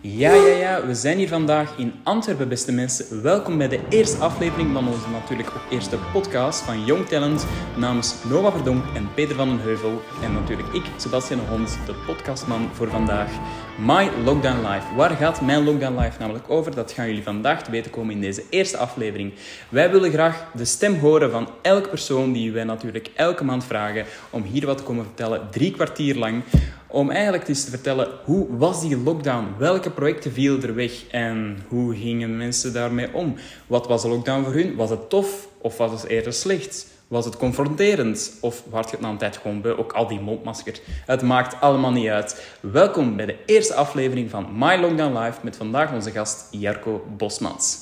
Ja, 0.00 0.34
ja, 0.34 0.54
ja, 0.54 0.86
we 0.86 0.94
zijn 0.94 1.18
hier 1.18 1.28
vandaag 1.28 1.76
in 1.76 1.92
Antwerpen, 2.02 2.48
beste 2.48 2.72
mensen. 2.72 3.22
Welkom 3.22 3.58
bij 3.58 3.68
de 3.68 3.80
eerste 3.88 4.18
aflevering 4.18 4.72
van 4.72 4.88
onze 4.88 5.08
natuurlijk 5.10 5.48
ook 5.48 5.72
eerste 5.72 5.98
podcast 6.12 6.60
van 6.60 6.84
Young 6.84 7.06
Talent 7.06 7.46
namens 7.76 8.14
Noah 8.28 8.54
Verdonk 8.54 8.84
en 8.94 9.08
Peter 9.14 9.36
van 9.36 9.48
den 9.48 9.60
Heuvel. 9.60 10.02
En 10.22 10.32
natuurlijk 10.32 10.68
ik, 10.68 10.82
Sebastian 10.96 11.40
Hond, 11.48 11.78
de 11.86 11.94
podcastman 12.06 12.68
voor 12.72 12.88
vandaag. 12.88 13.30
My 13.78 14.10
Lockdown 14.24 14.66
Life. 14.66 14.94
Waar 14.96 15.10
gaat 15.10 15.40
mijn 15.40 15.64
Lockdown 15.64 15.98
Life 15.98 16.18
namelijk 16.18 16.50
over? 16.50 16.74
Dat 16.74 16.92
gaan 16.92 17.06
jullie 17.06 17.22
vandaag 17.22 17.62
te 17.62 17.70
weten 17.70 17.90
komen 17.90 18.14
in 18.14 18.20
deze 18.20 18.44
eerste 18.50 18.76
aflevering. 18.76 19.32
Wij 19.68 19.90
willen 19.90 20.10
graag 20.10 20.50
de 20.54 20.64
stem 20.64 20.98
horen 20.98 21.30
van 21.30 21.48
elke 21.62 21.88
persoon 21.88 22.32
die 22.32 22.52
wij 22.52 22.64
natuurlijk 22.64 23.10
elke 23.14 23.44
maand 23.44 23.64
vragen 23.64 24.04
om 24.30 24.42
hier 24.42 24.66
wat 24.66 24.78
te 24.78 24.84
komen 24.84 25.04
vertellen, 25.04 25.48
drie 25.50 25.70
kwartier 25.70 26.16
lang 26.16 26.42
om 26.88 27.10
eigenlijk 27.10 27.48
eens 27.48 27.64
te 27.64 27.70
vertellen 27.70 28.08
hoe 28.24 28.56
was 28.56 28.80
die 28.80 28.96
lockdown? 28.96 29.54
Welke 29.58 29.90
projecten 29.90 30.32
vielen 30.32 30.62
er 30.62 30.74
weg 30.74 31.06
en 31.06 31.58
hoe 31.68 31.96
gingen 31.96 32.36
mensen 32.36 32.72
daarmee 32.72 33.14
om? 33.14 33.34
Wat 33.66 33.86
was 33.86 34.02
de 34.02 34.08
lockdown 34.08 34.44
voor 34.44 34.52
hun? 34.52 34.76
Was 34.76 34.90
het 34.90 35.10
tof 35.10 35.48
of 35.58 35.76
was 35.76 35.90
het 35.90 36.10
eerder 36.10 36.32
slecht? 36.32 36.86
Was 37.08 37.24
het 37.24 37.36
confronterend 37.36 38.38
of 38.40 38.62
werd 38.70 38.84
je 38.84 38.90
het 38.90 39.00
na 39.00 39.08
een 39.08 39.18
tijd 39.18 39.36
gewoon 39.36 39.60
bij? 39.60 39.76
Ook 39.76 39.92
al 39.92 40.06
die 40.06 40.20
mondmaskers. 40.20 40.80
Het 41.06 41.22
maakt 41.22 41.60
allemaal 41.60 41.92
niet 41.92 42.08
uit. 42.08 42.56
Welkom 42.60 43.16
bij 43.16 43.26
de 43.26 43.36
eerste 43.46 43.74
aflevering 43.74 44.30
van 44.30 44.46
My 44.58 44.76
Lockdown 44.76 45.18
Live 45.18 45.38
met 45.42 45.56
vandaag 45.56 45.92
onze 45.92 46.10
gast 46.10 46.48
Jarko 46.50 47.04
Bosmans. 47.16 47.78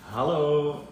Hallo. 0.00 0.82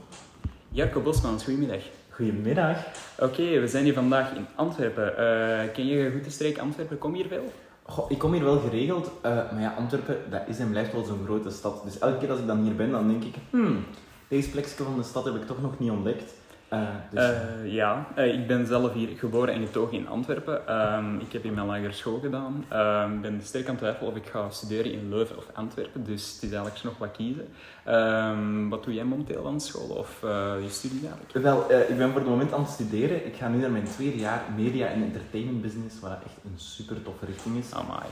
Jarko 0.70 1.01
Bosmans, 1.01 1.45
goedemiddag. 1.45 1.98
Goedemiddag. 2.19 2.77
Oké, 3.19 3.61
we 3.61 3.69
zijn 3.69 3.85
hier 3.85 3.95
vandaag 3.95 4.35
in 4.35 4.47
Antwerpen. 4.55 5.11
Uh, 5.11 5.73
ken 5.73 5.87
je 5.87 6.11
goed 6.13 6.25
de 6.25 6.31
streek 6.31 6.59
Antwerpen? 6.59 6.99
Kom 6.99 7.11
je 7.15 7.23
hier 7.23 7.29
veel? 7.29 7.53
Goh, 7.83 8.11
ik 8.11 8.19
kom 8.19 8.33
hier 8.33 8.45
wel 8.45 8.59
geregeld, 8.59 9.07
uh, 9.07 9.23
maar 9.23 9.61
ja, 9.61 9.75
Antwerpen 9.79 10.17
dat 10.31 10.43
is 10.47 10.59
en 10.59 10.71
blijft 10.71 10.93
wel 10.93 11.05
zo'n 11.05 11.25
grote 11.25 11.51
stad. 11.51 11.85
Dus 11.85 11.99
elke 11.99 12.19
keer 12.19 12.31
als 12.31 12.41
ik 12.41 12.47
dan 12.47 12.63
hier 12.63 12.75
ben, 12.75 12.91
dan 12.91 13.09
denk 13.09 13.25
ik, 13.25 13.35
hmm, 13.51 13.85
deze 14.29 14.51
plekje 14.51 14.85
van 14.85 14.97
de 14.97 15.02
stad 15.02 15.25
heb 15.25 15.35
ik 15.35 15.47
toch 15.47 15.63
nog 15.63 15.79
niet 15.79 15.91
ontdekt. 15.91 16.35
Uh, 16.73 16.80
dus... 17.11 17.30
uh, 17.30 17.73
ja, 17.73 18.07
uh, 18.19 18.35
ik 18.35 18.47
ben 18.47 18.66
zelf 18.66 18.93
hier 18.93 19.09
geboren 19.16 19.55
en 19.55 19.66
getogen 19.66 19.99
in 19.99 20.09
Antwerpen. 20.09 20.85
Um, 20.95 21.21
ik 21.21 21.33
heb 21.33 21.43
hier 21.43 21.52
mijn 21.52 21.66
lagere 21.66 21.93
school 21.93 22.19
gedaan. 22.19 22.65
Ik 22.69 22.77
um, 23.13 23.21
ben 23.21 23.41
sterk 23.43 23.65
aan 23.65 23.71
het 23.71 23.79
twijfelen 23.79 24.10
of 24.10 24.16
ik 24.16 24.27
ga 24.27 24.51
studeren 24.51 24.93
in 24.93 25.09
Leuven 25.09 25.37
of 25.37 25.47
Antwerpen. 25.52 26.05
Dus 26.05 26.33
het 26.33 26.43
is 26.43 26.51
eigenlijk 26.52 26.85
nog 26.85 26.99
wat 26.99 27.13
kiezen. 27.13 27.49
Um, 27.88 28.69
wat 28.69 28.85
doe 28.85 28.95
jij 28.95 29.05
momenteel 29.05 29.47
aan 29.47 29.60
school 29.60 29.88
of 29.88 30.19
je 30.63 30.69
studie 30.69 31.01
eigenlijk? 31.01 31.33
Wel, 31.33 31.80
ik 31.88 31.97
ben 31.97 32.10
voor 32.10 32.21
het 32.21 32.29
moment 32.29 32.52
aan 32.52 32.60
het 32.60 32.71
studeren. 32.71 33.27
Ik 33.27 33.37
ga 33.37 33.49
nu 33.49 33.59
naar 33.60 33.71
mijn 33.71 33.85
tweede 33.85 34.19
jaar 34.19 34.43
media 34.57 34.87
en 34.87 35.03
entertainment 35.03 35.63
business, 35.63 36.01
wat 36.01 36.10
echt 36.10 36.37
een 36.45 36.59
super 36.59 37.03
toffe 37.03 37.27
richting 37.27 37.57
is. 37.57 37.73
Amai. 37.73 38.07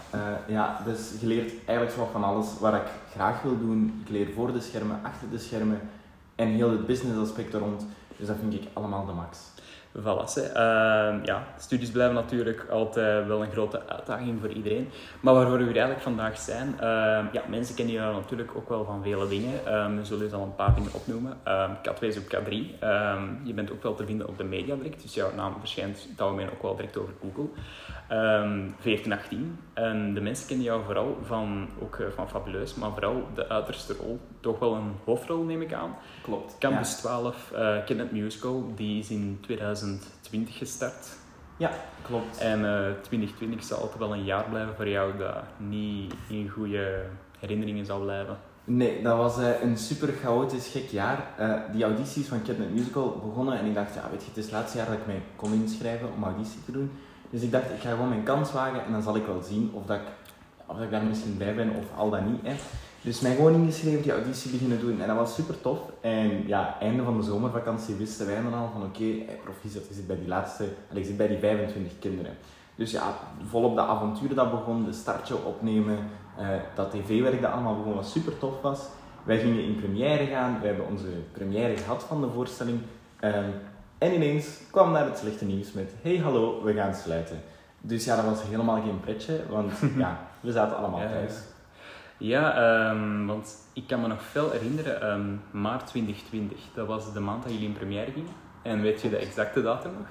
ja, 0.49 0.81
dus 0.85 1.13
je 1.21 1.27
leert 1.27 1.53
eigenlijk 1.65 1.99
zo 1.99 2.09
van 2.13 2.25
alles 2.25 2.47
wat 2.61 2.75
ik 2.75 2.87
graag 3.11 3.43
wil 3.43 3.59
doen. 3.59 4.01
Ik 4.05 4.11
leer 4.11 4.29
voor 4.35 4.53
de 4.53 4.61
schermen, 4.61 5.01
achter 5.03 5.31
de 5.31 5.39
schermen 5.39 5.81
en 6.35 6.49
heel 6.49 6.71
het 6.71 6.87
business 6.87 7.19
aspect 7.19 7.55
er 7.55 7.61
rond. 7.61 7.87
Dus 8.17 8.27
dat 8.27 8.37
vind 8.41 8.55
ik 8.55 8.69
allemaal 8.73 9.07
de 9.07 9.13
max. 9.13 9.39
Voilà, 10.01 10.25
uh, 10.39 11.25
ja, 11.25 11.47
studies 11.59 11.91
blijven 11.91 12.15
natuurlijk 12.15 12.67
altijd 12.71 13.27
wel 13.27 13.43
een 13.43 13.51
grote 13.51 13.83
uitdaging 13.89 14.41
voor 14.41 14.51
iedereen. 14.51 14.89
Maar 15.21 15.35
waarvoor 15.35 15.59
we 15.59 15.65
hier 15.65 15.73
eigenlijk 15.73 16.03
vandaag 16.03 16.39
zijn, 16.39 16.69
uh, 16.75 16.81
ja, 17.33 17.43
mensen 17.49 17.75
kennen 17.75 17.95
je 17.95 18.01
natuurlijk 18.01 18.51
ook 18.57 18.69
wel 18.69 18.85
van 18.85 19.03
vele 19.03 19.29
dingen. 19.29 19.75
Um, 19.75 19.97
we 19.97 20.05
zullen 20.05 20.29
je 20.29 20.35
al 20.35 20.43
een 20.43 20.55
paar 20.55 20.75
dingen 20.75 20.95
opnoemen. 20.95 21.37
K2 21.83 21.99
is 22.01 22.19
op 22.19 22.25
K3. 22.25 22.53
je 23.45 23.53
bent 23.55 23.73
ook 23.73 23.83
wel 23.83 23.95
te 23.95 24.07
vinden 24.07 24.29
op 24.29 24.39
de 24.39 24.45
media 24.45 24.75
direct, 24.75 25.03
dus 25.03 25.15
jouw 25.15 25.35
naam 25.35 25.55
verschijnt 25.59 26.07
het 26.11 26.21
algemeen 26.21 26.51
ook 26.51 26.63
wel 26.63 26.77
direct 26.77 26.97
over 26.97 27.15
Google. 27.21 27.49
Um, 28.13 28.75
1418. 28.83 29.59
En 29.73 30.15
de 30.15 30.21
mensen 30.21 30.47
kennen 30.47 30.65
jou 30.65 30.85
vooral 30.85 31.19
van, 31.23 31.69
ook 31.83 31.97
eh, 31.97 32.07
van 32.15 32.29
Fabuleus, 32.29 32.75
maar 32.75 32.91
vooral 32.93 33.29
de 33.35 33.49
uiterste 33.49 33.95
rol. 33.95 34.21
Toch 34.41 34.59
wel 34.59 34.75
een 34.75 34.93
hoofdrol, 35.05 35.43
neem 35.43 35.63
ik 35.63 35.73
aan. 35.73 35.97
Klopt. 36.23 36.57
Campus 36.59 36.91
ja. 36.91 36.97
12, 36.97 37.53
uh, 37.53 37.85
Kidnet 37.85 38.13
Musical, 38.13 38.73
die 38.75 38.99
is 38.99 39.11
in 39.11 39.39
2020 39.87 40.59
gestart. 40.59 41.07
Ja, 41.57 41.71
klopt. 42.03 42.39
En 42.39 42.61
uh, 42.61 42.87
2020 43.03 43.65
zal 43.65 43.79
altijd 43.79 43.99
wel 43.99 44.13
een 44.13 44.25
jaar 44.25 44.45
blijven 44.45 44.75
voor 44.75 44.89
jou 44.89 45.19
dat 45.19 45.43
niet 45.57 46.15
in 46.29 46.49
goede 46.49 47.05
herinneringen 47.39 47.85
zal 47.85 48.01
blijven. 48.01 48.39
Nee, 48.65 49.03
dat 49.03 49.17
was 49.17 49.39
uh, 49.39 49.63
een 49.63 49.77
super 49.77 50.13
chaotisch, 50.23 50.69
gek 50.69 50.89
jaar. 50.89 51.27
Uh, 51.41 51.55
die 51.73 51.85
audities 51.85 52.27
van 52.27 52.43
Kidnet 52.43 52.75
Musical 52.75 53.23
begonnen 53.27 53.59
en 53.59 53.67
ik 53.67 53.75
dacht, 53.75 53.95
ja, 53.95 54.03
weet 54.11 54.21
je, 54.21 54.29
het 54.29 54.37
is 54.37 54.45
het 54.45 54.53
laatste 54.53 54.79
jaar 54.79 54.87
dat 54.87 54.97
ik 54.97 55.07
mij 55.07 55.23
kon 55.37 55.53
inschrijven 55.53 56.09
om 56.17 56.25
auditie 56.25 56.65
te 56.65 56.73
doen. 56.73 56.91
Dus 57.31 57.43
ik 57.43 57.51
dacht, 57.51 57.71
ik 57.71 57.81
ga 57.81 57.91
gewoon 57.91 58.09
mijn 58.09 58.23
kans 58.23 58.53
wagen 58.53 58.85
en 58.85 58.93
dan 58.93 59.03
zal 59.03 59.17
ik 59.17 59.27
wel 59.27 59.43
zien 59.43 59.71
of, 59.73 59.87
dat 59.87 59.97
ik, 59.97 60.07
of 60.67 60.75
dat 60.77 60.85
ik 60.85 60.91
daar 60.91 61.05
misschien 61.05 61.39
bij 61.39 61.55
ben 61.55 61.71
of 61.71 61.85
al 61.97 62.11
dan 62.11 62.33
niet. 62.33 62.41
Hè. 62.43 62.55
Dus 63.07 63.21
mij 63.21 63.35
gewoon 63.35 63.55
ingeschreven, 63.55 64.03
die 64.03 64.13
auditie 64.13 64.51
beginnen 64.51 64.81
doen 64.81 65.01
en 65.01 65.09
dat 65.09 65.17
was 65.17 65.35
super 65.35 65.61
tof. 65.61 65.79
En 66.01 66.47
ja, 66.47 66.77
einde 66.81 67.03
van 67.03 67.17
de 67.17 67.23
zomervakantie 67.23 67.95
wisten 67.95 68.27
wij 68.27 68.43
dan 68.43 68.55
al 68.55 68.71
van 68.73 68.83
oké, 68.83 69.03
okay, 69.03 69.39
proficiat, 69.45 69.89
je 69.89 69.95
zit 69.95 70.07
bij 70.07 70.17
die 70.17 70.29
laatste, 70.29 70.65
ik 70.93 71.05
zit 71.05 71.17
bij 71.17 71.29
die 71.29 71.39
25 71.39 71.99
kinderen. 71.99 72.33
Dus 72.75 72.91
ja, 72.91 73.15
volop 73.49 73.75
de 73.75 73.81
avonturen 73.81 74.37
dat 74.37 74.51
begon, 74.51 74.85
de 74.85 74.93
startje 74.93 75.45
opnemen, 75.45 75.99
uh, 76.41 76.49
dat 76.75 76.91
tv-werk 76.91 77.43
dat 77.43 77.51
allemaal 77.51 77.77
begon, 77.77 77.95
wat 77.95 78.07
super 78.07 78.39
tof 78.39 78.61
was. 78.61 78.81
Wij 79.25 79.39
gingen 79.39 79.65
in 79.65 79.77
première 79.77 80.27
gaan, 80.27 80.61
we 80.61 80.67
hebben 80.67 80.87
onze 80.87 81.09
première 81.33 81.77
gehad 81.77 82.03
van 82.03 82.21
de 82.21 82.29
voorstelling. 82.35 82.81
Um, 83.21 83.53
en 83.99 84.15
ineens 84.15 84.61
kwam 84.71 84.93
daar 84.93 85.05
het 85.05 85.19
slechte 85.19 85.45
nieuws 85.45 85.73
met: 85.73 85.93
hey 86.03 86.17
hallo, 86.17 86.65
we 86.65 86.73
gaan 86.73 86.95
sluiten. 86.95 87.41
Dus 87.81 88.05
ja, 88.05 88.17
dat 88.17 88.25
was 88.25 88.43
helemaal 88.43 88.81
geen 88.83 89.01
pretje, 89.01 89.41
want 89.49 89.73
ja, 89.97 90.21
we 90.41 90.53
zaten 90.53 90.77
allemaal 90.77 91.01
ja, 91.01 91.09
thuis. 91.09 91.35
Ja, 92.19 92.89
um, 92.91 93.27
want 93.27 93.57
ik 93.73 93.87
kan 93.87 94.01
me 94.01 94.07
nog 94.07 94.23
veel 94.23 94.51
herinneren, 94.51 95.13
um, 95.13 95.41
maart 95.51 95.87
2020, 95.87 96.59
dat 96.75 96.87
was 96.87 97.13
de 97.13 97.21
maand 97.21 97.43
dat 97.43 97.53
jullie 97.53 97.69
in 97.69 97.75
première 97.75 98.11
gingen. 98.11 98.33
En 98.63 98.81
weet 98.81 99.01
je 99.01 99.11
de 99.11 99.17
exacte 99.17 99.63
datum 99.63 99.93
nog? 99.93 100.07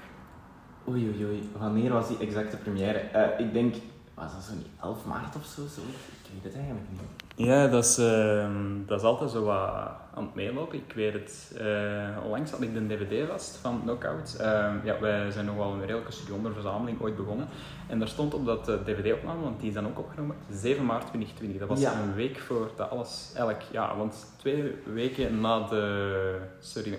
Oei, 0.88 1.08
oei, 1.08 1.24
oei. 1.24 1.50
Wanneer 1.58 1.92
was 1.92 2.08
die 2.08 2.18
exacte 2.18 2.56
première? 2.56 3.02
Uh, 3.14 3.46
ik 3.46 3.52
denk, 3.52 3.74
was 4.14 4.32
dat 4.32 4.42
zo 4.42 4.54
niet 4.54 4.66
11 4.82 5.04
maart 5.04 5.36
of 5.36 5.44
zo? 5.44 5.66
zo? 5.66 5.80
Ik 5.80 6.30
weet 6.32 6.44
het 6.44 6.54
eigenlijk 6.54 6.86
niet. 6.90 7.46
Ja, 7.46 7.66
dat 7.66 7.84
is, 7.84 7.98
uh, 7.98 8.48
dat 8.86 9.00
is 9.00 9.06
altijd 9.06 9.30
zo 9.30 9.44
wat 9.44 9.90
aan 10.16 10.24
het 10.24 10.34
meelopen. 10.34 10.78
Ik 10.78 10.92
weet 10.94 11.12
het, 11.12 11.56
uh, 11.60 12.24
onlangs 12.24 12.50
had 12.50 12.62
ik 12.62 12.74
de 12.74 12.86
DVD 12.86 13.28
vast 13.28 13.56
van 13.56 13.80
Knockout. 13.82 14.36
Uh, 14.40 14.74
ja, 14.84 15.00
wij 15.00 15.30
zijn 15.30 15.46
nog 15.46 15.56
wel 15.56 15.72
een 15.72 15.80
redelijke 15.80 16.12
studioverzameling 16.12 17.00
ooit 17.00 17.16
begonnen. 17.16 17.48
En 17.88 17.98
daar 17.98 18.08
stond 18.08 18.34
op 18.34 18.46
dat 18.46 18.64
DVD-opname, 18.64 19.42
want 19.42 19.60
die 19.60 19.68
is 19.68 19.74
dan 19.74 19.86
ook 19.86 19.98
opgenomen, 19.98 20.36
7 20.50 20.84
maart 20.84 21.06
2020. 21.06 21.60
Dat 21.60 21.68
was 21.68 21.80
ja. 21.80 22.00
een 22.02 22.14
week 22.14 22.38
voor 22.38 22.70
dat 22.76 22.90
alles, 22.90 23.32
eigenlijk, 23.34 23.64
ja, 23.72 23.96
want 23.96 24.34
twee 24.36 24.74
weken 24.84 25.40
na 25.40 25.60
de, 25.60 26.38
sorry, 26.60 26.92
uh, 26.92 26.98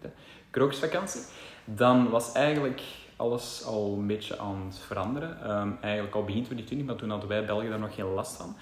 wacht, 0.00 0.14
krokusvakantie. 0.50 1.20
Dan 1.64 2.10
was 2.10 2.32
eigenlijk 2.32 2.82
alles 3.16 3.64
al 3.64 3.96
een 3.98 4.06
beetje 4.06 4.38
aan 4.38 4.62
het 4.66 4.78
veranderen. 4.78 5.50
Um, 5.50 5.78
eigenlijk 5.80 6.14
al 6.14 6.24
begin 6.24 6.44
2020, 6.44 6.86
maar 6.86 6.96
toen 6.96 7.10
hadden 7.10 7.28
wij 7.28 7.44
België 7.44 7.68
daar 7.68 7.78
nog 7.78 7.94
geen 7.94 8.14
last 8.14 8.36
van. 8.36 8.56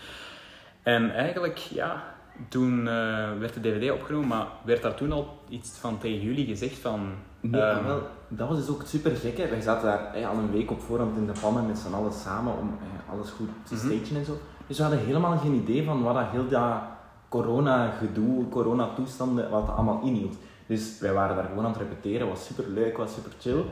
En 0.83 1.15
eigenlijk, 1.15 1.56
ja, 1.56 2.19
toen 2.49 2.78
uh, 2.78 3.39
werd 3.39 3.55
de 3.55 3.61
DVD 3.61 3.91
opgenomen, 3.91 4.28
maar 4.28 4.47
werd 4.65 4.83
daar 4.83 4.95
toen 4.95 5.12
al 5.12 5.39
iets 5.49 5.71
van 5.71 5.99
tegen 5.99 6.21
jullie 6.21 6.47
gezegd 6.47 6.78
van... 6.78 7.01
Nee, 7.41 7.62
um, 7.62 7.84
wel, 7.84 8.03
dat 8.28 8.49
was 8.49 8.59
dus 8.59 8.69
ook 8.69 8.83
super 8.87 9.17
gek. 9.17 9.39
Hè. 9.39 9.49
Wij 9.49 9.61
zaten 9.61 9.89
daar 9.89 10.09
hey, 10.12 10.27
al 10.27 10.37
een 10.37 10.50
week 10.50 10.71
op 10.71 10.81
voorhand 10.81 11.17
in 11.17 11.27
de 11.27 11.33
pannen 11.41 11.67
met 11.67 11.79
z'n 11.79 11.95
allen 11.95 12.12
samen 12.12 12.59
om 12.59 12.79
hey, 12.79 13.15
alles 13.17 13.31
goed 13.31 13.49
te 13.62 13.77
stagen 13.77 13.97
mm 13.97 14.03
-hmm. 14.05 14.17
en 14.17 14.25
zo. 14.25 14.39
Dus 14.67 14.77
we 14.77 14.83
hadden 14.83 15.05
helemaal 15.05 15.39
geen 15.39 15.55
idee 15.55 15.84
van 15.84 16.03
wat 16.03 16.15
dat 16.15 16.27
heel 16.31 16.49
dat 16.49 16.83
corona-gedoe, 17.29 18.49
corona-toestanden, 18.49 19.50
wat 19.50 19.67
dat 19.67 19.77
allemaal 19.77 20.03
inhield. 20.03 20.37
Dus 20.67 20.99
wij 20.99 21.12
waren 21.12 21.37
daar 21.37 21.45
gewoon 21.45 21.65
aan 21.65 21.73
het 21.73 21.81
repeteren, 21.81 22.29
was 22.29 22.45
super 22.45 22.69
leuk, 22.69 22.97
was 22.97 23.15
super 23.15 23.33
chill. 23.41 23.65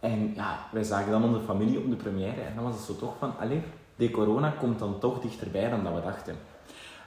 En 0.00 0.32
ja, 0.34 0.58
wij 0.72 0.82
zagen 0.82 1.10
dan 1.10 1.24
onze 1.24 1.40
familie 1.40 1.78
op 1.78 1.90
de 1.90 1.96
première 1.96 2.40
en 2.40 2.54
dan 2.54 2.64
was 2.64 2.74
het 2.74 2.84
zo 2.84 2.96
toch 2.96 3.14
van, 3.18 3.32
allee, 3.38 3.62
de 3.96 4.10
corona 4.10 4.50
komt 4.50 4.78
dan 4.78 4.98
toch 4.98 5.20
dichterbij 5.20 5.70
dan 5.70 5.84
dat 5.84 5.94
we 5.94 6.00
dachten. 6.00 6.34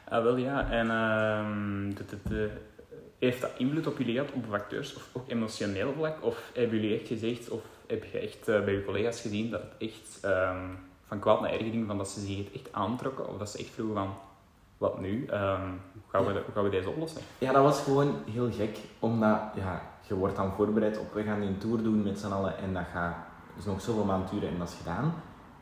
Ah, 0.10 0.24
wel 0.24 0.36
ja, 0.36 0.70
en 0.70 0.88
de, 2.24 2.50
heeft 3.20 3.42
dat 3.42 3.52
invloed 3.58 3.88
op 3.88 3.98
jullie 3.98 4.14
gehad, 4.14 4.32
op 4.32 4.44
facteurs 4.50 4.96
of 4.96 5.10
ook 5.14 5.30
emotioneel 5.30 5.94
vlak? 5.94 6.24
Of 6.24 6.52
hebben 6.54 6.80
jullie 6.80 7.00
echt 7.00 7.08
gezegd, 7.08 7.50
of 7.50 7.62
heb 7.88 8.04
je 8.04 8.20
echt 8.20 8.50
uh, 8.50 8.64
bij 8.64 8.74
je 8.74 8.86
collega's 8.86 9.22
gezien 9.22 9.50
dat 9.50 9.62
het 9.62 9.90
echt 9.90 10.20
um, 10.26 10.78
van 11.06 11.20
kwaad 11.20 11.42
naar 11.42 11.52
erger 11.52 11.70
ging, 11.70 11.88
van 11.88 11.98
dat 11.98 12.10
ze 12.10 12.20
zich 12.20 12.54
echt 12.54 12.68
aantrokken? 12.72 13.30
Of 13.30 13.38
dat 13.38 13.50
ze 13.50 13.58
echt 13.58 13.70
vroegen 13.70 13.96
van, 13.96 14.14
wat 14.78 15.00
nu? 15.00 15.28
Um, 15.34 15.82
hoe, 15.94 16.02
gaan 16.08 16.26
we, 16.26 16.32
hoe 16.32 16.54
gaan 16.54 16.64
we 16.64 16.70
deze 16.70 16.90
oplossen? 16.90 17.22
Ja, 17.38 17.52
dat 17.52 17.64
was 17.64 17.82
gewoon 17.82 18.16
heel 18.32 18.52
gek, 18.52 18.78
omdat 19.00 19.40
ja, 19.56 19.82
je 20.08 20.16
wordt 20.16 20.36
dan 20.36 20.54
voorbereid 20.56 21.00
op, 21.00 21.14
we 21.14 21.24
gaan 21.24 21.42
een 21.42 21.58
tour 21.58 21.84
doen 21.84 22.04
met 22.04 22.20
z'n 22.20 22.32
allen 22.32 22.58
en 22.58 22.74
dat 22.74 22.86
gaat 22.94 23.16
dus 23.56 23.66
nog 23.66 23.82
zoveel 23.82 24.06
maanden 24.06 24.30
duren 24.32 24.50
en 24.50 24.58
dat 24.60 24.68
is 24.68 24.76
gedaan. 24.78 25.14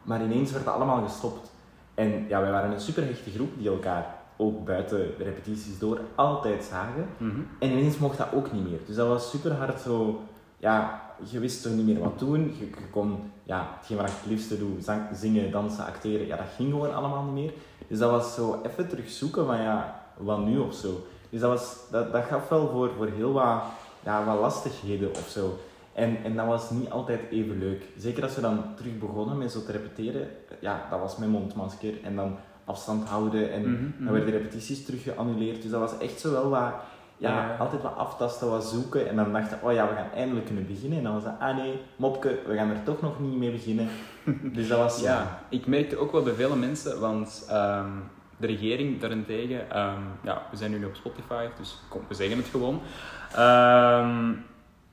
Maar 0.04 0.24
ineens 0.24 0.52
werd 0.52 0.66
dat 0.66 0.74
allemaal 0.74 1.04
gestopt. 1.04 1.52
En 1.94 2.26
ja, 2.28 2.42
wij 2.42 2.52
waren 2.52 2.72
een 2.72 2.80
super 2.80 3.06
hechte 3.06 3.32
groep 3.32 3.50
die 3.58 3.70
elkaar 3.70 4.16
ook 4.38 4.66
buiten 4.66 4.98
de 5.18 5.24
repetities 5.24 5.80
door 5.80 6.00
altijd 6.16 6.64
zagen. 6.64 7.08
Mm 7.18 7.30
-hmm. 7.30 7.48
En 7.60 7.72
ineens 7.72 7.98
mocht 7.98 8.18
dat 8.18 8.34
ook 8.34 8.52
niet 8.52 8.70
meer. 8.70 8.80
Dus 8.86 8.96
dat 8.96 9.08
was 9.08 9.30
super 9.30 9.54
hard 9.54 9.82
zo, 9.82 10.22
ja, 10.58 11.02
je 11.30 11.40
wist 11.40 11.64
toch 11.64 11.72
niet 11.72 11.86
meer 11.86 12.00
wat 12.00 12.20
doen. 12.20 12.56
Je, 12.60 12.66
je 12.66 12.90
kon, 12.92 13.32
ja, 13.44 13.68
hetgeen 13.78 13.98
wat 13.98 14.08
ik 14.08 14.14
het 14.22 14.32
liefste 14.32 14.58
doe, 14.58 14.82
zang, 14.82 15.02
zingen, 15.14 15.52
dansen, 15.52 15.86
acteren, 15.86 16.28
ja, 16.28 16.36
dat 16.38 16.46
ging 16.56 16.72
gewoon 16.72 16.96
allemaal 16.96 17.24
niet 17.24 17.44
meer. 17.44 17.54
Dus 17.88 18.00
dat 18.00 18.12
was 18.12 18.36
zo 18.36 18.62
even 18.66 18.88
terug 18.88 19.10
zoeken 19.10 19.46
van 19.46 19.62
ja, 19.62 20.04
wat 20.18 20.46
nu 20.46 20.58
of 20.58 20.74
zo. 20.74 21.06
Dus 21.30 21.40
dat, 21.40 21.50
was, 21.50 21.78
dat, 21.92 22.12
dat 22.12 22.24
gaf 22.24 22.50
wel 22.50 22.70
voor, 22.70 22.92
voor 22.98 23.08
heel 23.08 23.32
wat, 23.32 23.64
ja, 24.04 24.26
wat 24.26 24.40
lastigheden 24.40 25.10
of 25.10 25.28
zo. 25.30 25.58
En, 25.94 26.24
en 26.24 26.36
dat 26.36 26.46
was 26.46 26.70
niet 26.70 26.90
altijd 26.90 27.20
even 27.32 27.60
leuk. 27.60 27.84
Zeker 27.98 28.24
als 28.24 28.36
we 28.36 28.42
dan 28.42 28.64
terug 28.76 28.98
begonnen 28.98 29.38
met 29.38 29.52
zo 29.52 29.64
te 29.64 29.72
repeteren, 29.72 30.28
ja, 30.60 30.88
dat 30.90 31.00
was 31.00 31.18
met 31.18 31.30
mondmasker 31.30 32.04
en 32.04 32.16
dan 32.16 32.38
afstand 32.68 33.08
houden 33.08 33.52
en 33.52 33.62
Mhm, 33.62 34.04
dan 34.04 34.14
werden 34.14 34.32
de 34.32 34.38
repetities 34.38 34.86
terug 34.86 35.04
geannuleerd. 35.04 35.62
Dus 35.62 35.72
dat 35.72 35.80
was 35.80 35.98
echt 35.98 36.20
zo 36.20 36.32
wel 36.32 36.50
wat, 36.50 36.74
ja, 37.18 37.30
Ja. 37.48 37.56
altijd 37.60 37.82
wat 37.82 37.96
aftasten, 37.96 38.50
wat 38.50 38.66
zoeken. 38.66 39.10
En 39.10 39.16
dan 39.16 39.34
dachten 39.34 39.60
oh 39.64 39.74
ja, 39.74 39.88
we 39.90 39.96
gaan 39.96 40.12
eindelijk 40.16 40.46
kunnen 40.46 40.68
beginnen. 40.68 40.98
En 40.98 41.04
dan 41.04 41.14
was 41.14 41.24
dat, 41.24 41.36
ah 41.40 41.56
nee, 41.58 41.74
mopke, 41.96 42.40
we 42.48 42.56
gaan 42.56 42.70
er 42.70 42.84
toch 42.84 43.02
nog 43.02 43.20
niet 43.20 43.38
mee 43.38 43.52
beginnen. 43.52 43.88
Dus 44.54 44.68
dat 44.68 44.78
was, 44.80 45.00
ja, 45.02 45.14
Ja, 45.14 45.40
ik 45.50 45.68
merkte 45.68 45.98
ook 45.98 46.12
wel 46.12 46.24
bij 46.24 46.34
vele 46.34 46.56
mensen, 46.56 47.00
want 47.00 47.46
ehm, 47.50 47.90
de 48.38 48.48
regering 48.48 49.00
daarentegen, 49.00 49.72
ehm, 49.72 50.02
ja, 50.24 50.42
we 50.52 50.58
zijn 50.58 50.72
nu 50.72 50.86
op 50.86 50.96
Spotify, 50.96 51.46
dus 51.58 51.80
kom, 51.90 52.02
we 52.08 52.14
zeggen 52.14 52.38
het 52.38 52.48
gewoon. 52.48 52.82
Ehm, 53.36 54.34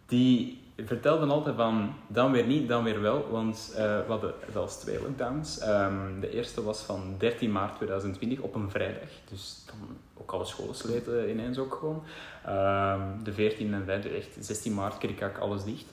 die 0.07 0.63
vertelden 0.77 1.31
altijd 1.31 1.57
van 1.57 1.95
dan 2.07 2.33
weer 2.33 2.47
niet, 2.47 2.69
dan 2.69 2.85
weer 2.85 3.01
wel, 3.01 3.29
want 3.31 3.73
eh, 3.77 3.83
we 3.83 4.05
hadden 4.07 4.35
zelfs 4.53 4.77
twee 4.77 5.03
lockdowns. 5.03 5.59
Ehm, 5.59 6.21
de 6.21 6.31
eerste 6.31 6.63
was 6.63 6.81
van 6.81 7.15
13 7.19 7.53
maart 7.53 7.77
2020 7.77 8.41
op 8.41 8.55
een 8.55 8.71
vrijdag, 8.71 9.09
dus 9.31 9.65
dan 9.67 9.97
ook 10.15 10.33
alle 10.33 10.45
scholen 10.45 10.75
sleten 10.75 11.31
ineens 11.31 11.59
ook 11.59 11.75
gewoon. 11.75 12.03
Ehm, 12.45 13.01
de 13.23 13.33
14 13.33 13.75
en 13.75 13.85
15, 13.85 14.15
echt 14.15 14.37
16 14.39 14.75
maart 14.75 14.99
kreeg 14.99 15.21
ik 15.21 15.39
alles 15.39 15.65
dicht. 15.65 15.93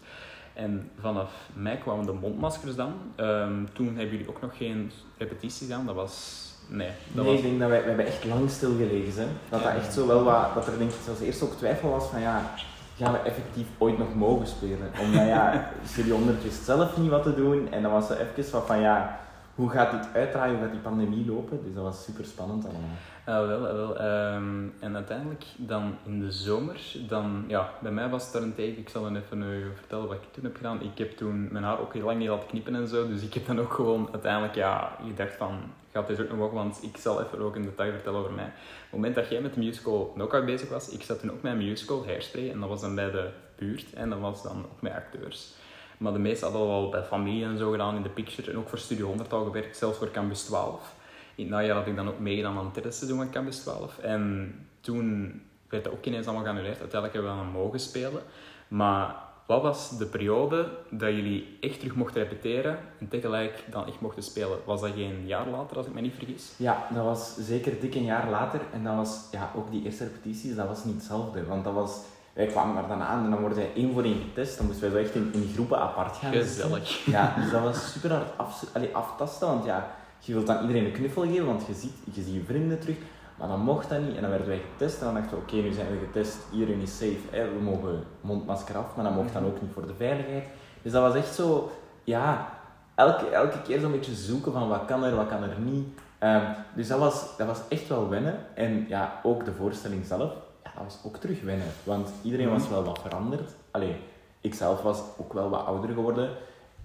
En 0.54 0.90
vanaf 1.00 1.32
mei 1.54 1.78
kwamen 1.78 2.06
de 2.06 2.12
mondmaskers 2.12 2.76
dan. 2.76 2.94
Ehm, 3.16 3.66
toen 3.74 3.88
hebben 3.88 4.10
jullie 4.10 4.30
ook 4.30 4.42
nog 4.42 4.58
geen 4.58 4.92
repetities 5.18 5.72
aan. 5.72 5.86
Dat 5.86 5.96
was... 5.96 6.46
Nee, 6.68 6.92
dat 7.14 7.24
nee, 7.24 7.34
was... 7.34 7.44
ik 7.44 7.50
denk 7.50 7.60
dat 7.60 7.70
wij, 7.70 7.82
we 7.82 7.88
hebben 7.88 8.06
echt 8.06 8.26
lang 8.26 8.50
stilgelegen. 8.50 9.22
Hè. 9.22 9.28
Dat 9.50 9.64
dat 9.64 9.74
echt 9.74 9.94
zo 9.94 10.08
wel 10.08 10.24
wat, 10.24 10.54
dat 10.54 10.68
er 10.68 10.78
denk 10.78 10.92
ik 10.92 10.98
zelfs 11.04 11.20
eerst 11.20 11.42
ook 11.42 11.54
twijfel 11.54 11.90
was 11.90 12.06
van 12.06 12.22
ja, 12.22 12.54
gaan 12.98 13.12
we 13.12 13.18
effectief 13.18 13.68
ooit 13.78 13.98
nog 13.98 14.16
mogen 14.16 14.48
spelen? 14.48 14.92
Omdat 15.02 15.28
ja, 15.28 15.72
100 16.12 16.44
wist 16.44 16.64
zelf 16.64 16.98
niet 16.98 17.10
wat 17.10 17.24
te 17.24 17.36
doen 17.36 17.72
en 17.72 17.82
dan 17.82 17.92
was 17.92 18.10
er 18.10 18.20
even 18.20 18.52
wat 18.52 18.66
van 18.66 18.80
ja, 18.80 19.20
hoe 19.56 19.70
gaat 19.70 19.92
dit 19.92 20.08
uitdraaien, 20.14 20.54
hoe 20.54 20.64
gaat 20.64 20.72
die 20.72 20.82
pandemie 20.82 21.26
lopen? 21.26 21.60
Dus 21.64 21.74
dat 21.74 21.84
was 21.84 22.04
super 22.04 22.26
spannend 22.26 22.66
allemaal. 22.66 22.90
Ah, 23.26 23.48
wel, 23.48 23.68
ah, 23.68 23.74
wel. 23.74 23.98
ehm, 23.98 24.68
en 24.80 24.96
uiteindelijk 24.96 25.46
dan 25.58 25.96
in 26.06 26.20
de 26.20 26.32
zomer, 26.32 26.96
dan, 27.08 27.44
ja, 27.48 27.70
bij 27.82 27.92
mij 27.92 28.10
was 28.10 28.24
het 28.24 28.34
daarentegen, 28.34 28.78
ik 28.78 28.90
zal 28.90 29.04
dan 29.04 29.16
even 29.16 29.42
eh, 29.42 29.48
vertellen 29.76 30.08
wat 30.08 30.18
ik 30.18 30.32
toen 30.32 30.44
heb 30.44 30.56
gedaan. 30.56 30.82
Ik 30.82 30.98
heb 30.98 31.18
toen 31.18 31.48
mijn 31.52 31.64
haar 31.64 31.80
ook 31.80 31.94
heel 31.94 32.06
lang 32.06 32.20
niet 32.20 32.30
laten 32.30 32.48
knippen 32.48 32.76
en 32.76 32.88
zo, 32.88 33.08
dus 33.08 33.22
ik 33.22 33.34
heb 33.34 33.46
dan 33.48 33.60
ook 33.60 33.74
gewoon 33.74 34.10
uiteindelijk, 34.12 34.56
ja, 34.56 34.92
gedacht 35.08 35.34
van, 35.34 35.60
gaat 35.92 36.08
dit 36.08 36.22
ook 36.22 36.30
nog 36.30 36.38
mogen, 36.38 36.56
want 36.56 36.84
ik 36.84 36.98
zal 36.98 37.22
even 37.22 37.40
ook 37.40 37.56
een 37.56 37.62
detail 37.62 37.92
vertellen 37.92 38.20
over 38.20 38.34
mij. 38.34 38.46
Op 38.46 38.52
het 38.82 38.92
moment 38.92 39.16
dat 39.16 39.30
jij 39.30 39.42
met 39.42 39.54
de 39.54 39.60
musical 39.60 40.12
Knockout 40.14 40.46
bezig 40.46 40.70
was, 40.70 40.90
ik 40.90 41.02
zat 41.04 41.20
toen 41.20 41.32
ook 41.32 41.42
met 41.42 41.56
musical, 41.56 42.06
Hairspray, 42.06 42.52
en 42.52 42.60
dat 42.60 42.70
was 42.70 42.82
dan 42.82 42.96
bij 42.96 43.12
de 43.12 43.30
buurt, 43.56 43.94
en 43.94 44.10
dat 44.10 44.20
was 44.20 44.44
dan 44.44 44.66
ook 44.72 44.82
met 44.82 44.94
acteurs. 44.94 45.54
Maar 45.98 46.14
de 46.14 46.20
meeste 46.20 46.46
hadden 46.46 46.62
al 46.62 46.90
bij 46.90 47.04
familie 47.04 47.44
en 47.44 47.58
zo 47.58 47.72
gedaan 47.72 47.96
in 47.96 48.04
de 48.04 48.10
picture, 48.10 48.52
en 48.52 48.58
ook 48.58 48.70
voor 48.70 48.78
Studio 48.78 49.08
100 49.08 49.34
al 49.34 49.44
gewerkt, 49.44 49.78
zelfs 49.78 49.98
voor 49.98 50.12
Campus 50.12 50.44
12. 50.44 50.94
In 51.36 51.44
het 51.44 51.54
najaar 51.54 51.76
had 51.76 51.88
ik 51.88 51.96
dan 51.96 52.08
ook 52.08 52.20
meegedaan 52.20 52.58
aan 52.58 52.66
het 52.66 52.74
derde 52.74 52.92
seizoen 52.92 53.18
van 53.18 53.32
Campus 53.32 53.60
12. 53.60 54.00
En 54.00 54.56
toen 54.82 55.42
werd 55.70 55.84
dat 55.84 55.94
ook 55.94 56.06
ineens 56.06 56.26
allemaal 56.26 56.44
geannuleerd. 56.44 56.80
Uiteindelijk 56.80 57.14
hebben 57.14 57.38
we 57.38 57.44
dan 57.44 57.62
mogen 57.62 57.80
spelen. 57.80 58.22
Maar 58.68 59.16
wat 59.46 59.62
was 59.62 59.98
de 59.98 60.06
periode 60.06 60.70
dat 60.90 61.10
jullie 61.10 61.58
echt 61.62 61.80
terug 61.80 61.96
mochten 61.96 62.22
repeteren 62.22 62.80
en 63.00 63.08
tegelijk 63.08 63.64
dan 63.70 63.88
echt 63.88 64.02
mochten 64.02 64.24
spelen? 64.24 64.58
Was 64.66 64.82
dat 64.82 64.92
geen 64.96 65.24
jaar 65.26 65.48
later, 65.48 65.78
als 65.78 65.86
ik 65.86 65.94
me 65.94 66.02
niet 66.02 66.14
vergis? 66.14 66.54
Ja, 66.58 66.88
dat 66.94 67.04
was 67.04 67.36
zeker 67.38 67.80
dik 67.80 67.96
een 67.96 68.04
jaar 68.04 68.30
later 68.30 68.62
en 68.74 68.84
dat 68.84 68.96
was, 68.96 69.28
ja, 69.32 69.52
ook 69.56 69.72
die 69.72 69.84
eerste 69.84 70.04
repetities, 70.04 70.56
dat 70.56 70.68
was 70.68 70.86
niet 70.86 70.96
hetzelfde. 70.96 71.46
Want 71.46 71.64
dat 71.64 71.74
was, 71.74 72.00
wij 72.34 72.46
kwamen 72.46 72.84
er 72.84 72.88
dan 72.88 73.02
aan 73.02 73.24
en 73.24 73.32
dan 73.32 73.40
worden 73.40 73.58
wij 73.58 73.72
één 73.76 73.94
voor 73.94 74.04
één 74.04 74.22
getest. 74.28 74.58
Dan 74.58 74.66
moesten 74.66 74.92
wij 74.92 75.02
zo 75.02 75.08
echt 75.08 75.16
in, 75.16 75.34
in 75.34 75.52
groepen 75.54 75.80
apart 75.80 76.18
gaan 76.18 76.34
zitten. 76.34 76.50
Gezellig. 76.50 77.06
Ja, 77.06 77.34
dus 77.40 77.52
dat 77.52 77.62
was 77.62 77.92
super 77.92 78.12
hard 78.12 78.38
af, 78.38 78.66
allee, 78.74 78.96
aftasten, 78.96 79.48
want 79.48 79.66
ja, 79.66 79.96
je 80.20 80.34
wilt 80.34 80.48
dan 80.48 80.62
iedereen 80.62 80.86
een 80.86 80.92
knuffel 80.92 81.22
geven, 81.22 81.46
want 81.46 81.66
je 81.68 81.74
ziet, 81.74 81.96
je 82.14 82.22
ziet 82.22 82.34
je 82.34 82.44
vrienden 82.44 82.80
terug. 82.80 82.98
Maar 83.42 83.50
dan 83.50 83.60
mocht 83.60 83.90
dat 83.90 84.02
niet 84.02 84.16
en 84.16 84.22
dan 84.22 84.30
werden 84.30 84.48
wij 84.48 84.62
getest 84.72 85.00
en 85.00 85.06
dan 85.06 85.14
dachten 85.14 85.38
we, 85.38 85.44
oké, 85.44 85.56
nu 85.56 85.72
zijn 85.72 85.92
we 85.92 86.06
getest, 86.06 86.38
iedereen 86.54 86.82
is 86.82 86.98
safe, 86.98 87.20
hè, 87.30 87.50
we 87.50 87.62
mogen 87.62 88.04
mondmasker 88.22 88.78
af, 88.78 88.96
maar 88.96 89.06
dat 89.06 89.14
mocht 89.14 89.34
dan 89.34 89.46
ook 89.46 89.62
niet 89.62 89.72
voor 89.74 89.88
de 89.88 89.94
veiligheid. 89.98 90.44
Dus 90.82 90.92
dat 90.92 91.02
was 91.02 91.16
echt 91.16 91.36
zo, 91.36 91.72
ja, 92.04 92.50
elke, 92.96 93.30
elke 93.30 93.62
keer 93.62 93.80
zo'n 93.80 93.92
beetje 93.92 94.14
zoeken 94.14 94.52
van 94.52 94.68
wat 94.68 94.86
kan 94.86 95.04
er, 95.04 95.16
wat 95.16 95.28
kan 95.28 95.44
er 95.44 95.60
niet. 95.60 95.88
Ehm, 96.18 96.46
dus 96.74 96.88
dat 96.88 97.00
was, 97.00 97.38
dat 97.38 97.48
was 97.48 97.60
echt 97.70 97.88
wel 97.88 98.10
wennen. 98.10 98.46
En 98.54 98.86
ja, 98.88 99.20
ook 99.24 99.46
de 99.46 99.54
voorstelling 99.54 100.06
zelf, 100.06 100.32
ja, 100.64 100.72
dat 100.76 100.84
was 100.84 101.00
ook 101.06 101.18
terug 101.18 101.42
wennen. 101.42 101.68
Want 101.84 102.10
iedereen 102.22 102.50
was 102.50 102.70
wel 102.70 102.84
wat 102.84 103.00
veranderd. 103.00 103.56
Allee, 103.72 103.96
ik 104.42 104.54
zelf 104.54 104.82
was 104.82 105.02
ook 105.18 105.34
wel 105.34 105.50
wat 105.50 105.66
ouder 105.66 105.94
geworden. 105.94 106.30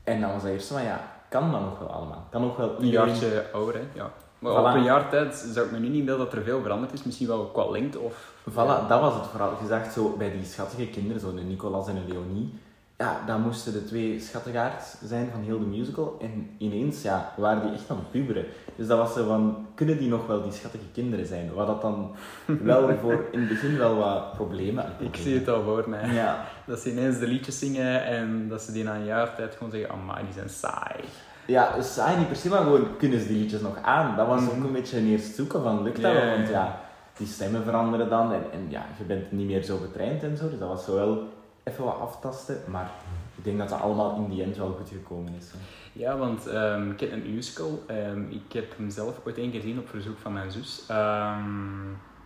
En 0.04 0.20
dan 0.20 0.32
was 0.32 0.42
dat 0.42 0.50
eerst 0.50 0.68
van, 0.68 0.82
ja, 0.82 1.00
kan 1.28 1.52
dat 1.52 1.60
nog 1.60 1.78
wel 1.78 1.90
allemaal? 1.90 2.26
Kan 2.30 2.40
nog 2.40 2.56
wel 2.56 2.80
Een 2.80 2.88
jaartje 2.88 3.44
ouder, 3.52 3.74
hè? 3.74 3.82
Ja. 3.94 4.10
Maar 4.38 4.52
Voilà. 4.52 4.56
op 4.68 4.74
een 4.74 4.82
jaar 4.82 5.08
tijd 5.08 5.34
zou 5.52 5.66
ik 5.66 5.72
me 5.72 5.78
nu 5.78 5.88
niet 5.88 6.04
beelden 6.04 6.24
dat 6.24 6.34
er 6.34 6.42
veel 6.42 6.62
veranderd 6.62 6.92
is. 6.92 7.02
Misschien 7.02 7.26
wel 7.26 7.44
qua 7.44 7.70
lengte 7.70 7.98
of... 7.98 8.32
Voilà, 8.50 8.88
dat 8.88 9.00
was 9.00 9.14
het 9.14 9.26
vooral. 9.30 9.50
Je 9.60 9.66
zag 9.68 9.92
zo 9.92 10.14
bij 10.18 10.30
die 10.30 10.44
schattige 10.44 10.86
kinderen, 10.86 11.20
zo 11.20 11.34
de 11.34 11.40
Nicolas 11.40 11.88
en 11.88 11.94
de 11.94 12.12
Leonie, 12.12 12.52
ja, 12.98 13.20
dat 13.26 13.38
moesten 13.38 13.72
de 13.72 13.84
twee 13.84 14.20
schattigaards 14.20 14.94
zijn 15.04 15.28
van 15.32 15.42
heel 15.42 15.58
de 15.58 15.64
musical. 15.64 16.16
En 16.20 16.50
ineens 16.58 17.02
ja, 17.02 17.32
waren 17.36 17.62
die 17.62 17.72
echt 17.72 17.90
aan 17.90 17.96
het 17.96 18.10
puberen. 18.10 18.44
Dus 18.76 18.86
dat 18.86 18.98
was 18.98 19.12
zo 19.14 19.26
van, 19.26 19.66
kunnen 19.74 19.98
die 19.98 20.08
nog 20.08 20.26
wel 20.26 20.42
die 20.42 20.52
schattige 20.52 20.84
kinderen 20.92 21.26
zijn? 21.26 21.54
Wat 21.54 21.66
dat 21.66 21.80
dan 21.82 22.14
wel 22.44 22.90
voor 23.02 23.24
in 23.30 23.40
het 23.40 23.48
begin 23.48 23.78
wel 23.78 23.96
wat 23.96 24.32
problemen 24.32 24.84
Ik 24.98 25.16
zie 25.16 25.38
het 25.38 25.48
al 25.48 25.62
voor 25.62 25.84
mij. 25.88 26.12
Ja, 26.14 26.44
Dat 26.66 26.78
ze 26.80 26.90
ineens 26.90 27.18
de 27.18 27.26
liedjes 27.26 27.58
zingen 27.58 28.04
en 28.04 28.48
dat 28.48 28.62
ze 28.62 28.72
die 28.72 28.84
na 28.84 28.94
een 28.94 29.04
jaar 29.04 29.34
tijd 29.34 29.54
gewoon 29.54 29.72
zeggen, 29.72 29.90
amai, 29.90 30.24
die 30.24 30.32
zijn 30.34 30.48
saai. 30.50 31.00
Ja 31.46 31.82
saai 31.82 32.16
niet 32.18 32.26
per 32.28 32.36
se, 32.36 32.48
maar 32.48 32.62
gewoon 32.62 32.96
kunnen 32.96 33.20
ze 33.20 33.26
die 33.28 33.36
liedjes 33.38 33.60
nog 33.60 33.76
aan? 33.82 34.16
Dat 34.16 34.26
was 34.26 34.42
ook 34.48 34.56
Mhm. 34.56 34.64
een 34.66 34.72
beetje 34.72 34.98
een 34.98 35.06
eerst 35.06 35.34
zoeken 35.34 35.62
van, 35.62 35.82
lukt 35.82 36.02
dat 36.02 36.12
wel? 36.12 36.30
Want 36.36 36.48
ja. 36.48 36.80
die 37.16 37.26
stemmen 37.26 37.62
veranderen 37.64 38.08
dan 38.08 38.32
en, 38.32 38.42
en 38.52 38.66
ja, 38.68 38.86
je 38.98 39.04
bent 39.04 39.32
niet 39.32 39.46
meer 39.46 39.62
zo 39.62 39.76
getraind 39.78 40.22
en 40.22 40.36
zo. 40.36 40.50
Dus 40.50 40.58
dat 40.58 40.68
was 40.68 40.84
zo 40.84 40.94
wel 40.94 41.28
even 41.64 41.84
wat 41.84 41.98
aftasten, 42.00 42.56
maar 42.66 42.90
ik 43.36 43.44
denk 43.44 43.58
dat 43.58 43.68
dat 43.68 43.80
allemaal 43.80 44.16
in 44.16 44.30
die 44.30 44.42
end 44.42 44.56
wel 44.56 44.72
goed 44.78 44.88
gekomen 44.88 45.32
is. 45.38 45.50
hè. 45.52 45.58
Ja, 45.92 46.16
want 46.16 46.46
ehm, 46.46 46.90
ik 46.90 47.00
heb 47.00 47.12
een 47.12 47.34
musical. 47.34 47.82
ehm, 47.86 48.22
ik 48.30 48.52
heb 48.52 48.76
hem 48.76 48.90
zelf 48.90 49.20
ooit 49.26 49.38
één 49.38 49.50
keer 49.50 49.60
gezien 49.60 49.78
op 49.78 49.88
verzoek 49.88 50.18
van 50.18 50.32
mijn 50.32 50.50
zus. 50.50 50.84
Ehm, 50.88 51.44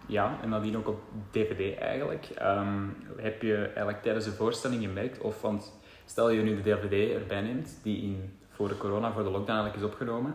ja, 0.07 0.33
en 0.43 0.49
nadien 0.49 0.77
ook 0.77 0.89
op 0.89 1.01
DVD 1.31 1.79
eigenlijk. 1.79 2.29
Heb 3.17 3.43
je 3.43 3.57
eigenlijk 3.57 4.03
tijdens 4.03 4.25
de 4.25 4.31
voorstelling 4.33 4.83
gemerkt, 4.83 5.21
of 5.21 5.41
want 5.43 5.73
stel 6.05 6.31
je 6.31 6.43
nu 6.43 6.57
de 6.57 6.63
DVD 6.63 7.15
erbij 7.15 7.41
neemt, 7.41 7.79
die 7.83 8.03
in, 8.03 8.39
voor 8.61 8.69
de 8.69 8.77
corona, 8.77 9.13
voor 9.13 9.23
de 9.23 9.31
lockdown 9.31 9.59
eigenlijk 9.59 9.85
is 9.85 9.93
opgenomen. 9.93 10.35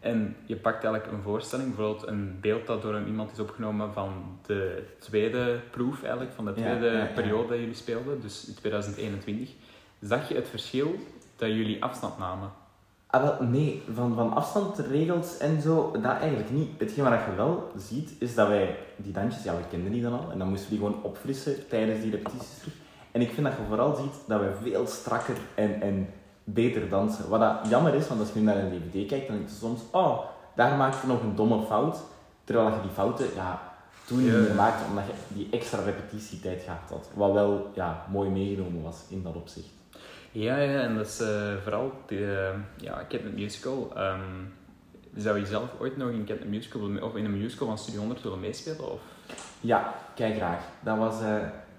En 0.00 0.36
je 0.46 0.56
pakt 0.56 0.84
eigenlijk 0.84 1.12
een 1.12 1.22
voorstelling, 1.22 1.74
bijvoorbeeld 1.74 2.06
een 2.06 2.38
beeld 2.40 2.66
dat 2.66 2.82
door 2.82 3.02
iemand 3.06 3.32
is 3.32 3.38
opgenomen 3.38 3.92
van 3.92 4.38
de 4.46 4.82
tweede 4.98 5.60
proef 5.70 6.02
eigenlijk, 6.02 6.32
van 6.32 6.44
de 6.44 6.52
tweede 6.52 6.86
ja, 6.86 6.92
ja. 6.92 7.06
periode 7.14 7.48
dat 7.48 7.58
jullie 7.58 7.74
speelden, 7.74 8.20
dus 8.20 8.46
in 8.46 8.54
2021. 8.54 9.50
Zag 10.00 10.28
je 10.28 10.34
het 10.34 10.48
verschil 10.48 10.94
dat 11.36 11.48
jullie 11.48 11.82
afstand 11.82 12.18
namen? 12.18 12.50
Ah, 13.06 13.22
wel, 13.22 13.48
nee, 13.48 13.82
van, 13.94 14.14
van 14.14 14.34
afstandregels 14.34 15.38
en 15.38 15.60
zo, 15.60 15.90
dat 15.92 16.18
eigenlijk 16.18 16.50
niet. 16.50 16.68
Hetgeen 16.78 17.04
wat 17.04 17.12
je 17.12 17.36
wel 17.36 17.72
ziet, 17.76 18.14
is 18.18 18.34
dat 18.34 18.48
wij 18.48 18.76
die 18.96 19.12
dansjes, 19.12 19.44
ja, 19.44 19.56
we 19.56 19.62
kenden 19.70 19.92
die 19.92 20.02
dan 20.02 20.12
al, 20.12 20.30
en 20.30 20.38
dan 20.38 20.48
moesten 20.48 20.70
we 20.70 20.76
die 20.76 20.86
gewoon 20.86 21.02
opfrissen 21.02 21.68
tijdens 21.68 22.00
die 22.00 22.10
repetities 22.10 22.58
terug. 22.58 22.74
En 23.10 23.20
ik 23.20 23.30
vind 23.30 23.46
dat 23.46 23.56
je 23.56 23.62
vooral 23.68 23.94
ziet 23.94 24.14
dat 24.26 24.40
we 24.40 24.52
veel 24.62 24.86
strakker 24.86 25.36
en, 25.54 25.80
en 25.80 26.08
beter 26.44 26.88
dansen. 26.88 27.28
Wat 27.28 27.40
dat 27.40 27.68
jammer 27.68 27.94
is, 27.94 28.08
want 28.08 28.20
als 28.20 28.28
je 28.32 28.38
nu 28.38 28.44
naar 28.44 28.56
een 28.56 28.70
DVD 28.70 29.08
kijkt, 29.08 29.26
dan 29.26 29.36
denk 29.36 29.48
je 29.48 29.54
soms, 29.54 29.80
oh, 29.90 30.18
daar 30.54 30.76
maak 30.76 30.94
je 31.00 31.06
nog 31.06 31.22
een 31.22 31.36
domme 31.36 31.62
fout. 31.62 31.98
Terwijl 32.44 32.68
je 32.68 32.80
die 32.80 32.90
fouten, 32.90 33.26
ja, 33.34 33.60
toen 34.06 34.18
niet 34.22 34.32
meer 34.32 34.54
maakte, 34.54 34.84
omdat 34.88 35.04
je 35.06 35.34
die 35.34 35.48
extra 35.50 35.82
repetitietijd 35.82 36.62
gehad 36.62 36.90
had. 36.90 37.10
Wat 37.14 37.32
wel, 37.32 37.70
ja, 37.74 38.06
mooi 38.10 38.30
meegenomen 38.30 38.82
was 38.82 39.04
in 39.08 39.22
dat 39.22 39.34
opzicht. 39.34 39.68
Ja, 40.32 40.56
ja, 40.56 40.80
en 40.80 40.96
dat 40.96 41.06
is 41.06 41.20
eh, 41.20 41.54
vooral 41.62 41.92
de, 42.06 42.50
eh, 42.52 42.84
ja, 42.84 43.04
Catnip 43.08 43.34
Musical. 43.34 43.92
Ehm, 43.94 44.20
zou 45.16 45.38
je 45.38 45.46
zelf 45.46 45.68
ooit 45.80 45.96
nog 45.96 46.10
in 46.10 46.24
Catnip 46.24 46.48
Musical 46.48 46.80
of 47.00 47.14
in 47.14 47.24
een 47.24 47.38
musical 47.38 47.66
van 47.66 47.78
Studio 47.78 48.00
100 48.00 48.22
willen 48.22 48.40
meespelen? 48.40 48.92
Of? 48.92 49.00
Ja, 49.60 49.94
kijk 50.14 50.36
graag. 50.36 50.60
Dat 50.80 50.98
was 50.98 51.20
eh, 51.20 51.36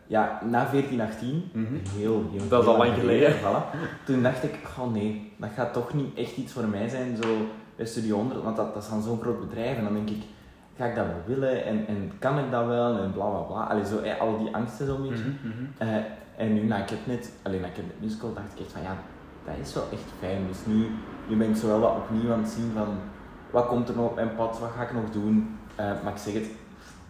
ja, 0.08 0.40
na 0.44 0.66
1418, 0.72 1.50
Mhm. 1.54 1.66
heel, 1.98 2.30
heel 2.32 2.48
Dat 2.48 2.62
is 2.62 2.68
al 2.68 2.78
lang 2.78 2.94
geleden. 2.94 3.34
Voilà. 3.44 3.76
Toen 4.06 4.24
dacht 4.24 4.44
ik, 4.44 4.60
oh 4.80 4.94
nee, 4.94 5.34
dat 5.38 5.50
gaat 5.56 5.74
toch 5.74 5.94
niet 5.94 6.18
echt 6.18 6.38
iets 6.38 6.54
voor 6.54 6.64
mij 6.68 6.90
zijn, 6.90 7.18
zo 7.24 7.38
bij 7.76 7.86
Studio 7.86 8.16
100, 8.16 8.44
want 8.44 8.56
dat, 8.56 8.74
dat 8.74 8.84
is 8.84 8.90
dan 8.90 9.02
zo'n 9.02 9.22
groot 9.22 9.40
bedrijf. 9.40 9.78
En 9.78 9.84
dan 9.84 9.94
denk 9.94 10.10
ik, 10.10 10.24
ga 10.78 10.86
ik 10.86 10.96
dat 10.96 11.06
wel 11.06 11.36
willen 11.38 11.66
en, 11.66 11.88
en 11.88 12.12
kan 12.20 12.40
ik 12.40 12.52
dat 12.52 12.66
wel 12.66 12.98
en 12.98 13.12
bla 13.14 13.26
bla 13.26 13.40
bla. 13.40 13.64
Allee, 13.64 13.86
zo, 13.86 13.98
eh, 14.00 14.20
al 14.22 14.38
die 14.38 14.56
angsten 14.56 14.86
zo'n 14.86 15.02
beetje. 15.10 15.24
Eh, 15.78 15.88
en 16.38 16.54
nu 16.54 16.64
na 16.64 16.84
Catnet, 16.86 17.32
alleen 17.44 17.62
na 17.62 17.68
Catnet 17.68 18.02
Musical, 18.02 18.34
dacht 18.34 18.52
ik 18.54 18.60
echt 18.60 18.72
van 18.72 18.82
ja, 18.82 18.96
dat 19.46 19.54
is 19.62 19.74
wel 19.74 19.84
echt 19.92 20.10
fijn. 20.20 20.48
Dus 20.48 20.58
nu, 20.66 20.88
nu 21.28 21.36
ben 21.38 21.50
ik 21.50 21.56
zo 21.56 21.68
wel 21.68 21.80
wat 21.80 21.96
opnieuw 21.96 22.32
aan 22.32 22.40
het 22.42 22.50
zien 22.50 22.72
van 22.76 22.88
wat 23.52 23.68
komt 23.68 23.90
er 23.90 23.96
nog 23.96 24.06
op 24.10 24.16
mijn 24.16 24.36
pad, 24.36 24.60
wat 24.60 24.70
ga 24.78 24.84
ik 24.84 24.94
nog 24.94 25.10
doen. 25.12 25.58
Eh, 25.76 25.86
maar 26.04 26.12
ik 26.14 26.18
zeg 26.20 26.34
het, 26.34 26.46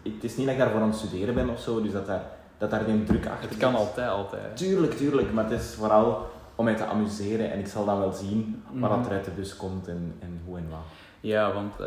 het 0.02 0.24
is 0.24 0.36
niet 0.36 0.46
dat 0.46 0.54
ik 0.54 0.60
daarvoor 0.60 0.80
aan 0.80 0.88
het 0.88 0.96
studeren 0.96 1.34
ben 1.34 1.48
of 1.50 1.60
zo, 1.60 1.82
dus 1.82 1.92
dat 1.92 2.06
daar, 2.06 2.22
dat 2.58 2.70
daar 2.70 2.84
geen 2.84 3.04
druk 3.04 3.26
achter 3.26 3.48
Het 3.48 3.58
kan 3.58 3.70
zit. 3.70 3.80
altijd, 3.80 4.08
altijd. 4.08 4.56
Tuurlijk, 4.56 4.92
tuurlijk, 4.96 5.32
maar 5.32 5.50
het 5.50 5.60
is 5.60 5.74
vooral 5.74 6.26
om 6.54 6.64
mij 6.64 6.74
te 6.76 6.84
amuseren 6.84 7.50
en 7.52 7.58
ik 7.58 7.66
zal 7.66 7.84
dan 7.84 7.98
wel 7.98 8.12
zien 8.12 8.62
wat 8.72 8.90
Mhm. 8.90 8.98
dat 8.98 9.06
er 9.10 9.12
uit 9.16 9.24
de 9.24 9.30
bus 9.30 9.56
komt 9.56 9.88
en, 9.88 10.14
en 10.20 10.40
hoe 10.46 10.56
en 10.56 10.66
wat. 10.70 10.78
Ja, 11.20 11.52
want 11.52 11.80
eh, 11.80 11.86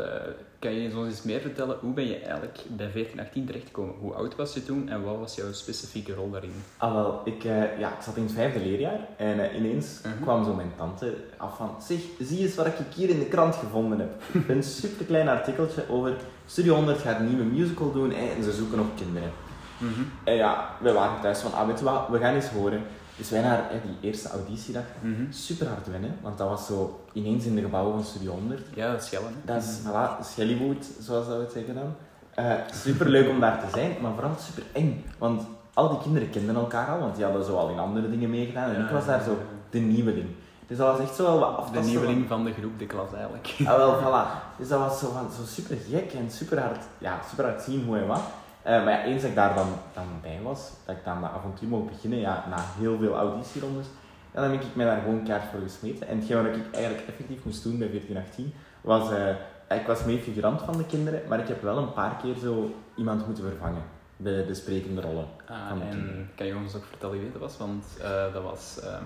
kan 0.58 0.72
je 0.72 0.96
ons 0.96 1.06
eens 1.08 1.22
meer 1.22 1.40
vertellen, 1.40 1.76
hoe 1.80 1.92
ben 1.92 2.06
je 2.06 2.14
eigenlijk 2.16 2.58
bij 2.68 2.90
1418 2.92 3.46
terechtgekomen? 3.46 3.94
Hoe 4.00 4.12
oud 4.14 4.36
was 4.36 4.54
je 4.54 4.64
toen 4.64 4.88
en 4.88 5.02
wat 5.04 5.18
was 5.18 5.34
jouw 5.34 5.52
specifieke 5.52 6.14
rol 6.14 6.30
daarin? 6.30 6.52
Ah 6.76 6.92
wel, 6.94 7.20
ik, 7.24 7.44
eh, 7.44 7.78
ja, 7.78 7.88
ik 7.88 8.02
zat 8.02 8.16
in 8.16 8.22
het 8.22 8.32
vijfde 8.32 8.60
leerjaar 8.60 8.98
en 9.16 9.50
eh, 9.50 9.56
ineens 9.56 10.00
Mhm. 10.04 10.22
kwam 10.22 10.44
zo 10.44 10.54
mijn 10.54 10.72
tante 10.76 11.14
af 11.36 11.56
van 11.56 11.74
zeg, 11.88 11.98
zie 12.18 12.38
eens 12.40 12.54
wat 12.54 12.66
ik 12.66 12.74
hier 12.94 13.08
in 13.08 13.18
de 13.18 13.24
krant 13.24 13.54
gevonden 13.54 13.98
heb. 13.98 14.10
een 14.48 14.62
superklein 14.62 15.28
artikeltje 15.28 15.82
over 15.88 16.12
Studio 16.46 16.74
100 16.74 16.98
gaat 16.98 17.18
een 17.20 17.28
nieuwe 17.28 17.44
musical 17.44 17.92
doen 17.92 18.12
en 18.12 18.42
ze 18.42 18.52
zoeken 18.52 18.76
nog 18.78 18.86
kinderen. 18.96 19.30
En 20.24 20.34
ja, 20.34 20.68
we 20.80 20.92
waren 20.92 21.20
thuis 21.20 21.38
van, 21.38 21.52
ah 21.52 21.66
weet 21.66 21.78
je 21.78 21.84
wat, 21.84 22.08
we 22.08 22.18
gaan 22.18 22.34
eens 22.34 22.48
horen. 22.48 22.82
Dus 23.16 23.30
wij 23.30 23.40
naar 23.40 23.62
hè, 23.68 23.80
die 23.86 24.10
eerste 24.10 24.28
auditiedag, 24.28 24.82
Mhm. 25.00 25.22
super 25.32 25.66
hard 25.68 25.86
wennen, 25.90 26.16
want 26.20 26.38
dat 26.38 26.48
was 26.48 26.66
zo 26.66 27.00
ineens 27.12 27.44
in 27.44 27.54
de 27.54 27.60
gebouwen 27.62 27.92
van 27.94 28.04
Studio 28.04 28.32
100. 28.32 28.60
Ja, 28.74 28.90
dat 28.92 29.00
is 29.00 29.06
Schellen. 29.06 29.34
Dat 29.42 29.62
is, 29.62 29.78
voilà, 29.86 30.24
Schellywood, 30.24 30.86
zoals 31.00 31.26
dat 31.26 31.36
we 31.36 31.42
het 31.42 31.52
zeggen 31.52 31.74
dan. 31.74 31.94
Eh 32.34 32.52
super 32.72 33.08
leuk 33.08 33.28
om 33.30 33.40
daar 33.40 33.60
te 33.60 33.66
zijn, 33.72 33.96
maar 34.00 34.12
vooral 34.12 34.34
super 34.38 34.62
eng. 34.72 35.04
Want 35.18 35.42
al 35.74 35.88
die 35.88 35.98
kinderen 35.98 36.30
kenden 36.30 36.54
elkaar 36.54 36.88
al, 36.88 36.98
want 36.98 37.14
die 37.14 37.24
hadden 37.24 37.44
zo 37.44 37.56
al 37.56 37.68
in 37.68 37.78
andere 37.78 38.10
dingen 38.10 38.30
meegedaan. 38.30 38.70
En 38.74 38.84
ik 38.84 38.90
was 38.90 39.06
daar 39.06 39.22
zo 39.22 39.38
de 39.70 39.78
nieuweling. 39.78 40.28
Dus 40.66 40.78
dat 40.78 40.86
was 40.96 41.06
echt 41.06 41.14
zo 41.16 41.22
wel 41.22 41.38
wat 41.38 41.50
De 41.50 41.56
aftasten. 41.56 41.90
nieuweling 41.90 42.28
van 42.28 42.44
de 42.44 42.52
groep, 42.52 42.78
de 42.78 42.86
klas 42.86 43.12
eigenlijk. 43.14 43.54
Ah, 43.66 43.76
wel, 43.76 43.98
voilà. 44.02 44.56
Dus 44.58 44.68
dat 44.68 44.78
was 44.78 44.98
zo, 44.98 45.10
van, 45.12 45.28
zo 45.36 45.42
super 45.46 45.76
gek 45.90 46.12
en 46.12 46.30
super 46.30 46.60
hard, 46.60 46.82
ja, 46.98 47.18
super 47.28 47.44
hard 47.44 47.62
zien 47.62 47.84
hoe 47.86 47.98
en 47.98 48.06
wat. 48.06 48.22
Eh, 48.62 48.84
maar 48.84 48.90
ja, 48.92 49.02
eens 49.04 49.20
dat 49.22 49.30
ik 49.30 49.36
daar 49.36 49.54
dan, 49.54 49.68
dan 49.94 50.04
bij 50.22 50.40
was, 50.42 50.70
dat 50.86 50.96
ik 50.96 51.04
dan 51.04 51.20
dat 51.20 51.30
avontuur 51.30 51.68
mocht 51.68 51.90
beginnen, 51.90 52.18
ja, 52.18 52.44
na 52.50 52.56
heel 52.78 52.98
veel 52.98 53.14
auditierondes, 53.14 53.86
ja, 54.34 54.40
dan 54.40 54.50
ben 54.50 54.60
ik 54.60 54.66
mij 54.74 54.86
daar 54.86 55.00
gewoon 55.00 55.24
kaart 55.24 55.42
voor 55.50 55.60
gesmeten. 55.60 56.08
En 56.08 56.18
hetgeen 56.18 56.36
wat 56.36 56.56
ik 56.56 56.74
eigenlijk 56.74 57.06
effectief 57.08 57.44
moest 57.44 57.62
doen 57.62 57.78
bij 57.78 57.88
1418, 57.88 58.52
was, 58.80 59.10
eh, 59.10 59.76
ik 59.80 59.86
was 59.86 60.04
mee 60.04 60.18
figurant 60.18 60.62
van 60.62 60.76
de 60.76 60.86
kinderen, 60.86 61.20
maar 61.28 61.38
ik 61.40 61.48
heb 61.48 61.62
wel 61.62 61.78
een 61.78 61.92
paar 61.92 62.16
keer 62.22 62.34
zo 62.36 62.74
iemand 62.96 63.26
moeten 63.26 63.44
vervangen 63.44 63.82
bij 64.16 64.46
de 64.46 64.54
sprekende 64.54 65.00
rollen. 65.00 65.26
Ah, 65.48 65.68
Van 65.68 65.78
de 65.78 65.84
en 65.84 65.90
kinderen. 65.90 66.30
kan 66.36 66.46
je 66.46 66.56
ons 66.56 66.74
ook 66.76 66.84
vertellen 66.84 67.20
wie 67.20 67.32
dat 67.32 67.40
was? 67.40 67.56
Want 67.56 67.84
eh, 68.02 68.32
dat 68.32 68.42
was... 68.42 68.80
ehm, 68.82 69.04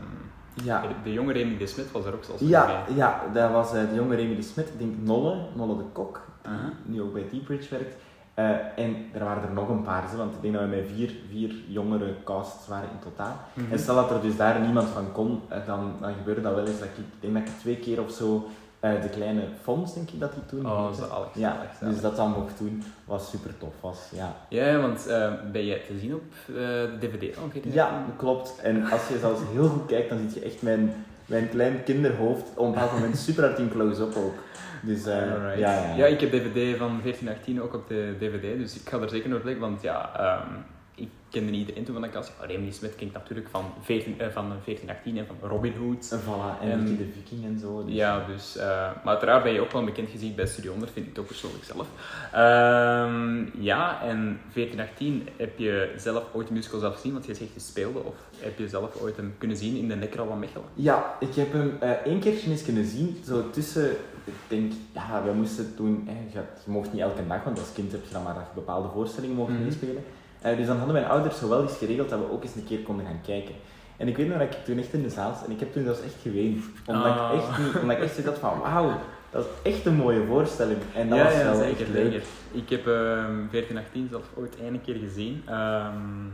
Ja, 0.65 0.83
de 1.05 1.13
jonge 1.13 1.33
Remy 1.33 1.57
de 1.59 1.67
Smit 1.67 1.93
was 1.93 2.05
er 2.05 2.15
ook 2.15 2.25
zoals 2.25 2.41
ja, 2.41 2.85
ja 2.95 3.23
dat 3.33 3.51
was 3.51 3.71
de 3.73 3.89
jonge 3.95 4.17
Remy 4.17 4.37
de 4.37 4.43
Smit, 4.43 4.69
ik 4.69 4.79
denk 4.79 4.95
Nolle, 5.03 5.47
Nolle 5.55 5.77
de 5.77 5.85
Kok, 5.93 6.21
die 6.43 6.95
nu 6.95 7.03
ook 7.03 7.13
bij 7.13 7.29
Deepridge 7.31 7.71
werkt. 7.71 7.97
Eh, 8.35 8.49
en 8.77 8.97
er 9.13 9.25
waren 9.25 9.43
er 9.43 9.53
nog 9.53 9.69
een 9.69 9.83
paar, 9.83 10.09
zo, 10.11 10.17
want 10.17 10.35
ik 10.35 10.43
denk 10.43 10.55
dat 10.55 10.63
we 10.63 10.69
met 10.69 10.85
vier, 10.95 11.15
vier 11.31 11.55
jongere 11.69 12.15
casts 12.25 12.69
waren 12.69 12.89
in 12.91 12.99
totaal. 13.11 13.37
Mhm. 13.53 13.73
En 13.73 13.79
stel 13.79 13.95
dat 13.95 14.11
er 14.11 14.21
dus 14.21 14.37
daar 14.37 14.61
niemand 14.61 14.89
van 14.89 15.13
kon, 15.13 15.41
eh, 15.49 15.59
dan, 15.67 15.93
dan 16.01 16.13
gebeurde 16.19 16.41
dat 16.41 16.55
wel 16.55 16.67
eens 16.67 16.79
dat 16.79 16.89
ik, 16.89 16.97
ik 16.99 17.05
denk 17.21 17.35
dat 17.35 17.43
ik 17.43 17.59
twee 17.61 17.77
keer 17.77 18.03
of 18.03 18.11
zo 18.11 18.49
eh, 18.81 19.03
de 19.03 19.09
kleine 19.09 19.43
Fons, 19.63 19.95
denk 19.95 20.11
ik 20.11 20.21
dat 20.21 20.33
die 20.33 20.47
toen 20.47 20.67
Oh, 20.67 20.87
heette. 20.89 21.07
zalig, 21.09 21.29
Ja, 21.35 21.57
dus 21.81 22.01
dat 22.01 22.17
dan 22.17 22.31
mocht 22.31 22.59
doen, 22.59 22.83
was 23.05 23.31
super 23.31 23.59
tof. 23.59 23.73
Was, 23.81 23.99
ja. 24.15 24.33
Ja, 24.49 24.79
want 24.81 25.07
ben 25.53 25.65
je 25.65 25.83
te 25.87 25.99
zien 25.99 26.15
op 26.15 26.23
de 26.47 26.91
DVD 27.01 27.37
ja, 27.73 27.91
dat? 27.91 28.17
klopt. 28.17 28.59
En 28.63 28.91
als 28.91 29.09
je 29.09 29.19
zelfs 29.19 29.41
heel 29.53 29.69
goed 29.69 29.87
kijkt, 29.87 30.09
dan 30.09 30.19
zie 30.19 30.41
je 30.41 30.47
echt 30.47 30.63
mijn, 30.63 31.05
mijn 31.27 31.49
klein 31.49 31.83
kinderhoofd 31.85 32.57
op 32.57 32.73
bepaald 32.73 32.93
moment 32.99 33.17
super 33.19 33.45
hard 33.45 33.59
in 33.59 33.71
close-up 33.71 34.17
ook. 34.17 34.35
Dus 34.81 35.07
eh, 35.07 35.33
Alright. 35.33 35.59
ja, 35.59 35.73
ja. 35.73 35.95
ja, 35.97 36.07
ik 36.07 36.21
heb 36.21 36.31
DVD 36.31 36.77
van 36.77 37.01
1418 37.03 37.63
ook 37.63 37.75
op 37.75 37.89
de 37.89 38.15
DVD, 38.19 38.59
dus 38.59 38.81
ik 38.81 38.89
ga 38.89 38.99
er 38.99 39.09
zeker 39.09 39.29
naar 39.29 39.41
kijken, 39.41 39.61
want 39.61 39.83
ja, 39.83 40.11
ehm, 40.17 40.53
ik 40.95 41.09
kende 41.31 41.51
niet 41.51 41.61
iedereen 41.61 41.85
toen 41.85 41.95
van 41.95 42.03
de 42.03 42.09
kast. 42.09 42.33
Remy 42.41 42.71
Smith 42.71 42.95
ken 42.95 43.07
ik 43.07 43.13
natuurlijk 43.13 43.49
van, 43.51 43.65
14, 43.81 44.21
eh, 44.21 44.27
van 44.29 44.45
1418 44.65 45.19
en 45.19 45.27
van 45.27 45.49
Robin 45.51 45.73
Hood. 45.77 46.11
En 46.13 46.21
voilà, 46.21 46.63
en, 46.63 46.85
de 46.97 47.07
Viking 47.15 47.45
en 47.45 47.59
zo. 47.59 47.85
Dus, 47.85 47.95
Ja, 47.95 48.25
dus, 48.27 48.57
eh, 48.57 48.67
maar 48.67 49.13
uiteraard 49.15 49.43
ben 49.43 49.53
je 49.53 49.61
ook 49.61 49.73
wel 49.73 49.85
bekend 49.85 50.11
gezien 50.11 50.35
bij 50.35 50.47
Studio 50.47 50.71
100, 50.71 50.93
vind 50.93 51.07
ik 51.07 51.15
toch 51.15 51.27
persoonlijk 51.27 51.65
zelf. 51.65 51.87
Ehm, 52.33 53.63
ja, 53.63 54.03
en 54.03 54.41
1418 54.53 55.29
heb 55.37 55.59
je 55.59 55.93
zelf 55.97 56.25
ooit 56.33 56.49
een 56.49 56.55
musical 56.55 56.81
zelf 56.81 56.95
gezien, 56.95 57.13
want 57.13 57.27
je 57.27 57.35
zegt 57.35 57.53
je 57.55 57.61
speelde, 57.61 57.99
of 57.99 58.15
heb 58.39 58.59
je 58.59 58.69
zelf 58.69 59.01
ooit 59.01 59.17
hem 59.17 59.35
kunnen 59.39 59.57
zien 59.57 59.77
in 59.77 59.89
de 59.89 59.95
Nekral 59.95 60.27
van 60.27 60.39
Mechelen? 60.39 60.67
Ja, 60.75 61.17
ik 61.21 61.35
heb 61.35 61.53
hem 61.53 61.77
eh 61.81 61.91
één 61.91 62.21
keertje 62.21 62.51
eens 62.51 62.65
kunnen 62.65 62.85
zien, 62.85 63.17
zo 63.27 63.51
tussen, 63.51 63.91
ik 64.25 64.35
denk, 64.49 64.73
ja, 64.93 65.23
we 65.25 65.33
moesten 65.33 65.75
toen, 65.77 66.09
je, 66.33 66.39
je 66.65 66.71
mocht 66.71 66.93
niet 66.93 67.03
elke 67.03 67.27
dag, 67.27 67.45
want 67.45 67.59
als 67.59 67.73
kind 67.73 67.93
heb 67.93 68.05
je 68.07 68.13
dan 68.13 68.23
maar 68.23 68.49
bepaalde 68.55 68.89
voorstellingen 68.89 69.37
mocht 69.37 69.51
Mhm. 69.53 69.63
meespelen. 69.63 70.05
Eh, 70.45 70.57
dus 70.57 70.67
dan 70.67 70.77
hadden 70.77 70.95
mijn 70.95 71.07
ouders 71.09 71.39
zo 71.39 71.49
wel 71.49 71.63
eens 71.63 71.77
geregeld 71.79 72.09
dat 72.09 72.19
we 72.19 72.31
ook 72.33 72.43
eens 72.43 72.55
een 72.55 72.65
keer 72.67 72.79
konden 72.81 73.07
gaan 73.07 73.21
kijken. 73.27 73.55
En 73.97 74.09
ik 74.09 74.17
weet 74.17 74.29
nog 74.29 74.39
dat 74.39 74.47
ik 74.55 74.65
toen 74.65 74.79
echt 74.79 74.93
in 74.93 75.03
de 75.03 75.11
zaal 75.11 75.35
zat 75.35 75.45
en 75.47 75.53
ik 75.53 75.61
heb 75.61 75.73
toen 75.73 75.85
zelfs 75.85 76.01
echt 76.03 76.15
geweend. 76.23 76.65
Omdat 76.87 77.05
Ah. 77.05 77.31
ik 77.35 77.39
echt 77.41 77.59
niet, 77.59 77.83
omdat 77.83 77.97
ik 77.97 78.03
echt 78.03 78.25
dacht 78.25 78.39
van, 78.39 78.59
wauw, 78.59 78.93
dat 79.31 79.45
is 79.63 79.73
echt 79.73 79.87
een 79.87 79.95
mooie 79.95 80.25
voorstelling. 80.27 80.79
En 80.95 81.09
dat 81.09 81.19
ja, 81.19 81.25
was 81.25 81.35
ja, 81.35 81.43
wel 81.45 81.55
zeker, 81.55 81.81
echt 81.81 81.89
leuk. 81.89 82.13
zeker. 82.13 82.23
Ik 82.53 82.69
heb 82.69 82.87
ehm 82.87 83.47
1418 83.51 84.09
zelf 84.11 84.25
ooit 84.37 84.57
één 84.61 84.81
keer 84.81 84.95
gezien. 84.97 85.43
Ehm, 85.47 86.27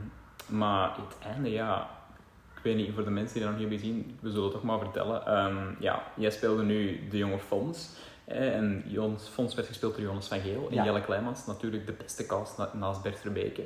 maar 0.46 0.90
het 0.96 1.32
einde, 1.32 1.50
ja... 1.50 1.88
Ik 2.56 2.66
weet 2.66 2.76
niet, 2.76 2.94
voor 2.94 3.04
de 3.04 3.10
mensen 3.10 3.34
die 3.34 3.42
dat 3.42 3.50
nog 3.52 3.60
niet 3.60 3.70
hebben 3.70 3.88
gezien, 3.88 4.18
we 4.20 4.28
zullen 4.30 4.44
het 4.44 4.52
toch 4.52 4.62
maar 4.62 4.78
vertellen. 4.78 5.26
Ehm, 5.26 5.56
ja, 5.78 6.02
jij 6.14 6.30
speelde 6.30 6.62
nu 6.62 7.00
de 7.10 7.16
jonge 7.18 7.38
Fons. 7.38 7.88
eh, 8.24 8.54
En 8.56 8.84
Fons 9.32 9.54
werd 9.54 9.66
gespeeld 9.68 9.94
door 9.94 10.04
Jonas 10.04 10.28
van 10.28 10.40
Geel. 10.40 10.66
En 10.70 10.74
Ja. 10.74 10.84
Jelle 10.84 11.00
Kleimans, 11.00 11.46
natuurlijk 11.46 11.86
de 11.86 11.92
beste 11.92 12.26
cast 12.26 12.58
na- 12.58 12.70
naast 12.72 13.02
Bert 13.02 13.18
Verbeke. 13.18 13.62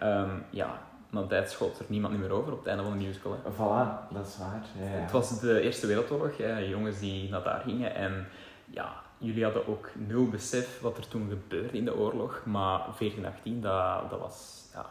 Ehm, 0.00 0.30
ja, 0.50 0.78
na 1.10 1.26
tijd 1.26 1.50
schoot 1.50 1.78
er 1.78 1.84
niemand 1.88 2.18
meer 2.18 2.30
over 2.30 2.52
op 2.52 2.58
het 2.58 2.66
einde 2.66 2.82
van 2.82 2.92
de 2.92 3.04
musical. 3.04 3.32
Hè. 3.32 3.50
Voilà, 3.52 4.12
dat 4.12 4.26
is 4.26 4.38
waar. 4.38 4.62
Ja, 4.78 4.84
ja. 4.84 5.00
Het 5.00 5.10
was 5.10 5.40
de 5.40 5.60
Eerste 5.60 5.86
Wereldoorlog, 5.86 6.36
hè, 6.36 6.58
jongens 6.58 6.98
die 6.98 7.30
naar 7.30 7.42
daar 7.42 7.60
gingen. 7.60 7.94
En 7.94 8.26
ja, 8.64 8.92
jullie 9.18 9.44
hadden 9.44 9.68
ook 9.68 9.90
nul 9.94 10.28
besef 10.28 10.80
wat 10.80 10.96
er 10.96 11.08
toen 11.08 11.28
gebeurde 11.28 11.78
in 11.78 11.84
de 11.84 11.96
oorlog. 11.96 12.42
Maar 12.44 12.78
1418, 12.78 13.60
dat, 13.60 14.10
dat 14.10 14.20
was... 14.20 14.68
Ja, 14.74 14.86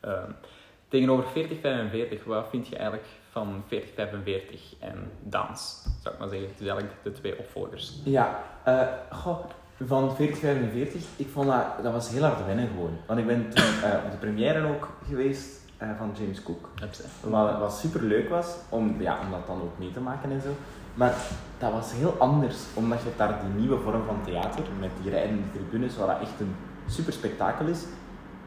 ehm, 0.00 0.30
tegenover 0.88 1.30
4045, 1.30 2.24
wat 2.24 2.48
vind 2.48 2.68
je 2.68 2.76
eigenlijk 2.76 3.08
van 3.30 3.62
4045 3.66 4.74
en 4.80 5.10
dans? 5.22 5.86
Zou 6.02 6.14
ik 6.14 6.20
maar 6.20 6.28
zeggen. 6.28 6.48
Eigenlijk 6.58 6.92
de 7.02 7.12
twee 7.12 7.38
opvolgers. 7.38 8.00
Ja, 8.04 8.42
eh, 8.64 8.88
goh, 9.10 9.44
van 9.86 10.16
4045, 10.16 11.02
ik 11.16 11.28
vond 11.32 11.46
dat, 11.46 11.64
dat 11.82 11.92
was 11.92 12.08
heel 12.08 12.22
hard 12.22 12.46
wennen 12.46 12.68
gewoon. 12.68 12.96
Want 13.06 13.18
ik 13.18 13.26
ben 13.26 13.50
toen 13.50 13.64
eh, 13.64 14.04
op 14.04 14.10
de 14.10 14.16
première 14.16 14.66
ook 14.66 14.88
geweest 15.08 15.60
eh, 15.76 15.88
van 15.98 16.10
James 16.18 16.42
Cook. 16.42 16.68
Wat, 17.20 17.58
wat 17.58 17.74
super 17.74 18.02
leuk 18.02 18.28
was, 18.28 18.46
om, 18.68 18.96
ja, 18.98 19.18
om 19.24 19.30
dat 19.30 19.46
dan 19.46 19.60
ook 19.62 19.78
mee 19.78 19.92
te 19.92 20.00
maken 20.00 20.30
en 20.30 20.40
zo. 20.40 20.54
Maar 20.94 21.14
dat 21.58 21.72
was 21.72 21.92
heel 21.92 22.14
anders, 22.18 22.56
omdat 22.74 23.02
je 23.02 23.10
daar 23.16 23.40
die 23.44 23.60
nieuwe 23.60 23.78
vorm 23.78 24.04
van 24.06 24.20
theater, 24.24 24.64
met 24.80 24.90
die 25.02 25.10
rijdende 25.10 25.50
tribunes, 25.52 25.96
waar 25.96 26.06
dat 26.06 26.20
echt 26.20 26.40
een 26.40 26.54
super 26.86 27.12
spektakel 27.12 27.66
is. 27.66 27.84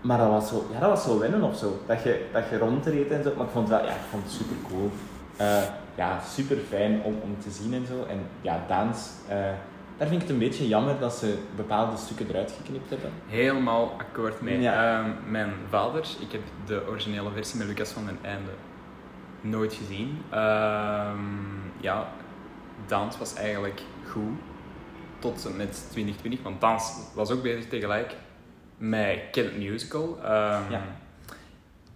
Maar 0.02 0.18
dat 0.18 0.30
was 0.30 0.50
zo, 0.50 0.68
ja, 0.72 0.80
dat 0.80 0.90
was 0.90 1.04
zo 1.04 1.20
wennen 1.20 1.44
of 1.44 1.58
zo. 1.58 1.80
Dat 1.86 2.04
je, 2.04 2.26
dat 2.34 2.50
je 2.50 2.58
rondreed 2.58 3.12
en 3.12 3.24
zo. 3.24 3.34
Maar 3.36 3.46
ik 3.46 3.52
vond 3.52 3.70
het 3.70 3.78
wel, 3.78 3.88
ja, 3.88 3.94
ik 3.94 4.08
vond 4.10 4.24
het 4.24 4.32
super 4.32 4.56
cool. 4.70 4.92
Eh, 5.38 5.64
ja, 5.96 6.20
super 6.22 6.58
fijn 6.58 7.02
om, 7.04 7.16
om 7.24 7.40
te 7.40 7.50
zien 7.50 7.74
en 7.74 7.86
zo. 7.86 8.06
En 8.10 8.20
ja, 8.42 8.64
dans, 8.68 9.10
daar 9.98 10.08
vind 10.08 10.22
ik 10.22 10.28
het 10.28 10.30
een 10.30 10.48
beetje 10.48 10.68
jammer 10.68 11.00
dat 11.00 11.14
ze 11.14 11.38
bepaalde 11.56 11.98
stukken 11.98 12.30
eruit 12.30 12.52
geknipt 12.62 12.90
hebben. 12.90 13.12
Helemaal 13.28 13.96
akkoord 13.98 14.42
mee. 14.42 14.60
Ja. 14.62 15.00
Ehm, 15.00 15.10
mijn 15.32 15.54
vader, 15.70 16.06
ik 16.20 16.32
heb 16.32 16.42
de 16.66 16.84
originele 16.88 17.32
versie 17.32 17.58
met 17.58 17.68
Lucas 17.68 17.92
van 17.92 18.06
den 18.06 18.18
Einde 18.22 18.52
nooit 19.42 19.74
gezien. 19.74 20.22
Ehm, 20.30 21.18
ja, 21.80 22.08
dans 22.86 23.18
was 23.18 23.34
eigenlijk 23.34 23.82
goed 24.08 24.38
tot 25.20 25.46
en 25.46 25.56
met 25.56 25.88
2020, 25.92 26.42
want 26.44 26.62
dans 26.62 26.94
was 27.14 27.32
ook 27.32 27.42
bezig 27.42 27.68
tegelijk 27.68 28.16
met 28.78 29.20
It 29.32 29.58
Musical. 29.58 30.18
Ehm, 30.24 30.72
Ja. 30.72 30.82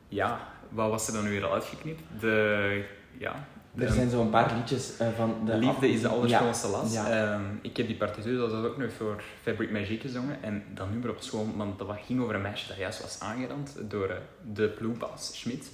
ja, 0.07 0.39
wat 0.69 0.89
was 0.89 1.07
er 1.07 1.13
dan 1.13 1.23
weer 1.29 1.45
al 1.45 1.53
uitgeknipt? 1.53 2.01
De, 2.19 2.83
ja, 3.17 3.47
Er 3.75 3.91
zijn 3.91 4.09
zo'n 4.09 4.29
paar 4.29 4.53
liedjes 4.55 4.97
eh, 4.97 5.07
van 5.17 5.35
de... 5.45 5.57
Liefde 5.57 5.89
is 5.91 6.01
de 6.01 6.07
Ja. 6.07 6.13
allerschoonste 6.13 6.67
las. 6.67 6.93
Ja. 6.93 7.09
Ehm, 7.33 7.41
ik 7.61 7.77
heb 7.77 7.87
die 7.87 7.95
partituur 7.95 8.37
dat 8.37 8.51
was 8.51 8.65
ook 8.65 8.77
nog 8.77 8.91
voor 8.93 9.21
Fabric 9.41 9.71
Magic 9.71 10.01
gezongen. 10.01 10.43
En 10.43 10.63
dat 10.73 10.89
nummer 10.91 11.09
op 11.09 11.21
school, 11.21 11.47
want 11.55 11.79
dat 11.79 11.87
ging 12.05 12.21
over 12.21 12.35
een 12.35 12.41
meisje 12.41 12.67
dat 12.67 12.77
juist 12.77 13.01
was 13.01 13.19
aangerand 13.19 13.75
door 13.87 14.07
eh, 14.09 14.15
de 14.53 14.67
ploegbaas 14.67 15.39
Schmidt. 15.39 15.71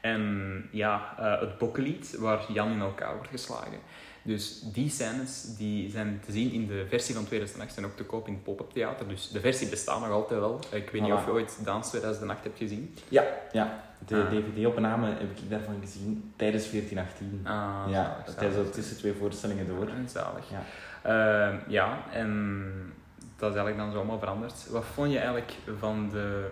En 0.00 0.68
ja, 0.72 1.14
eh, 1.18 1.40
het 1.40 1.58
bokkenlied 1.58 2.16
waar 2.18 2.44
Jan 2.52 2.70
in 2.72 2.80
elkaar 2.80 3.14
wordt 3.14 3.28
geslagen. 3.30 3.78
Dus 4.22 4.62
die 4.72 4.90
scènes 4.90 5.54
die 5.56 5.90
zijn 5.90 6.20
te 6.26 6.32
zien 6.32 6.52
in 6.52 6.66
de 6.66 6.86
versie 6.88 7.14
van 7.14 7.24
2008 7.24 7.76
en 7.76 7.84
ook 7.84 7.96
te 7.96 8.04
koop 8.04 8.26
in 8.26 8.32
het 8.32 8.42
pop-up 8.42 8.70
theater. 8.72 9.08
Dus 9.08 9.28
de 9.30 9.40
versie 9.40 9.68
bestaat 9.68 10.00
nog 10.00 10.10
altijd 10.10 10.40
wel. 10.40 10.60
Ik 10.70 10.90
weet 10.90 11.02
niet 11.02 11.12
of 11.12 11.24
je 11.24 11.30
ooit 11.30 11.58
Dans 11.64 11.88
2008 11.88 12.42
hebt 12.44 12.58
gezien. 12.58 12.94
Ja, 13.08 13.24
ja. 13.52 13.86
De 14.06 14.22
Ah. 14.22 14.30
DVD-opname 14.30 15.06
heb 15.06 15.38
ik 15.38 15.50
daarvan 15.50 15.76
gezien 15.80 16.32
tijdens 16.36 16.70
1418. 16.70 17.40
Ah, 17.44 17.84
ja, 17.88 18.16
zalig, 18.24 18.34
tijdens 18.38 18.64
de 18.66 18.70
tussen 18.70 18.96
twee 18.96 19.14
voorstellingen 19.18 19.66
door. 19.66 19.86
Ah, 19.88 19.94
Zalig. 20.06 20.44
Ja. 20.50 20.62
Ehm, 21.02 21.56
ja, 21.68 21.98
en 22.12 22.62
dat 23.36 23.50
is 23.50 23.56
eigenlijk 23.56 23.76
dan 23.76 23.90
zo 23.92 23.96
allemaal 23.96 24.18
veranderd. 24.18 24.66
Wat 24.70 24.84
vond 24.94 25.10
je 25.12 25.16
eigenlijk 25.18 25.52
van 25.78 26.08
de 26.10 26.48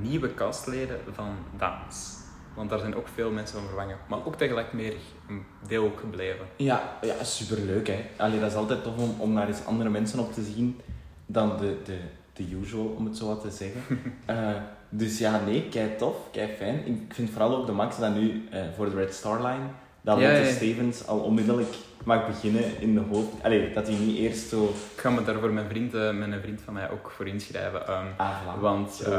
nieuwe 0.00 0.34
castleden 0.34 0.98
van 1.12 1.36
Dans? 1.58 2.18
Want 2.60 2.72
daar 2.72 2.80
zijn 2.80 2.96
ook 2.96 3.08
veel 3.08 3.30
mensen 3.30 3.58
van 3.58 3.66
vervangen. 3.66 3.96
Maar 4.08 4.26
ook 4.26 4.36
tegelijk 4.36 4.72
meer 4.72 4.94
een 5.28 5.44
deel 5.66 5.84
ook 5.84 6.00
gebleven. 6.00 6.46
Ja, 6.56 6.98
ja 7.02 7.24
superleuk 7.24 7.86
hè. 7.86 8.06
Allee, 8.16 8.40
dat 8.40 8.50
is 8.50 8.56
altijd 8.56 8.82
tof 8.82 8.96
om, 8.96 9.14
om 9.18 9.32
naar 9.32 9.48
eens 9.48 9.64
andere 9.64 9.90
mensen 9.90 10.18
op 10.18 10.32
te 10.32 10.42
zien 10.42 10.80
dan 11.26 11.56
de, 11.58 11.76
de, 11.84 11.98
de 12.32 12.56
usual, 12.60 12.84
om 12.84 13.04
het 13.04 13.16
zo 13.16 13.26
wat 13.26 13.40
te 13.40 13.50
zeggen. 13.50 13.82
Eh, 14.26 14.52
dus 14.88 15.18
ja, 15.18 15.40
nee, 15.44 15.68
kei 15.68 15.96
tof, 15.96 16.16
kei 16.32 16.48
fijn. 16.56 16.86
Ik 16.86 17.14
vind 17.14 17.30
vooral 17.30 17.56
ook 17.56 17.66
de 17.66 17.72
Max 17.72 17.98
dat 17.98 18.14
nu 18.14 18.48
eh, 18.50 18.62
voor 18.76 18.90
de 18.90 18.96
Red 18.96 19.14
Star 19.14 19.46
Line, 19.46 19.64
dat 20.02 20.18
Ja, 20.20 20.28
Lotte 20.32 20.46
ja. 20.48 20.54
Stevens 20.54 21.06
al 21.06 21.18
onmiddellijk 21.18 21.74
mag 22.04 22.26
beginnen 22.26 22.80
in 22.80 22.94
de 22.94 23.00
hoofd. 23.10 23.28
Allee, 23.42 23.72
dat 23.72 23.86
hij 23.86 23.96
niet 23.96 24.16
eerst 24.18 24.48
zo... 24.48 24.64
Ik 24.94 25.00
ga 25.00 25.10
me 25.10 25.24
daar 25.24 25.38
voor 25.38 25.52
mijn 25.52 25.68
vriend, 25.68 25.94
eh, 25.94 26.10
met 26.10 26.32
een 26.32 26.40
vriend 26.40 26.60
van 26.64 26.74
mij 26.74 26.90
ook 26.90 27.10
voor 27.16 27.26
inschrijven. 27.28 27.86
Ah, 28.16 28.30
voilà. 28.42 28.60
Want, 28.60 29.00
ehm, 29.00 29.12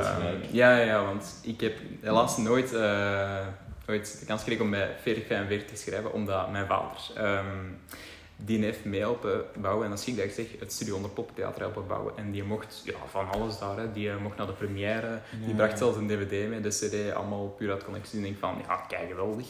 ja, 0.51 0.77
ja, 0.77 0.85
ja, 0.85 1.03
want 1.03 1.39
ik 1.43 1.61
heb 1.61 1.73
helaas 2.01 2.37
nooit, 2.37 2.73
eh, 2.73 3.45
nooit 3.87 4.19
de 4.19 4.25
kans 4.25 4.39
gekregen 4.39 4.65
om 4.65 4.71
bij 4.71 4.89
4045 5.01 5.67
te 5.69 5.75
schrijven, 5.81 6.13
omdat 6.13 6.51
mijn 6.51 6.67
vader, 6.67 6.97
ehm, 7.15 7.45
die 8.35 8.63
heeft 8.63 8.85
mee 8.85 8.99
helpen 8.99 9.41
bouwen, 9.55 9.83
en 9.85 9.89
dat 9.89 9.99
zie 10.01 10.13
ik 10.13 10.19
dat 10.19 10.27
ik 10.27 10.33
zeg, 10.33 10.59
het 10.59 10.71
Studio 10.73 10.93
100 10.93 11.13
Poptheater 11.13 11.61
helpen 11.61 11.87
bouwen. 11.87 12.13
En 12.17 12.31
die 12.31 12.43
mocht 12.43 12.81
ja, 12.85 12.93
van 13.09 13.29
alles 13.31 13.59
daar, 13.59 13.77
hè. 13.77 13.91
die 13.91 14.09
eh, 14.09 14.17
mocht 14.17 14.37
naar 14.37 14.47
de 14.47 14.53
première, 14.53 15.19
die 15.39 15.49
Ja. 15.49 15.55
bracht 15.55 15.77
zelfs 15.77 15.97
een 15.97 16.07
dvd 16.07 16.49
mee, 16.49 16.59
de 16.61 16.69
cd, 16.69 17.13
allemaal 17.13 17.47
puur 17.47 17.71
uit 17.71 17.83
connectie. 17.83 18.19
En 18.19 18.25
ik 18.25 18.31
denk 18.31 18.39
van, 18.53 18.63
ja, 18.67 18.75
kijk, 18.87 19.07
geweldig. 19.09 19.47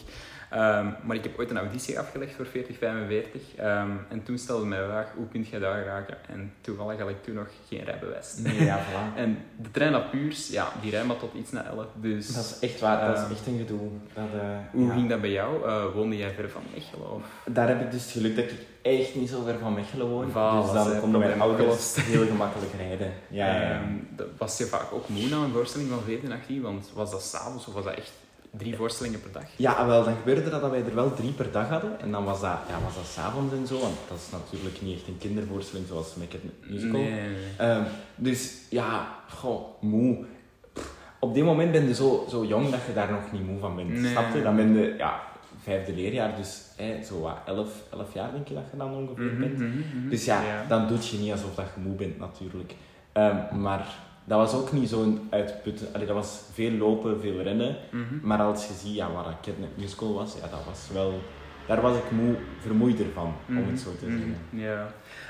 Ehm, 0.52 0.88
maar 1.04 1.16
ik 1.16 1.24
heb 1.24 1.40
ooit 1.40 1.50
een 1.50 1.58
auditie 1.58 2.00
afgelegd 2.00 2.34
voor 2.36 2.46
4045. 2.46 3.42
ehm, 3.56 3.90
en 4.10 4.24
toen 4.24 4.38
stelde 4.38 4.66
mij 4.66 4.78
de 4.80 4.86
vraag, 4.86 5.08
hoe 5.16 5.28
kun 5.28 5.42
jij 5.42 5.60
daar 5.60 5.82
geraken? 5.84 6.18
En 6.28 6.54
toevallig 6.62 7.00
had 7.00 7.10
ik 7.10 7.24
toen 7.24 7.34
nog 7.36 7.48
geen 7.70 7.84
rijbewijs. 7.84 8.36
Nee, 8.38 8.64
ja, 8.64 8.80
voilà. 8.80 9.16
En 9.24 9.38
de 9.62 9.72
trein 9.72 9.92
naar 9.92 10.02
Puurs, 10.12 10.50
ja, 10.50 10.68
die 10.82 10.92
rijdt 10.92 11.08
maar 11.08 11.18
tot 11.18 11.34
iets 11.34 11.52
na 11.52 11.64
11. 11.66 11.86
Dus 11.96 12.34
Dat 12.34 12.44
is 12.62 12.70
echt 12.70 12.80
waar, 12.80 13.08
dat 13.08 13.16
Ehm, 13.18 13.32
is 13.32 13.38
echt 13.38 13.48
een 13.48 13.58
gedoe. 13.58 13.80
Dat, 14.14 14.24
eh, 14.42 14.48
hoe 14.72 14.86
ja. 14.88 14.94
ging 14.94 15.10
dat 15.10 15.22
bij 15.22 15.32
jou? 15.32 15.66
Eh, 15.68 15.84
woonde 15.94 16.18
jij 16.18 16.32
ver 16.32 16.50
van 16.50 16.62
Mechelen? 16.74 17.12
Of? 17.12 17.24
Daar 17.46 17.68
heb 17.68 17.82
ik 17.82 17.92
dus 17.92 18.02
het 18.04 18.12
geluk 18.12 18.36
dat 18.36 18.46
ik 18.46 18.52
echt 18.82 19.16
niet 19.16 19.30
zo 19.30 19.44
ver 19.44 19.58
van 19.60 19.74
Mechelen 19.74 20.08
woon. 20.08 20.26
Dus 20.26 20.74
dan 20.74 21.00
konden 21.00 21.20
mijn 21.20 21.42
ouders 21.42 21.96
heel 22.12 22.26
gemakkelijk 22.26 22.72
rijden. 22.78 23.12
Ja, 23.28 23.46
ja, 23.46 23.62
ja. 23.62 23.72
Ehm, 23.72 23.94
dat- 24.10 24.28
was 24.38 24.58
je 24.58 24.66
vaak 24.66 24.92
ook 24.94 25.10
moe 25.10 25.30
na 25.30 25.38
een 25.38 25.52
voorstelling 25.52 25.90
van 25.90 26.00
14 26.06 26.62
Want 26.62 26.92
was 26.94 27.12
dat 27.12 27.24
s'avonds 27.24 27.68
of 27.68 27.74
was 27.74 27.84
dat 27.84 27.94
echt 27.94 28.12
drie 28.58 28.76
voorstellingen 28.76 29.22
per 29.22 29.32
dag? 29.32 29.44
Ja, 29.56 29.86
wel, 29.88 30.04
dan 30.04 30.16
gebeurde 30.16 30.50
dat 30.50 30.62
dat 30.62 30.70
wij 30.72 30.84
er 30.86 30.96
wel 30.96 31.14
drie 31.14 31.32
per 31.32 31.52
dag 31.52 31.70
hadden. 31.70 32.00
En 32.00 32.12
dan 32.12 32.24
was 32.24 32.42
dat, 32.42 32.58
ja, 32.70 32.82
was 32.84 32.96
dat 32.96 33.06
s'avonds 33.06 33.54
en 33.54 33.68
zo. 33.68 33.80
Want 33.80 33.96
dat 34.10 34.18
is 34.18 34.32
natuurlijk 34.32 34.82
niet 34.82 34.98
echt 35.00 35.08
een 35.08 35.18
kindervoorstelling 35.18 35.88
zoals 35.88 36.16
Make 36.16 36.36
It 36.38 36.70
Musical. 36.70 37.00
Nee, 37.00 37.12
nee, 37.12 37.22
nee. 37.30 37.38
Ehm, 37.58 37.84
dus 38.16 38.62
ja, 38.70 39.16
goh, 39.30 39.82
moe. 39.82 40.26
Pff, 40.74 40.94
Op 41.20 41.34
dit 41.34 41.44
moment 41.44 41.72
ben 41.72 41.88
je 41.88 41.94
zo, 41.94 42.26
zo 42.30 42.46
jong 42.46 42.70
dat 42.70 42.80
je 42.88 42.94
daar 42.94 43.12
nog 43.12 43.32
niet 43.32 43.46
moe 43.48 43.60
van 43.60 43.76
bent. 43.76 44.08
Snap 44.08 44.34
je? 44.36 44.42
Dan 44.44 44.56
ben 44.56 44.74
je 44.76 44.94
ja, 44.98 45.22
vijfde 45.64 45.94
leerjaar, 45.94 46.36
dus 46.38 46.62
hè, 46.78 47.04
zo 47.04 47.20
wat, 47.22 47.38
elf, 47.46 47.70
elf 47.92 48.14
jaar 48.14 48.32
denk 48.32 48.48
je 48.48 48.54
dat 48.54 48.64
je 48.72 48.78
dan 48.78 48.94
ongeveer 48.94 49.24
Mhm, 49.26 49.40
bent. 49.40 49.58
mhm, 49.58 49.68
mhm. 49.78 50.10
Dus 50.10 50.26
ja, 50.26 50.42
dan 50.68 50.88
doet 50.88 51.08
je 51.08 51.18
niet 51.18 51.32
alsof 51.32 51.56
dat 51.56 51.66
je 51.76 51.82
moe 51.82 51.96
bent 51.96 52.20
natuurlijk. 52.20 52.76
Ehm, 53.12 53.62
maar 53.62 53.88
dat 54.24 54.38
was 54.38 54.54
ook 54.62 54.72
niet 54.72 54.90
zo'n 54.90 55.28
uitputten. 55.30 55.88
Allee, 55.94 56.06
dat 56.08 56.16
was 56.16 56.42
veel 56.54 56.72
lopen, 56.72 57.22
veel 57.22 57.42
rennen. 57.42 57.76
Mhm. 57.92 58.04
Maar 58.22 58.40
als 58.42 58.68
je 58.68 58.74
ziet 58.74 58.96
ja, 58.96 59.12
wat 59.12 59.26
een 59.26 59.40
Kidnap 59.42 59.78
Musical 59.78 60.14
was, 60.14 60.34
ja, 60.36 60.48
dat 60.48 60.64
was 60.66 60.90
wel... 60.94 61.22
Daar 61.68 61.82
was 61.82 61.98
ik 61.98 62.12
moe, 62.12 62.36
vermoeider 62.60 63.06
van, 63.14 63.34
om 63.48 63.68
het 63.70 63.80
zo 63.80 63.96
te 64.00 64.06
Mhm, 64.06 64.18
zeggen. 64.18 64.38
mhm, 64.50 64.62
Ja. 64.62 64.88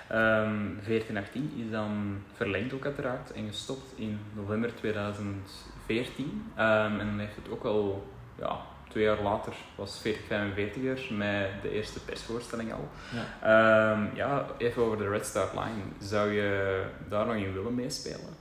Ehm 0.07 0.53
1418 0.86 1.53
is 1.65 1.71
dan 1.71 2.17
verlengd 2.33 2.74
ook 2.74 2.86
uiteraard 2.86 3.31
en 3.31 3.48
gestopt 3.48 3.93
in 3.95 4.19
november 4.36 4.75
2014. 4.75 6.43
Ehm, 6.55 7.00
en 7.00 7.05
dan 7.05 7.19
heeft 7.19 7.36
het 7.36 7.49
ook 7.51 7.63
wel, 7.63 8.08
ja, 8.39 8.58
twee 8.89 9.04
jaar 9.04 9.21
later 9.21 9.54
was 9.75 9.99
4045 9.99 11.10
er 11.10 11.13
met 11.13 11.49
de 11.62 11.71
eerste 11.71 11.99
persvoorstelling 12.04 12.73
al. 12.73 12.88
Ja. 13.12 13.93
Ehm, 13.93 14.15
ja, 14.15 14.45
even 14.58 14.84
over 14.84 14.97
de 14.97 15.10
Red 15.10 15.25
Star 15.25 15.49
Line. 15.54 15.82
Zou 15.99 16.32
je 16.32 16.82
daar 17.10 17.25
nog 17.25 17.36
in 17.36 17.54
willen 17.54 17.75
meespelen? 17.75 18.39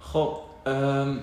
Goh, 0.00 0.36
ehm, 0.62 1.14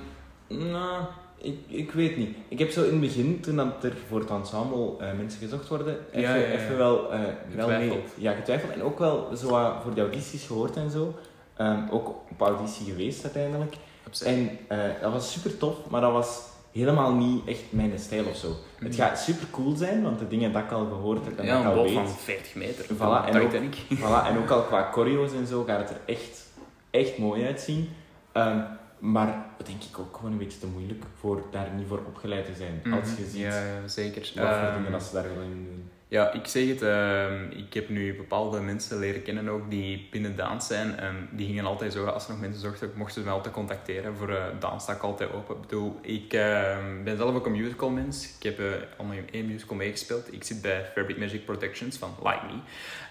nou, 0.48 1.04
ik, 1.38 1.58
ik 1.68 1.92
weet 1.92 2.18
niet. 2.18 2.38
Ik 2.48 2.60
heb 2.60 2.70
zo 2.72 2.84
in 2.84 2.92
het 2.92 3.00
begin, 3.00 3.40
toen 3.42 3.56
dat 3.56 3.84
er 3.84 3.94
voor 4.08 4.20
het 4.20 4.30
ensemble 4.30 4.94
eh, 5.00 5.08
mensen 5.18 5.40
gezocht 5.40 5.68
worden, 5.68 5.98
even, 6.12 6.22
Ja, 6.22 6.36
ja, 6.36 6.42
ja. 6.48 6.52
even 6.54 6.78
wel, 6.78 7.12
eh, 7.12 7.20
wel 7.56 7.68
mee, 7.68 8.04
ja, 8.16 8.34
getwijfeld. 8.34 8.72
En 8.74 8.84
ook 8.84 9.00
wel 9.00 9.28
zo 9.36 9.50
wat 9.50 9.74
voor 9.84 9.94
de 9.94 10.02
audities 10.02 10.44
gehoord 10.46 10.76
en 10.76 10.92
zo. 10.92 11.14
Ehm, 11.56 11.80
ook 11.90 12.08
op 12.08 12.42
auditie 12.42 12.86
geweest 12.86 13.24
uiteindelijk. 13.24 13.76
Opzij. 14.08 14.34
En 14.34 14.50
eh, 14.68 15.02
dat 15.02 15.12
was 15.12 15.32
super 15.32 15.58
tof, 15.58 15.76
maar 15.90 16.02
dat 16.02 16.12
was 16.12 16.40
helemaal 16.72 17.14
niet 17.14 17.48
echt 17.48 17.64
mijn 17.70 18.00
stijl 18.00 18.26
of 18.26 18.36
zo. 18.36 18.48
Het 18.80 18.88
Mhm. 18.88 18.98
gaat 19.02 19.20
super 19.20 19.48
cool 19.52 19.76
zijn, 19.76 20.04
want 20.04 20.20
de 20.20 20.28
dingen 20.28 20.52
dat 20.52 20.64
ik 20.64 20.72
al 20.72 20.86
gehoord 20.86 21.26
heb 21.26 21.40
en 21.40 21.46
ja, 21.46 21.64
dat 21.64 21.72
ik 21.72 21.78
al 21.78 21.84
weet. 21.84 21.94
van 21.94 22.08
40 22.08 22.56
meter. 22.56 22.86
Voilà, 22.86 23.30
en 23.30 23.42
ook-. 23.42 23.54
Voilà, 24.00 24.28
en 24.28 24.38
ook 24.38 24.50
al 24.50 24.62
qua 24.62 24.92
choreo's 24.92 25.34
en 25.34 25.48
zo 25.48 25.64
gaat 25.64 25.80
het 25.80 25.90
er 25.90 26.00
echt, 26.06 26.44
echt 26.92 27.18
mooi 27.18 27.46
uitzien. 27.46 27.90
Ehm, 28.38 28.60
maar 29.00 29.46
denk 29.66 29.84
ik 29.84 30.00
ook 30.00 30.16
gewoon 30.16 30.32
een 30.32 30.38
beetje 30.38 30.60
te 30.60 30.68
moeilijk 30.68 31.04
voor 31.20 31.44
daar 31.52 31.70
niet 31.76 31.88
voor 31.88 32.02
opgeleid 32.08 32.46
te 32.46 32.54
zijn. 32.56 32.94
Als 32.94 33.10
je 33.10 33.22
Mhm. 33.22 33.30
ziet 33.30 33.36
Ja, 33.42 33.88
zeker. 33.88 34.22
wat 34.22 34.32
voor 34.34 34.44
Ehm, 34.68 34.76
dingen 34.78 34.92
dat 34.92 35.04
ze 35.04 35.14
daar 35.14 35.28
willen 35.28 35.44
in 35.44 35.64
doen. 35.66 35.90
Ja, 36.10 36.32
ik 36.34 36.46
zeg 36.48 36.68
het. 36.68 36.82
ehm, 36.82 37.44
ik 37.50 37.74
heb 37.74 37.90
nu 37.90 38.16
bepaalde 38.16 38.60
mensen 38.60 39.00
leren 39.00 39.22
kennen 39.24 39.50
ook 39.50 39.70
die 39.70 40.08
binnen 40.12 40.36
dans 40.36 40.68
zijn. 40.68 40.98
En 41.00 41.30
die 41.32 41.46
gingen 41.48 41.66
altijd 41.66 41.94
zo, 41.94 42.06
als 42.06 42.26
er 42.26 42.32
nog 42.32 42.40
mensen 42.42 42.62
zochten, 42.62 42.92
mochten 42.96 43.14
ze 43.16 43.22
mij 43.28 43.34
altijd 43.34 43.54
contacteren. 43.54 44.16
Voor 44.16 44.30
eh 44.30 44.44
dans 44.60 44.84
sta 44.84 44.94
ik 44.94 45.02
altijd 45.02 45.32
open. 45.34 45.56
Ik 45.56 45.62
bedoel, 45.62 46.00
ik 46.02 46.34
ehm, 46.34 47.04
ben 47.04 47.18
zelf 47.18 47.36
ook 47.36 47.46
een 47.46 47.52
musical 47.52 47.90
mens. 47.90 48.36
Ik 48.40 48.44
heb 48.44 48.60
eh, 48.60 49.16
in 49.18 49.28
één 49.32 49.46
musical 49.48 49.78
meegespeeld. 49.78 50.34
Ik 50.34 50.44
zit 50.44 50.62
bij 50.62 50.86
Fabric 50.96 51.18
Magic 51.18 51.46
Productions 51.46 51.98
van 51.98 52.10
Like 52.24 52.46
Me. 52.46 52.60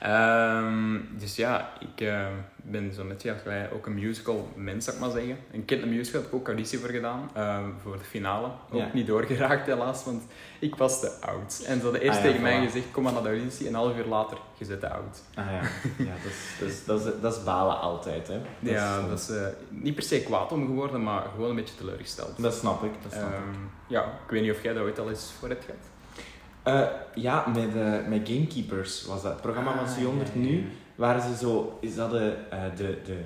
Ehm, 0.01 1.19
dus 1.19 1.37
ja, 1.37 1.73
ik 1.81 2.01
ehm, 2.07 2.33
ben 2.63 2.93
zo 2.95 3.05
net 3.05 3.15
als 3.29 3.43
jij 3.45 3.71
ook 3.73 3.87
een 3.87 3.95
musical 3.95 4.49
mens, 4.55 4.85
zou 4.85 4.97
ik 4.97 5.03
maar 5.03 5.11
zeggen. 5.11 5.37
Een 5.53 5.65
kind 5.65 5.85
musical 5.87 6.21
heb 6.21 6.31
ik 6.31 6.37
ook 6.37 6.47
auditie 6.47 6.79
voor 6.79 6.89
gedaan. 6.91 7.31
ehm, 7.35 7.65
voor 7.83 7.99
de 7.99 8.05
finale. 8.05 8.47
Ook 8.71 8.81
Ja. 8.81 8.91
niet 8.93 9.07
doorgeraakt 9.07 9.67
helaas, 9.67 10.05
want 10.05 10.23
ik 10.59 10.75
was 10.75 11.01
te 11.01 11.11
oud. 11.21 11.63
En 11.67 11.77
ze 11.77 11.83
hadden 11.83 12.01
eerst 12.01 12.19
Ah 12.19 12.25
ja, 12.25 12.31
tegen 12.31 12.43
mij 12.43 12.61
voilà. 12.61 12.65
gezegd, 12.65 12.91
kom 12.91 13.03
maar 13.03 13.13
naar 13.13 13.23
de 13.23 13.29
auditie. 13.29 13.67
En 13.67 13.75
een 13.75 13.81
half 13.81 13.97
uur 13.97 14.05
later, 14.05 14.39
je 14.59 14.65
zit 14.65 14.81
te 14.81 14.91
oud. 14.91 15.23
Ah 15.35 15.47
ja, 15.47 15.61
ja 16.05 16.13
dat, 16.23 16.33
is, 16.33 16.59
dat, 16.59 16.69
is, 16.69 16.85
dat, 16.85 17.07
is, 17.07 17.21
dat 17.21 17.37
is 17.37 17.45
balen 17.45 17.81
altijd. 17.81 18.29
Hè. 18.29 18.39
Dat 18.61 18.73
ja, 18.73 18.99
is, 18.99 19.09
dat 19.09 19.19
is 19.19 19.29
eh, 19.29 19.47
niet 19.69 19.95
per 19.95 20.05
se 20.05 20.23
kwaad 20.23 20.53
om 20.53 20.67
geworden, 20.67 21.03
maar 21.03 21.23
gewoon 21.35 21.51
een 21.51 21.57
beetje 21.57 21.77
teleurgesteld. 21.77 22.43
dat 22.43 22.55
snap 22.55 22.85
ik. 22.85 22.93
Dat 23.03 23.13
snap 23.13 23.29
ik. 23.29 23.35
Ehm, 23.35 23.61
ja, 23.87 24.03
ik 24.03 24.31
weet 24.31 24.43
niet 24.43 24.53
of 24.53 24.63
jij 24.63 24.73
dat 24.73 24.83
ooit 24.83 24.99
al 24.99 25.09
eens 25.09 25.33
voor 25.39 25.49
hebt 25.49 25.65
gehad. 25.65 25.81
Eh, 26.67 26.83
ja, 27.15 27.45
met, 27.47 27.77
eh, 27.77 28.09
met 28.09 28.29
Gamekeepers 28.29 29.05
was 29.05 29.23
dat. 29.23 29.33
Het 29.33 29.41
programma 29.41 29.73
van 29.77 29.85
Ah, 29.85 29.97
C100 29.97 30.33
ja, 30.35 30.41
ja, 30.41 30.41
nu, 30.41 30.65
waar 30.95 31.21
ze 31.21 31.37
zo... 31.37 31.79
Ze 31.95 32.01
hadden 32.01 32.51
eh, 32.51 32.59
de, 32.77 32.99
de 33.05 33.19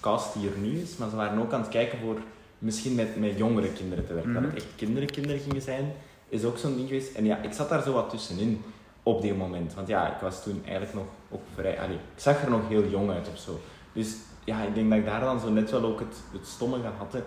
cast 0.00 0.34
die 0.34 0.50
er 0.50 0.58
nu 0.58 0.80
is, 0.80 0.96
maar 0.96 1.08
ze 1.08 1.16
waren 1.16 1.38
ook 1.38 1.52
aan 1.52 1.60
het 1.60 1.68
kijken 1.68 1.98
voor 1.98 2.16
misschien 2.58 2.94
met, 2.94 3.16
met 3.16 3.38
jongere 3.38 3.72
kinderen 3.72 4.06
te 4.06 4.14
werken. 4.14 4.32
Mhm. 4.32 4.42
Dat 4.42 4.52
het 4.52 4.62
echt 4.62 4.72
kinderen 4.76 5.10
kinderen 5.10 5.40
gingen 5.40 5.62
zijn, 5.62 5.92
is 6.28 6.44
ook 6.44 6.58
zo'n 6.58 6.76
ding 6.76 6.88
geweest. 6.88 7.14
En 7.14 7.24
ja, 7.24 7.36
ik 7.42 7.52
zat 7.52 7.68
daar 7.68 7.82
zo 7.82 7.92
wat 7.92 8.10
tussenin 8.10 8.64
op 9.02 9.22
die 9.22 9.34
moment. 9.34 9.74
Want 9.74 9.88
ja, 9.88 10.14
ik 10.14 10.20
was 10.20 10.42
toen 10.42 10.62
eigenlijk 10.64 10.94
nog 10.94 11.06
ook 11.30 11.42
vrij... 11.54 11.80
Allee, 11.80 11.96
ik 11.96 12.20
zag 12.20 12.42
er 12.42 12.50
nog 12.50 12.68
heel 12.68 12.88
jong 12.88 13.10
uit 13.10 13.28
of 13.32 13.38
zo. 13.38 13.60
Dus 13.92 14.16
ja, 14.44 14.62
ik 14.62 14.74
denk 14.74 14.90
dat 14.90 14.98
ik 14.98 15.04
daar 15.04 15.20
dan 15.20 15.40
zo 15.40 15.50
net 15.50 15.70
wel 15.70 15.84
ook 15.84 15.98
het, 15.98 16.16
het 16.32 16.46
stomme 16.46 16.80
gehad 16.80 17.12
heb 17.12 17.26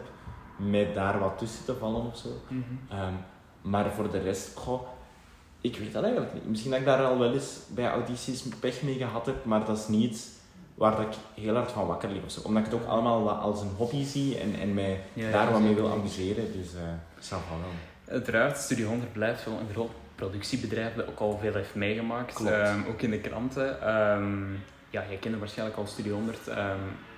met 0.55 0.93
daar 0.93 1.19
wat 1.19 1.37
tussen 1.37 1.65
te 1.65 1.75
vallen 1.75 2.05
of 2.05 2.17
zo. 2.17 2.29
Ehm, 2.89 3.13
maar 3.61 3.91
voor 3.91 4.11
de 4.11 4.19
rest, 4.19 4.57
goh, 4.57 4.81
ik 5.61 5.77
weet 5.77 5.93
dat 5.93 6.03
eigenlijk 6.03 6.33
niet. 6.33 6.47
Misschien 6.49 6.71
dat 6.71 6.79
ik 6.79 6.85
daar 6.85 7.05
al 7.05 7.19
wel 7.19 7.33
eens 7.33 7.59
bij 7.67 7.89
audities 7.89 8.43
pech 8.59 8.81
mee 8.81 8.97
gehad 8.97 9.25
heb, 9.25 9.45
maar 9.45 9.65
dat 9.65 9.77
is 9.77 9.87
niet 9.87 10.29
waar 10.75 10.95
dat 10.95 11.05
ik 11.05 11.43
heel 11.43 11.55
hard 11.55 11.71
van 11.71 11.87
wakker 11.87 12.09
lig 12.09 12.23
of 12.23 12.31
zo. 12.31 12.41
Omdat 12.43 12.65
ik 12.65 12.71
het 12.71 12.81
ook 12.81 12.87
allemaal 12.87 13.29
als 13.29 13.61
een 13.61 13.71
hobby 13.77 14.03
zie 14.03 14.37
en, 14.37 14.55
en 14.59 14.73
mij 14.73 15.03
Ja, 15.13 15.31
daar 15.31 15.51
wat 15.51 15.61
mee 15.61 15.75
wil 15.75 15.91
amuseren. 15.91 16.51
Dus 16.51 16.73
eh 16.75 16.81
ça 17.19 17.37
va 17.47 17.57
wel. 17.61 17.90
Uiteraard, 18.11 18.57
Studio 18.57 18.87
100 18.87 19.13
blijft 19.13 19.45
wel 19.45 19.59
een 19.59 19.69
groot 19.71 19.91
productiebedrijf 20.15 20.93
dat 20.95 21.07
ook 21.07 21.19
al 21.19 21.37
veel 21.37 21.53
heeft 21.53 21.75
meegemaakt. 21.75 22.45
Ehm, 22.45 22.79
ook 22.89 23.01
in 23.01 23.11
de 23.11 23.19
kranten. 23.19 23.81
Ehm, 23.81 24.51
ja, 24.89 25.03
jij 25.09 25.17
kende 25.19 25.37
waarschijnlijk 25.37 25.77
al 25.77 25.87
Studio 25.87 26.13
100. 26.13 26.47
Ehm, 26.47 26.77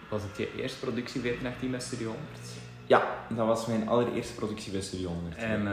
was 0.10 0.22
het 0.24 0.38
je 0.38 0.62
eerste 0.62 0.80
productie 0.80 1.22
1418 1.22 1.72
bij 1.72 1.80
Studio 1.80 2.08
100? 2.08 2.40
Ja, 2.86 3.26
dat 3.30 3.48
was 3.48 3.66
mijn 3.66 3.88
allereerste 3.88 4.34
productie 4.34 4.72
bij 4.72 4.82
Studio 4.82 5.08
100. 5.08 5.36
En 5.36 5.68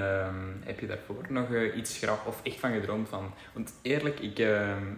heb 0.65 0.81
je 0.81 0.87
daarvoor 0.87 1.27
nog 1.29 1.53
eh, 1.53 1.77
iets 1.77 1.99
graag 1.99 2.27
of 2.27 2.41
echt 2.43 2.61
van 2.61 2.73
gedroomd 2.73 3.09
van? 3.09 3.35
Want 3.53 3.73
eerlijk, 3.83 4.21
ik, 4.21 4.37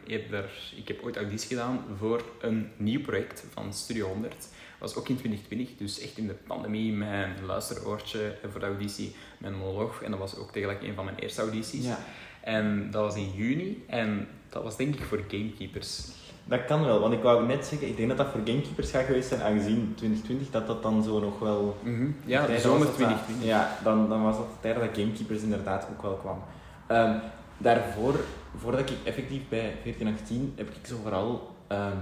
heb, 0.07 0.31
daar, 0.31 0.51
ik 0.77 0.89
heb 0.89 1.03
ooit 1.05 1.17
auditie 1.17 1.49
gedaan 1.49 1.85
voor 1.99 2.25
een 2.41 2.71
nieuw 2.77 3.01
project 3.01 3.45
van 3.53 3.73
Studio 3.73 4.07
100. 4.07 4.49
was 4.79 4.95
ook 4.95 5.09
in 5.09 5.17
2020, 5.17 5.77
dus 5.77 6.01
echt 6.01 6.19
in 6.19 6.27
de 6.27 6.37
pandemie, 6.47 6.93
mijn 6.93 7.45
luisteroortje 7.45 8.37
voor 8.51 8.61
de 8.61 8.67
auditie, 8.67 9.15
mijn 9.43 9.55
monoloog. 9.59 10.03
En 10.03 10.11
dat 10.11 10.21
was 10.21 10.37
ook 10.37 10.53
tegelijk 10.53 10.83
een 10.83 10.95
van 10.95 11.05
mijn 11.05 11.19
eerste 11.19 11.41
audities. 11.41 11.85
ja, 11.85 11.99
En 12.41 12.89
dat 12.91 13.03
was 13.03 13.17
in 13.17 13.31
juni 13.35 13.85
en 13.87 14.29
dat 14.49 14.63
was 14.63 14.77
denk 14.77 14.95
ik 14.95 15.03
voor 15.03 15.21
Gamekeepers. 15.29 16.09
dat 16.45 16.65
kan 16.65 16.85
wel. 16.85 17.01
Want 17.01 17.13
ik 17.15 17.23
wou 17.23 17.47
net 17.47 17.67
zeggen, 17.67 17.89
ik 17.89 17.97
denk 17.97 18.09
dat 18.09 18.17
dat 18.19 18.27
voor 18.31 18.41
gamekeepers 18.45 18.91
gaat 18.91 19.05
geweest 19.05 19.29
zijn, 19.29 19.41
aangezien 19.43 19.93
2020, 19.97 20.51
dat 20.51 20.67
dat 20.67 20.83
dan 20.83 21.03
zo 21.03 21.21
nog 21.21 21.39
wel... 21.39 21.77
Mhm. 21.83 22.07
Ja, 22.25 22.47
de 22.47 22.59
zomer 22.59 22.79
was 22.79 22.87
dat 22.89 22.99
dat- 22.99 23.07
2020. 23.09 23.47
Ja, 23.47 23.79
dan, 23.83 24.09
dan 24.09 24.23
was 24.23 24.37
dat 24.37 24.47
de 24.47 24.61
tijd 24.61 24.75
dat 24.75 24.89
gamekeepers 25.03 25.43
inderdaad 25.43 25.87
ook 25.91 26.03
wel 26.03 26.15
kwam. 26.15 26.39
Ehm, 26.87 27.19
daarvoor, 27.59 28.21
voordat 28.57 28.81
ik 28.91 28.97
effectief 29.05 29.49
bij 29.49 29.75
1418, 29.83 30.53
heb 30.57 30.69
ik 30.69 30.87
zo 30.87 30.97
vooral 31.03 31.51
ehm, 31.67 31.97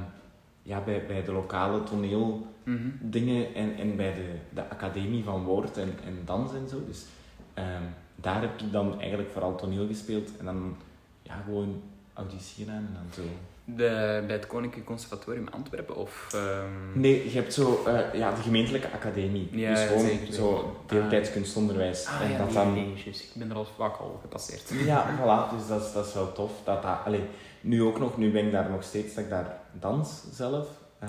ja, 0.62 0.81
bij, 0.85 1.05
bij 1.07 1.24
de 1.24 1.33
lokale 1.33 1.83
toneeldingen 1.83 2.44
Mhm. 2.64 3.55
en, 3.55 3.76
en 3.79 3.96
bij 3.96 4.14
de, 4.14 4.29
de 4.55 4.68
academie 4.68 5.24
van 5.24 5.44
woord 5.44 5.76
en, 5.79 5.92
en 6.05 6.18
dans 6.24 6.53
en 6.53 6.68
zo. 6.68 6.76
Dus 6.87 7.05
ehm, 7.61 7.83
daar 8.16 8.40
heb 8.40 8.61
ik 8.61 8.73
dan 8.73 9.01
eigenlijk 9.01 9.31
vooral 9.33 9.55
toneel 9.57 9.87
gespeeld 9.87 10.29
en 10.38 10.44
dan 10.44 10.77
ja, 11.23 11.35
gewoon 11.44 11.83
auditie 12.14 12.64
gedaan 12.64 12.77
en 12.87 12.94
dan 12.94 13.25
zo. 13.25 13.31
De, 13.64 14.23
bij 14.27 14.37
het 14.37 14.46
Koninklijk 14.46 14.87
Conservatorium 14.87 15.49
Antwerpen 15.51 15.96
of... 15.96 16.29
ehm, 16.35 17.01
Nee, 17.01 17.25
je 17.25 17.31
hebt 17.38 17.55
zo 17.55 17.85
eh, 17.87 18.14
ja, 18.14 18.35
de 18.35 18.40
gemeentelijke 18.42 18.90
academie. 18.90 19.49
Ja, 19.53 19.75
dus 19.75 19.87
gewoon 19.87 20.07
zeker. 20.07 20.33
zo 20.35 20.77
deeltijds 20.87 21.33
kunstonderwijs. 21.33 22.07
Ah 22.07 22.20
en 22.20 22.31
ja, 22.31 22.38
dat 22.38 22.53
dan 22.53 22.75
dingetjes. 22.75 23.23
Ik 23.23 23.31
ben 23.35 23.51
er 23.51 23.57
al 23.57 23.66
vaak 23.77 23.96
al 23.96 24.18
gepasseerd. 24.20 24.70
Ja, 24.85 25.07
voilà, 25.18 25.57
dus 25.57 25.66
dat 25.68 25.85
is, 25.87 25.92
dat 25.92 26.07
is 26.07 26.14
wel 26.14 26.33
tof. 26.33 26.53
Dat 26.64 26.83
dat, 26.83 26.99
allee, 27.05 27.23
nu 27.61 27.83
ook 27.83 27.99
nog, 27.99 28.16
nu 28.16 28.31
ben 28.31 28.46
ik 28.46 28.53
daar 28.53 28.70
nog 28.70 28.83
steeds 28.83 29.14
dat 29.14 29.25
ik 29.25 29.31
daar 29.31 29.57
dans 29.81 30.23
zelf. 30.33 30.68
eh, 30.99 31.09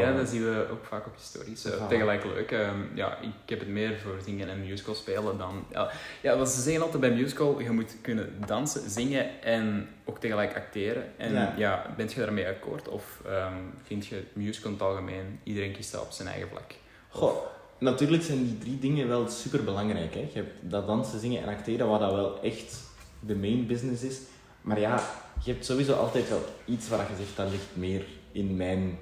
Ja, 0.00 0.12
dat 0.12 0.28
zien 0.28 0.44
we 0.44 0.66
ook 0.70 0.84
vaak 0.84 1.06
op 1.06 1.12
je 1.16 1.22
stories. 1.22 1.64
Eh, 1.64 1.86
tegelijk 1.86 2.24
leuk. 2.24 2.50
Ehm, 2.50 2.78
ja, 2.94 3.18
ik 3.20 3.30
heb 3.46 3.58
het 3.58 3.68
meer 3.68 3.98
voor 3.98 4.16
zingen 4.24 4.48
en 4.48 4.60
musical 4.60 4.94
spelen 4.94 5.38
dan... 5.38 5.64
Ja, 5.70 5.90
ja, 6.20 6.36
wat 6.36 6.48
ze 6.50 6.60
zeggen 6.60 6.82
altijd 6.82 7.00
bij 7.00 7.10
musical, 7.10 7.60
je 7.60 7.70
moet 7.70 7.96
kunnen 8.00 8.34
dansen, 8.46 8.90
zingen 8.90 9.42
en 9.42 9.88
ook 10.04 10.18
tegelijk 10.18 10.56
acteren. 10.56 11.04
En 11.16 11.32
Ja. 11.32 11.54
ja, 11.56 11.86
bent 11.96 12.12
je 12.12 12.20
daarmee 12.20 12.46
akkoord? 12.46 12.88
Of 12.88 13.20
ehm, 13.26 13.54
vind 13.82 14.06
je 14.06 14.22
musical 14.32 14.70
in 14.70 14.76
het 14.76 14.86
algemeen, 14.86 15.40
iedereen 15.42 15.72
kiest 15.72 15.92
dat 15.92 16.02
op 16.02 16.10
zijn 16.10 16.28
eigen 16.28 16.48
vlak? 16.48 16.72
Goh, 17.08 17.36
natuurlijk 17.78 18.22
zijn 18.22 18.44
die 18.44 18.58
drie 18.58 18.78
dingen 18.78 19.08
wel 19.08 19.28
super 19.28 19.64
belangrijk. 19.64 20.14
Hè. 20.14 20.20
Je 20.20 20.28
hebt 20.32 20.52
dat 20.60 20.86
dansen, 20.86 21.20
zingen 21.20 21.42
en 21.42 21.48
acteren, 21.48 21.88
wat 21.88 22.00
dat 22.00 22.12
wel 22.12 22.42
echt 22.42 22.80
de 23.20 23.36
main 23.36 23.66
business 23.66 24.02
is. 24.02 24.20
Maar 24.60 24.80
ja, 24.80 25.02
je 25.44 25.52
hebt 25.52 25.64
sowieso 25.64 25.92
altijd 25.94 26.28
wel 26.28 26.44
iets 26.64 26.88
waar 26.88 27.06
je 27.10 27.16
zegt, 27.16 27.36
dat 27.36 27.50
ligt 27.50 27.68
meer 27.72 28.04
in 28.32 28.56
mijn, 28.56 28.98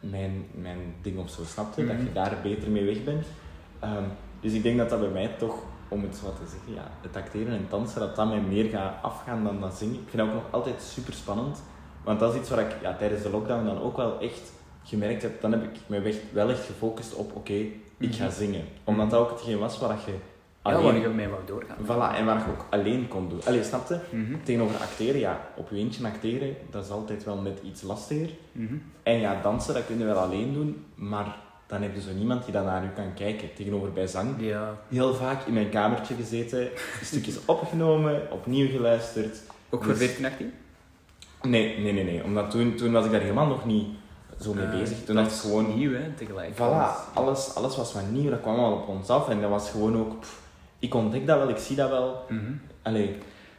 mijn, 0.00 0.46
mijn 0.54 0.78
ding 1.02 1.18
of 1.18 1.30
zo, 1.30 1.44
snap 1.44 1.76
je? 1.76 1.86
Dat 1.86 1.96
Mhm. 1.96 2.04
je 2.04 2.12
daar 2.12 2.36
beter 2.42 2.70
mee 2.70 2.84
weg 2.84 3.04
bent. 3.04 3.26
Ehm, 3.80 4.04
dus 4.40 4.52
ik 4.52 4.62
denk 4.62 4.78
dat 4.78 4.90
dat 4.90 5.00
bij 5.00 5.08
mij 5.08 5.28
toch, 5.38 5.54
om 5.88 6.02
het 6.02 6.16
zo 6.16 6.32
te 6.32 6.50
zeggen, 6.50 6.74
ja, 6.74 6.90
het 7.00 7.16
acteren 7.16 7.52
en 7.52 7.66
dansen, 7.70 8.00
dat 8.00 8.16
dat 8.16 8.28
mij 8.28 8.40
meer 8.40 8.70
gaat 8.70 9.02
afgaan 9.02 9.44
dan 9.44 9.60
dat 9.60 9.74
zingen. 9.74 9.94
Ik 9.94 10.08
vind 10.08 10.16
dat 10.16 10.26
ook 10.26 10.34
nog 10.42 10.52
altijd 10.52 10.82
super 10.82 11.12
spannend. 11.12 11.62
Want 12.04 12.20
dat 12.20 12.34
is 12.34 12.40
iets 12.40 12.50
waar 12.50 12.58
ik 12.60 12.76
ja, 12.82 12.96
tijdens 12.96 13.22
de 13.22 13.30
lockdown 13.30 13.64
dan 13.66 13.80
ook 13.80 13.96
wel 13.96 14.20
echt 14.20 14.52
gemerkt 14.84 15.22
heb. 15.22 15.40
Dan 15.40 15.52
heb 15.52 15.62
ik 15.62 15.80
me 15.86 16.20
wel 16.32 16.50
echt 16.50 16.64
gefocust 16.64 17.14
op, 17.14 17.36
oké, 17.36 17.52
ik 17.98 18.14
ga 18.14 18.24
Mhm. 18.24 18.32
zingen. 18.34 18.64
Omdat 18.84 19.10
dat 19.10 19.20
ook 19.20 19.30
hetgeen 19.30 19.58
was 19.58 19.78
waar 19.78 19.98
je 20.06 20.14
Ja, 20.70 20.74
alleen... 20.74 20.84
waar 20.84 21.00
je 21.02 21.08
mee 21.08 21.28
wou 21.28 21.40
doorgaan. 21.46 21.76
Voilà, 21.84 22.16
en 22.18 22.24
waar 22.26 22.36
je 22.38 22.50
ook 22.50 22.64
alleen 22.70 23.08
kon 23.08 23.28
doen. 23.28 23.40
Allee, 23.46 23.62
snapte? 23.64 24.00
Mhm. 24.10 24.34
Tegenover 24.42 24.76
acteren, 24.80 25.20
ja, 25.20 25.40
op 25.56 25.70
je 25.70 25.76
eentje 25.76 26.06
acteren, 26.06 26.56
dat 26.70 26.84
is 26.84 26.90
altijd 26.90 27.24
wel 27.24 27.36
net 27.36 27.58
iets 27.64 27.82
lastiger. 27.82 28.30
Mhm. 28.52 28.74
En 29.02 29.18
ja, 29.20 29.40
dansen, 29.42 29.74
dat 29.74 29.86
kun 29.86 29.98
je 29.98 30.04
wel 30.04 30.16
alleen 30.18 30.52
doen, 30.52 30.84
maar 30.94 31.36
dan 31.66 31.82
heb 31.82 31.94
je 31.94 32.00
zo 32.00 32.12
niemand 32.16 32.44
die 32.44 32.52
dan 32.52 32.64
naar 32.64 32.92
kan 32.94 33.14
kijken. 33.14 33.54
Tegenover 33.54 33.92
bij 33.92 34.06
zang, 34.06 34.34
Ja, 34.38 34.76
heel 34.88 35.14
vaak 35.14 35.46
in 35.46 35.52
mijn 35.52 35.68
kamertje 35.68 36.14
gezeten, 36.14 36.68
stukjes 37.02 37.38
opgenomen, 37.44 38.22
opnieuw 38.30 38.68
geluisterd. 38.70 39.38
ook 39.70 39.84
voor 39.84 39.92
Dus- 39.92 40.02
14, 40.02 40.24
18? 40.24 40.52
Nee, 41.42 41.78
nee, 41.78 41.92
nee, 41.92 42.04
nee. 42.04 42.24
Omdat 42.24 42.50
toen, 42.50 42.74
toen 42.74 42.92
was 42.92 43.04
ik 43.04 43.10
daar 43.10 43.20
helemaal 43.20 43.46
nog 43.46 43.64
niet 43.64 43.86
zo 44.40 44.54
mee 44.54 44.64
Eh, 44.64 44.70
bezig. 44.70 45.04
Toen 45.04 45.16
dat 45.16 45.26
ik 45.26 45.30
is 45.30 45.40
gewoon... 45.40 45.76
nieuw, 45.76 45.92
hè, 45.94 46.10
tegelijk. 46.16 46.54
Voilà, 46.54 47.12
alles, 47.14 47.54
alles 47.54 47.76
was 47.76 47.92
wat 47.92 48.10
nieuw, 48.10 48.30
dat 48.30 48.40
kwam 48.40 48.54
allemaal 48.54 48.78
op 48.78 48.88
ons 48.88 49.08
af. 49.08 49.28
En 49.28 49.40
dat 49.40 49.50
was 49.50 49.70
gewoon 49.70 49.96
ook... 49.96 50.20
pff, 50.20 50.40
ik 50.86 50.94
ontdek 50.94 51.26
dat 51.26 51.38
wel, 51.38 51.48
ik 51.48 51.56
zie 51.56 51.76
dat 51.76 51.88
wel. 51.90 52.24
Mhm. 52.28 52.52
Allee, 52.82 53.16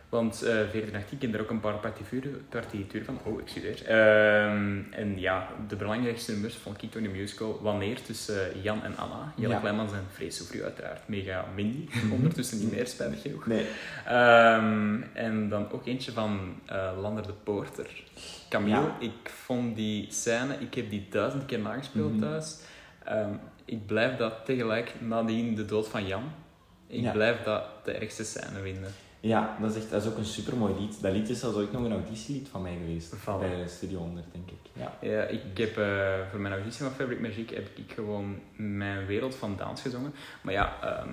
Want 0.09 0.33
eh 0.43 0.49
1418 0.49 1.17
kent 1.17 1.33
er 1.33 1.41
ook 1.41 1.49
een 1.49 1.59
paar 1.59 1.77
partituren, 1.79 2.45
van. 3.05 3.19
Oh, 3.23 3.41
excuseer. 3.41 3.85
Ehm 3.85 4.79
en 4.91 5.19
ja, 5.19 5.47
de 5.67 5.75
belangrijkste 5.75 6.31
nummers 6.31 6.55
van 6.55 6.75
Kito 6.75 6.97
in 6.97 7.03
de 7.03 7.09
musical. 7.09 7.59
Wanneer 7.61 8.01
tussen 8.01 8.53
eh, 8.53 8.63
Jan 8.63 8.83
en 8.83 8.97
Anna. 8.97 9.33
Jelle 9.35 9.53
Ja. 9.53 9.59
Kleimans 9.59 9.91
en 9.91 10.31
Soufrieu 10.31 10.63
uiteraard. 10.63 11.07
Mega 11.07 11.45
Mindy. 11.55 11.87
Ondertussen 12.15 12.57
niet 12.59 12.71
meer, 12.71 12.87
spijtig 12.87 13.21
genoeg. 13.21 13.45
nee. 13.47 13.65
Ehm, 14.05 15.01
en 15.13 15.49
dan 15.49 15.71
ook 15.71 15.85
eentje 15.85 16.11
van 16.11 16.39
eh, 16.65 16.91
Lander 17.01 17.23
de 17.27 17.33
Poorter. 17.43 18.03
Camille. 18.49 18.75
Ja. 18.75 18.95
Ik 18.99 19.29
vond 19.29 19.75
die 19.75 20.05
scène, 20.11 20.53
ik 20.59 20.73
heb 20.73 20.89
die 20.89 21.07
duizend 21.09 21.45
keer 21.45 21.59
nagespeeld 21.59 22.11
Mhm. 22.11 22.21
thuis. 22.21 22.57
Ehm, 23.03 23.29
ik 23.65 23.85
blijf 23.85 24.17
dat 24.17 24.33
tegelijk 24.45 24.93
nadien 24.99 25.55
de 25.55 25.65
dood 25.65 25.87
van 25.87 26.07
Jan. 26.07 26.23
Ik 26.87 27.01
Ja. 27.01 27.11
blijf 27.11 27.43
dat 27.43 27.63
de 27.83 27.91
ergste 27.91 28.23
scène 28.23 28.59
vinden. 28.61 28.91
Ja, 29.19 29.57
dat 29.61 29.69
is, 29.75 29.77
echt, 29.81 29.89
dat 29.91 30.01
is 30.03 30.09
ook 30.09 30.17
een 30.17 30.25
supermooi 30.25 30.73
lied. 30.79 31.01
Dat 31.01 31.11
lied 31.11 31.29
is 31.29 31.39
zelfs 31.39 31.55
ooit 31.57 31.71
nog 31.71 31.83
een 31.83 31.91
auditielied 31.91 32.47
van 32.51 32.61
mij 32.61 32.77
geweest. 32.85 33.15
Voilà. 33.15 33.39
Bij 33.39 33.67
Studio 33.67 33.97
100, 33.99 34.25
denk 34.31 34.49
ik. 34.51 34.57
Ja. 34.73 34.97
Ja, 35.01 35.23
ik 35.23 35.57
heb 35.57 35.77
eh, 35.77 36.13
voor 36.31 36.39
mijn 36.39 36.53
auditie 36.53 36.83
van 36.83 36.91
Fabric 36.93 37.19
Magic 37.19 37.49
heb 37.49 37.67
ik 37.75 37.91
gewoon 37.95 38.39
mijn 38.55 39.05
wereld 39.05 39.35
van 39.35 39.55
dans 39.57 39.81
gezongen. 39.81 40.13
Maar 40.41 40.53
ja, 40.53 40.75
ehm, 40.81 41.09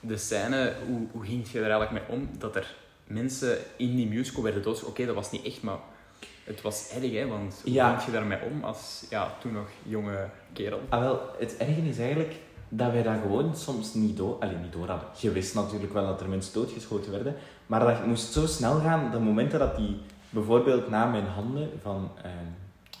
de 0.00 0.16
scène, 0.16 0.74
hoe, 0.86 1.06
hoe 1.12 1.24
ging 1.24 1.50
je 1.50 1.60
er 1.62 1.70
eigenlijk 1.70 2.08
mee 2.08 2.18
om? 2.18 2.28
Dat 2.38 2.56
er 2.56 2.74
mensen 3.06 3.58
in 3.76 3.96
die 3.96 4.06
musical 4.06 4.42
werden 4.42 4.62
dood. 4.62 4.84
Oké, 4.84 5.06
dat 5.06 5.14
was 5.14 5.30
niet 5.30 5.44
echt, 5.44 5.62
maar 5.62 5.78
het 6.44 6.62
was 6.62 6.90
erg, 6.94 7.12
hè? 7.12 7.26
Want 7.26 7.60
hoe 7.64 7.72
Ja. 7.72 7.90
ging 7.92 8.04
je 8.04 8.12
daarmee 8.12 8.38
om 8.50 8.64
als 8.64 9.06
ja, 9.10 9.34
toen 9.40 9.52
nog 9.52 9.68
jonge 9.82 10.28
kerel? 10.52 10.80
Ah, 10.88 11.00
wel, 11.00 11.20
het 11.38 11.56
erge 11.56 11.80
is 11.88 11.98
eigenlijk 11.98 12.34
dat 12.68 12.92
wij 12.92 13.02
dat 13.02 13.14
gewoon 13.22 13.56
soms 13.56 13.94
niet 13.94 14.16
door... 14.16 14.36
Allee, 14.40 14.56
niet 14.56 14.72
door 14.72 14.88
hadden. 14.88 15.08
Je 15.16 15.32
wist 15.32 15.54
natuurlijk 15.54 15.92
wel 15.92 16.06
dat 16.06 16.20
er 16.20 16.28
mensen 16.28 16.54
doodgeschoten 16.54 17.12
werden. 17.12 17.34
Maar 17.66 17.80
dat 17.80 18.06
moest 18.06 18.32
zo 18.32 18.46
snel 18.46 18.80
gaan, 18.80 19.10
de 19.10 19.18
momenten 19.18 19.58
dat 19.58 19.76
die... 19.76 19.96
Bijvoorbeeld 20.30 20.88
na 20.90 21.06
mijn 21.06 21.26
handen 21.26 21.70
van, 21.82 22.10
eh, 22.22 22.30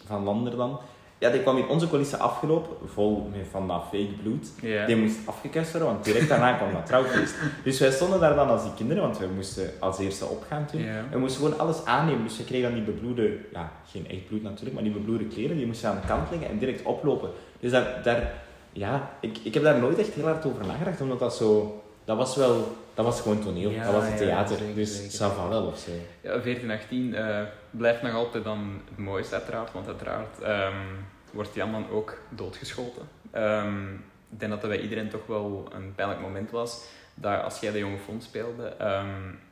van 0.06 0.24
Lander 0.24 0.56
dan... 0.56 0.78
Ja, 1.20 1.30
die 1.30 1.40
kwam 1.40 1.56
in 1.56 1.68
onze 1.68 1.88
coulissen 1.88 2.18
afgelopen, 2.18 2.88
vol 2.88 3.30
met 3.32 3.46
van 3.50 3.68
dat 3.68 3.82
fake 3.82 4.12
bloed. 4.22 4.50
Die 4.86 4.96
moest 4.96 5.16
afgekast 5.24 5.70
worden, 5.70 5.88
want 5.88 6.04
direct 6.04 6.28
daarna 6.28 6.52
kwam 6.52 6.72
dat 6.72 6.86
trouwfeest. 6.86 7.34
Dus 7.64 7.78
wij 7.78 7.90
stonden 7.90 8.20
daar 8.20 8.34
dan 8.34 8.48
als 8.48 8.62
die 8.62 8.74
kinderen, 8.74 9.02
want 9.02 9.18
wij 9.18 9.28
moesten 9.28 9.70
als 9.78 9.98
eerste 9.98 10.24
opgaan 10.24 10.66
toen. 10.66 10.84
We 11.10 11.18
moesten 11.18 11.42
gewoon 11.42 11.58
alles 11.58 11.84
aannemen. 11.84 12.22
Dus 12.22 12.36
we 12.36 12.44
kregen 12.44 12.70
dan 12.70 12.84
die 12.84 12.94
bebloede, 12.94 13.38
ja, 13.52 13.72
geen 13.90 14.08
echt 14.08 14.26
bloed 14.26 14.42
natuurlijk, 14.42 14.74
maar 14.74 14.82
die 14.82 14.92
bebloede 14.92 15.24
kleren, 15.24 15.56
die 15.56 15.66
moesten 15.66 15.88
aan 15.88 16.00
de 16.00 16.06
kant 16.06 16.30
leggen 16.30 16.48
en 16.48 16.58
direct 16.58 16.82
oplopen. 16.82 17.30
Dus 17.60 17.70
daar, 17.70 18.00
daar 18.02 18.32
ja, 18.78 19.10
ik, 19.20 19.38
ik 19.42 19.54
heb 19.54 19.62
daar 19.62 19.78
nooit 19.78 19.98
echt 19.98 20.14
heel 20.14 20.24
hard 20.24 20.46
over 20.46 20.66
nagedacht, 20.66 21.00
omdat 21.00 21.18
dat 21.18 21.36
zo, 21.36 21.82
dat 22.04 22.16
was 22.16 22.36
wel, 22.36 22.76
dat 22.94 23.04
was 23.04 23.20
gewoon 23.20 23.42
toneel, 23.42 23.70
Ja, 23.70 23.84
dat 23.84 23.92
was 23.92 24.04
het 24.04 24.12
ja, 24.12 24.18
theater. 24.18 24.56
zeker, 24.58 24.74
dus 24.74 24.96
zeker. 24.96 25.12
ça 25.30 25.34
va 25.36 25.48
wel 25.48 25.66
of 25.66 25.78
zo. 25.78 25.90
Ja, 26.20 26.40
14, 26.40 26.70
18 26.70 27.14
eh, 27.14 27.40
blijft 27.70 28.02
nog 28.02 28.12
altijd 28.14 28.44
dan 28.44 28.80
het 28.88 28.98
mooiste 28.98 29.34
uiteraard, 29.34 29.72
want 29.72 29.86
uiteraard 29.86 30.40
ehm, 30.42 30.76
wordt 31.32 31.54
Jan 31.54 31.72
dan 31.72 31.90
ook 31.90 32.18
doodgeschoten. 32.28 33.08
Ehm, 33.30 33.92
ik 34.30 34.38
denk 34.38 34.50
dat 34.50 34.60
dat 34.60 34.70
bij 34.70 34.80
iedereen 34.80 35.08
toch 35.08 35.26
wel 35.26 35.68
een 35.74 35.94
pijnlijk 35.94 36.20
moment 36.20 36.50
was, 36.50 36.84
dat 37.14 37.42
als 37.42 37.60
jij 37.60 37.72
de 37.72 37.78
jonge 37.78 37.98
Fons 37.98 38.24
speelde, 38.24 38.66
ehm, 38.66 39.06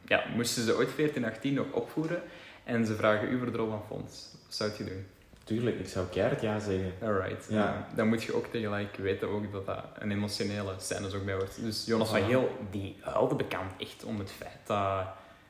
ja, 0.06 0.22
moesten 0.34 0.62
ze 0.62 0.76
ooit 0.76 0.90
14, 0.94 1.24
18 1.24 1.54
nog 1.54 1.66
opvoeren 1.72 2.22
en 2.64 2.86
ze 2.86 2.94
vragen 2.94 3.32
u 3.32 3.38
voor 3.38 3.50
de 3.52 3.56
rol 3.58 3.68
van 3.68 3.82
Fons. 3.88 4.28
Wat 4.46 4.54
zou 4.54 4.70
je 4.78 4.84
doen? 4.84 5.06
Tuurlijk, 5.46 5.78
ik 5.78 5.88
zou 5.88 6.06
keihard 6.06 6.40
ja 6.40 6.58
zeggen. 6.58 6.92
Alright. 7.02 7.46
Ja. 7.48 7.74
Eh, 7.74 7.96
dan 7.96 8.08
moet 8.08 8.22
je 8.22 8.34
ook 8.34 8.46
tegelijk 8.46 8.96
weten 8.96 9.28
ook 9.28 9.52
dat 9.52 9.66
dat 9.66 9.84
een 9.98 10.10
emotionele 10.10 10.74
scène 10.78 11.14
ook 11.14 11.24
bij 11.24 11.36
wordt. 11.36 11.62
Dus 11.62 11.84
Jonas 11.86 12.08
van. 12.08 12.22
Heel, 12.22 12.66
die 12.70 12.96
huilde 13.00 13.34
bekend 13.34 13.70
echt 13.78 14.04
om 14.04 14.18
het 14.18 14.32
feit 14.32 14.58
dat 14.64 15.06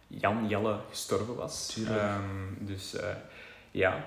Jan 0.06 0.48
Jelle 0.48 0.78
gestorven 0.88 1.34
was. 1.34 1.66
Tuurlijk. 1.66 2.00
Ehm, 2.00 2.66
dus 2.66 2.94
eh, 2.94 3.08
ja, 3.70 4.06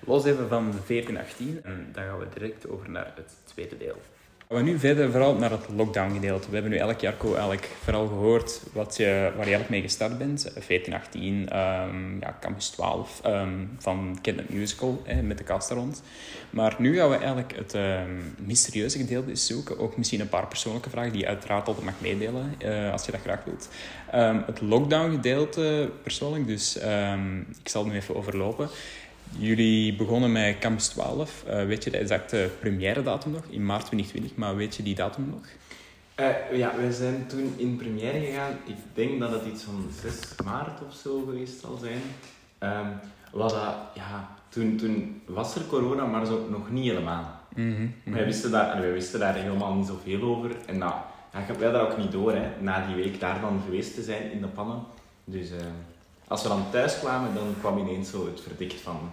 los 0.00 0.24
even 0.24 0.48
van 0.48 0.72
1418 0.86 1.60
en 1.62 1.88
dan 1.92 2.04
gaan 2.04 2.18
we 2.18 2.26
direct 2.34 2.68
over 2.68 2.90
naar 2.90 3.12
het 3.14 3.32
tweede 3.44 3.76
deel. 3.76 3.96
Gaan 4.48 4.64
we 4.64 4.70
nu 4.70 4.78
verder 4.78 5.10
vooral 5.10 5.34
naar 5.34 5.50
het 5.50 5.68
lockdown 5.76 6.12
gedeelte. 6.12 6.48
We 6.48 6.54
hebben 6.54 6.72
nu 6.72 6.78
elk 6.78 7.00
jaar 7.00 7.14
eigenlijk 7.20 7.68
vooral 7.82 8.06
gehoord 8.06 8.60
wat 8.72 8.96
je, 8.96 9.04
waar 9.06 9.46
je 9.46 9.54
eigenlijk 9.54 9.68
mee 9.68 9.80
gestart 9.80 10.18
bent. 10.18 10.52
14, 10.58 10.94
18, 10.94 11.48
ehm, 11.48 12.18
ja, 12.20 12.36
Campus 12.40 12.68
12 12.68 13.20
ehm, 13.22 13.64
van 13.78 14.18
Kidnet 14.22 14.48
Musical 14.48 15.02
hè, 15.04 15.22
met 15.22 15.38
de 15.38 15.44
cast 15.44 15.70
rond. 15.70 16.02
Maar 16.50 16.76
nu 16.78 16.96
gaan 16.96 17.10
we 17.10 17.16
eigenlijk 17.16 17.56
het 17.56 17.74
ehm, 17.74 18.10
mysterieuze 18.38 18.98
gedeelte 18.98 19.34
zoeken. 19.36 19.78
Ook 19.78 19.96
misschien 19.96 20.20
een 20.20 20.28
paar 20.28 20.46
persoonlijke 20.46 20.90
vragen 20.90 21.12
die 21.12 21.20
je 21.20 21.28
uiteraard 21.28 21.66
altijd 21.66 21.84
mag 21.84 22.00
meedelen 22.00 22.54
eh, 22.58 22.92
als 22.92 23.04
je 23.04 23.12
dat 23.12 23.20
graag 23.20 23.44
wilt. 23.44 23.68
Ehm, 24.10 24.40
het 24.46 24.60
lockdown 24.60 25.10
gedeelte 25.10 25.90
persoonlijk, 26.02 26.46
dus 26.46 26.76
ik 27.62 27.68
zal 27.68 27.82
het 27.82 27.92
nu 27.92 27.98
even 27.98 28.16
overlopen. 28.16 28.68
Jullie 29.38 29.96
begonnen 29.96 30.32
met 30.32 30.58
Campus 30.58 30.88
12. 30.88 31.44
Eh, 31.46 31.64
weet 31.64 31.84
je 31.84 31.90
de 31.90 31.98
exacte 31.98 32.50
première 32.60 33.02
datum 33.02 33.32
nog? 33.32 33.42
In 33.50 33.66
maart 33.66 33.84
2020, 33.86 34.36
maar 34.36 34.56
weet 34.56 34.74
je 34.76 34.82
die 34.82 34.94
datum 34.94 35.28
nog? 35.30 35.40
Eh, 36.14 36.56
ja, 36.58 36.72
we 36.76 36.92
zijn 36.92 37.26
toen 37.26 37.54
in 37.56 37.76
première 37.76 38.20
gegaan. 38.20 38.52
Ik 38.66 38.74
denk 38.94 39.20
dat 39.20 39.30
het 39.30 39.44
iets 39.46 39.62
van 39.62 39.86
6 40.02 40.14
maart 40.44 40.80
of 40.88 40.94
zo 40.94 41.22
geweest 41.24 41.60
zal 41.60 41.76
zijn. 41.76 42.00
Ehm, 42.58 42.86
Wat 43.32 43.50
dat, 43.50 43.74
ja, 43.94 44.28
toen, 44.48 44.76
toen 44.76 45.22
was 45.26 45.54
er 45.54 45.62
corona, 45.66 46.06
maar 46.06 46.26
zo 46.26 46.46
nog 46.50 46.70
niet 46.70 46.88
helemaal. 46.90 47.40
Mhm, 47.54 47.86
Wij, 48.04 48.24
wisten 48.24 48.50
daar, 48.50 48.80
wij 48.80 48.92
wisten 48.92 49.20
daar 49.20 49.34
helemaal 49.34 49.74
niet 49.74 49.86
zoveel 49.86 50.22
over. 50.22 50.50
En 50.66 50.78
nou, 50.78 50.92
ja, 51.32 51.38
ik 51.38 51.46
heb 51.46 51.58
wij 51.58 51.70
daar 51.72 51.90
ook 51.90 51.98
niet 51.98 52.12
door, 52.12 52.32
hè, 52.32 52.48
na 52.60 52.86
die 52.86 52.96
week 52.96 53.20
daar 53.20 53.40
dan 53.40 53.60
geweest 53.64 53.94
te 53.94 54.02
zijn 54.02 54.32
in 54.32 54.40
de 54.40 54.46
pannen. 54.46 54.82
Dus 55.24 55.50
eh, 55.50 55.56
als 56.28 56.42
we 56.42 56.48
dan 56.48 56.70
thuis 56.70 56.98
kwamen, 56.98 57.34
dan 57.34 57.54
kwam 57.60 57.78
ineens 57.78 58.10
zo 58.10 58.26
het 58.26 58.40
verdict 58.40 58.80
van... 58.80 59.12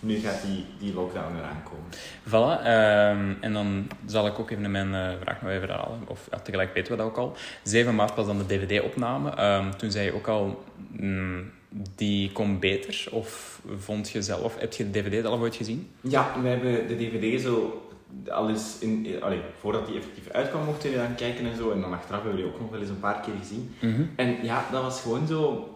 Nu 0.00 0.18
gaat 0.18 0.42
die, 0.42 0.64
die 0.78 0.94
lockdown 0.94 1.36
eraan 1.36 1.62
komen. 1.62 1.90
Voilà, 2.28 2.64
ehm, 2.64 3.32
en 3.40 3.52
dan 3.52 3.88
zal 4.06 4.26
ik 4.26 4.38
ook 4.38 4.50
even 4.50 4.70
mijn 4.70 4.94
eh, 4.94 5.20
vraag 5.20 5.42
nog 5.42 5.50
even 5.50 5.68
herhalen. 5.68 6.00
Of 6.06 6.28
ja, 6.30 6.38
tegelijk 6.38 6.74
weten 6.74 6.92
we 6.92 6.98
dat 6.98 7.06
ook 7.06 7.16
al. 7.16 7.36
7 7.62 7.94
maart 7.94 8.14
was 8.14 8.26
dan 8.26 8.38
de 8.38 8.46
DVD-opname. 8.46 9.30
Ehm, 9.30 9.70
toen 9.70 9.90
zei 9.90 10.04
je 10.04 10.14
ook 10.14 10.28
al, 10.28 10.64
mm, 10.90 11.50
die 11.94 12.32
komt 12.32 12.60
beter. 12.60 13.06
Of 13.10 13.60
vond 13.78 14.10
je 14.10 14.22
zelf, 14.22 14.58
heb 14.58 14.72
je 14.72 14.90
de 14.90 15.00
DVD 15.00 15.22
zelf 15.22 15.40
ooit 15.40 15.56
gezien? 15.56 15.90
Ja, 16.00 16.32
we 16.42 16.48
hebben 16.48 16.88
de 16.88 16.96
DVD 16.96 17.40
zo 17.40 17.82
al 18.28 18.48
eens 18.48 18.76
in, 18.80 19.16
allee, 19.20 19.40
voordat 19.60 19.86
die 19.86 19.96
effectief 19.96 20.30
uitkwam, 20.30 20.64
mochten 20.64 20.90
we 20.90 20.96
dan 20.96 21.14
kijken 21.14 21.46
en 21.46 21.56
zo. 21.56 21.70
En 21.70 21.80
dan 21.80 21.92
achteraf 21.92 22.22
hebben 22.22 22.36
we 22.36 22.42
die 22.42 22.54
ook 22.54 22.60
nog 22.60 22.70
wel 22.70 22.80
eens 22.80 22.88
een 22.88 23.00
paar 23.00 23.20
keer 23.20 23.34
gezien. 23.38 23.74
En 24.16 24.36
ja, 24.42 24.64
dat 24.72 24.82
was 24.82 25.00
gewoon 25.00 25.26
zo 25.26 25.72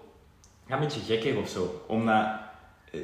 ja, 0.66 0.74
een 0.74 0.80
beetje 0.80 1.00
gekkig 1.00 1.36
of 1.36 1.48
zo. 1.48 1.84
Omdat 1.86 2.26
eh, 2.92 3.00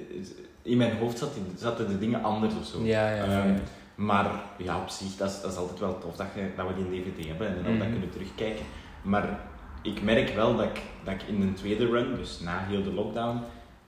in 0.62 0.76
mijn 0.76 0.96
hoofd 0.96 1.18
zat, 1.18 1.30
zaten 1.56 1.88
de 1.88 1.98
dingen 1.98 2.22
anders 2.22 2.54
of 2.60 2.66
zo. 2.66 2.82
Ja, 2.84 3.10
ja. 3.14 3.22
Ehm, 3.24 3.48
ja. 3.48 3.54
maar 3.94 4.26
ja, 4.56 4.80
op 4.80 4.88
zich, 4.88 5.16
dat 5.16 5.28
is, 5.30 5.40
dat 5.40 5.52
is 5.52 5.56
altijd 5.58 5.78
wel 5.78 5.98
tof 5.98 6.16
dat, 6.16 6.26
je, 6.34 6.50
dat 6.56 6.66
we 6.66 6.74
die 6.74 7.02
DVD 7.02 7.26
hebben 7.26 7.48
en 7.48 7.62
dan 7.62 7.70
Mhm. 7.72 7.78
dat 7.80 7.90
kunnen 7.90 8.10
terugkijken. 8.10 8.64
Maar 9.02 9.40
ik 9.82 10.02
merk 10.02 10.28
wel 10.34 10.56
dat 10.56 10.64
ik, 10.66 10.82
dat 11.04 11.14
ik 11.14 11.22
in 11.22 11.42
een 11.42 11.54
tweede 11.54 11.86
run, 11.86 12.14
dus 12.16 12.40
na 12.40 12.58
heel 12.68 12.82
de 12.82 12.92
lockdown, 12.92 13.40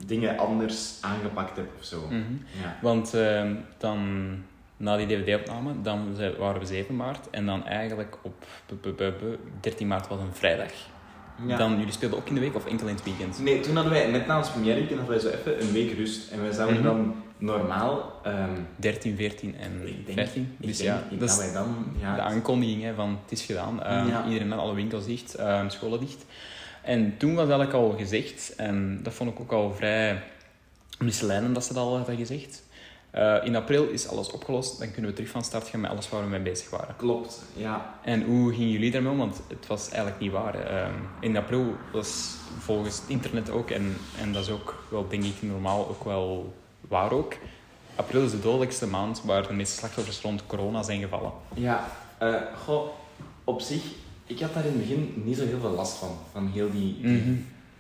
dingen 0.07 0.39
anders 0.39 0.99
aangepakt 1.01 1.57
heb 1.57 1.69
of 1.79 1.85
zo. 1.85 2.01
Mhm. 2.07 2.17
Ja. 2.63 2.77
Want 2.83 3.15
ehm, 3.15 3.55
dan, 3.79 3.99
na 4.77 4.97
die 4.97 5.07
DVD-opname, 5.07 5.73
dan 5.83 6.17
waren 6.39 6.61
we 6.61 6.67
7 6.67 6.97
maart. 6.97 7.31
En 7.31 7.47
dan 7.47 7.67
eigenlijk 7.67 8.17
op 8.23 8.45
bu- 8.67 8.77
bu- 8.77 8.93
bu- 8.95 9.13
bu- 9.21 9.39
13 9.61 9.87
maart 9.87 10.09
was 10.09 10.21
een 10.21 10.33
vrijdag. 10.35 10.73
Ja. 11.47 11.57
Dan, 11.57 11.79
jullie 11.79 11.93
speelden 11.93 12.19
ook 12.19 12.29
in 12.29 12.35
de 12.35 12.41
week 12.41 12.55
of 12.55 12.67
enkel 12.67 12.87
in 12.87 12.95
het 12.95 13.05
weekend? 13.05 13.39
Nee, 13.39 13.61
toen 13.61 13.75
hadden 13.75 13.93
wij 13.93 14.11
net 14.11 14.27
na 14.27 14.39
ons 14.39 14.51
première 14.51 14.81
hadden 14.81 15.07
wij 15.09 15.19
zo 15.19 15.29
even 15.29 15.61
een 15.63 15.73
week 15.73 15.93
rust. 15.97 16.31
En 16.31 16.43
wij 16.43 16.53
zouden 16.53 16.77
Mhm. 16.77 16.87
dan 16.87 17.15
normaal... 17.39 18.21
ehm, 18.23 18.51
13, 18.77 19.17
14 19.17 19.57
en 19.59 19.89
ik 19.89 20.07
denk, 20.07 20.19
15. 20.19 20.55
ik 20.61 20.67
Dus 20.67 20.77
denk 20.77 20.89
ja, 20.91 21.17
dat 21.19 21.31
is 21.31 21.37
wij 21.37 21.53
dan... 21.53 21.87
Ja, 22.01 22.15
de 22.15 22.21
aankondiging 22.21 22.83
hè, 22.83 22.95
van 22.95 23.19
het 23.23 23.33
is 23.33 23.43
gedaan. 23.45 23.83
Ehm, 23.83 24.09
Ja. 24.09 24.25
Iedereen 24.27 24.51
had 24.51 24.61
alle 24.61 24.75
winkels 24.75 25.07
dicht, 25.07 25.35
ehm, 25.35 25.69
scholen 25.69 26.01
dicht. 26.01 26.25
En 26.83 27.15
toen 27.17 27.31
was 27.35 27.49
eigenlijk 27.49 27.73
al 27.73 27.95
gezegd, 27.99 28.55
en 28.57 29.01
dat 29.03 29.13
vond 29.15 29.31
ik 29.31 29.41
ook 29.41 29.53
al 29.53 29.73
vrij 29.75 30.23
misleidend 30.99 31.55
dat 31.55 31.65
ze 31.65 31.73
dat 31.75 31.83
al 31.85 31.97
hadden 31.97 32.17
gezegd. 32.17 32.63
Eh, 33.11 33.37
in 33.45 33.57
april 33.57 33.89
is 33.89 34.09
alles 34.09 34.31
opgelost, 34.31 34.79
dan 34.79 34.91
kunnen 34.91 35.11
we 35.11 35.17
terug 35.17 35.31
van 35.31 35.45
start 35.45 35.69
gaan 35.69 35.81
met 35.81 35.91
alles 35.91 36.09
waar 36.09 36.23
we 36.23 36.29
mee 36.29 36.41
bezig 36.41 36.71
waren. 36.71 36.95
Klopt, 36.97 37.43
ja. 37.57 37.95
En 38.05 38.23
hoe 38.23 38.53
gingen 38.53 38.71
jullie 38.71 38.91
daarmee 38.91 39.13
om? 39.13 39.19
Want 39.19 39.41
het 39.49 39.67
was 39.67 39.89
eigenlijk 39.89 40.21
niet 40.21 40.31
waar. 40.33 40.55
Ehm, 40.55 40.93
in 41.21 41.37
april 41.37 41.65
was 41.93 42.35
volgens 42.59 42.97
het 43.01 43.09
internet 43.09 43.51
ook, 43.51 43.71
en, 43.71 43.97
en 44.21 44.33
dat 44.33 44.43
is 44.43 44.51
ook 44.51 44.85
wel, 44.91 45.09
denk 45.09 45.25
ik, 45.25 45.43
normaal 45.43 45.89
ook 45.89 46.05
wel 46.05 46.55
waar 46.89 47.13
ook. 47.13 47.35
April 47.97 48.25
is 48.25 48.31
de 48.31 48.41
dodelijkste 48.41 48.87
maand 48.87 49.23
waar 49.25 49.47
de 49.47 49.53
meeste 49.53 49.77
slachtoffers 49.79 50.21
rond 50.21 50.47
corona 50.47 50.83
zijn 50.83 51.01
gevallen. 51.01 51.33
Ja, 51.55 51.89
goh, 52.65 52.89
op 53.45 53.61
zich, 53.61 53.83
ik 54.27 54.41
had 54.41 54.55
daar 54.55 54.65
in 54.65 54.71
het 54.73 54.81
begin 54.81 55.23
niet 55.25 55.37
zo 55.37 55.45
heel 55.47 55.61
veel 55.61 55.71
last 55.71 55.97
van. 55.97 56.09
Van 56.33 56.47
heel 56.53 56.71
die, 56.71 57.01
die, 57.03 57.11
Mhm. 57.21 57.35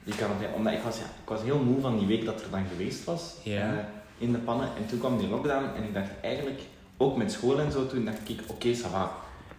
die 0.05 0.14
quarantaine. 0.14 0.57
Omdat 0.57 0.73
ik 0.73 0.81
was, 0.83 0.97
ja, 0.97 1.03
ik 1.23 1.29
was 1.29 1.43
heel 1.43 1.59
moe 1.59 1.81
van 1.81 1.99
die 1.99 2.07
week 2.07 2.25
dat 2.25 2.40
er 2.43 2.51
dan 2.51 2.64
geweest 2.71 3.05
was. 3.05 3.35
Ja. 3.43 3.61
eh, 3.73 3.85
in 4.21 4.33
de 4.33 4.39
pannen. 4.39 4.67
En 4.77 4.87
toen 4.87 4.99
kwam 4.99 5.19
die 5.19 5.29
lockdown 5.29 5.65
en 5.77 5.83
ik 5.83 5.95
dacht 5.95 6.11
eigenlijk, 6.23 6.61
ook 6.97 7.17
met 7.17 7.33
school 7.33 7.61
en 7.61 7.73
zo, 7.73 7.87
toen 7.87 8.05
dacht 8.05 8.29
ik, 8.29 8.41
oké, 8.47 8.69
ça 8.75 8.91
va. 8.91 9.13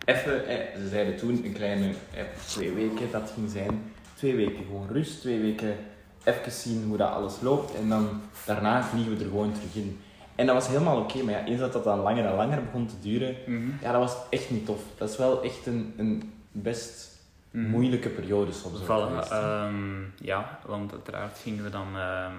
Even, 0.06 0.47
eh, 0.47 0.80
ze 0.82 0.88
zeiden 0.89 1.17
toen 1.17 1.41
een 1.45 1.54
kleine 1.54 1.88
eh, 2.13 2.24
twee 2.47 2.71
weken 2.71 3.12
dat 3.12 3.32
ging 3.36 3.50
zijn. 3.50 3.91
Twee 4.13 4.36
weken 4.36 4.65
gewoon 4.65 4.88
rust, 4.91 5.19
twee 5.21 5.39
weken 5.39 5.76
even 6.24 6.52
zien 6.52 6.84
hoe 6.88 6.97
dat 6.97 7.12
alles 7.12 7.41
loopt. 7.41 7.76
En 7.76 7.89
dan 7.89 8.21
daarna 8.45 8.84
vliegen 8.84 9.17
we 9.17 9.24
er 9.24 9.30
gewoon 9.30 9.54
terug 9.54 9.76
in. 9.76 10.00
En 10.36 10.45
dat 10.45 10.56
was 10.56 10.67
helemaal 10.67 10.97
oké, 11.00 11.24
maar 11.24 11.34
ja, 11.34 11.45
eens 11.45 11.60
dat 11.60 11.74
dat 11.74 11.84
dan 11.84 12.00
langer 12.00 12.26
en 12.26 12.36
langer 12.36 12.63
begon 12.63 12.86
te 12.86 13.00
duren, 13.02 13.36
Mhm. 13.45 13.69
ja, 13.82 13.91
dat 13.91 14.02
was 14.02 14.15
echt 14.30 14.50
niet 14.52 14.65
tof. 14.65 14.82
Dat 14.97 15.10
is 15.10 15.17
wel 15.17 15.43
echt 15.43 15.65
een, 15.65 15.93
een 15.97 16.32
best 16.52 17.10
Mhm. 17.52 17.69
moeilijke 17.69 18.10
periode 18.10 18.52
soms. 18.52 18.80
geweest. 18.86 19.32
ehm, 19.32 20.02
ja, 20.21 20.60
want 20.65 20.91
uiteraard 20.91 21.39
gingen 21.39 21.63
we 21.63 21.69
dan 21.69 21.88
ehm, 21.97 22.32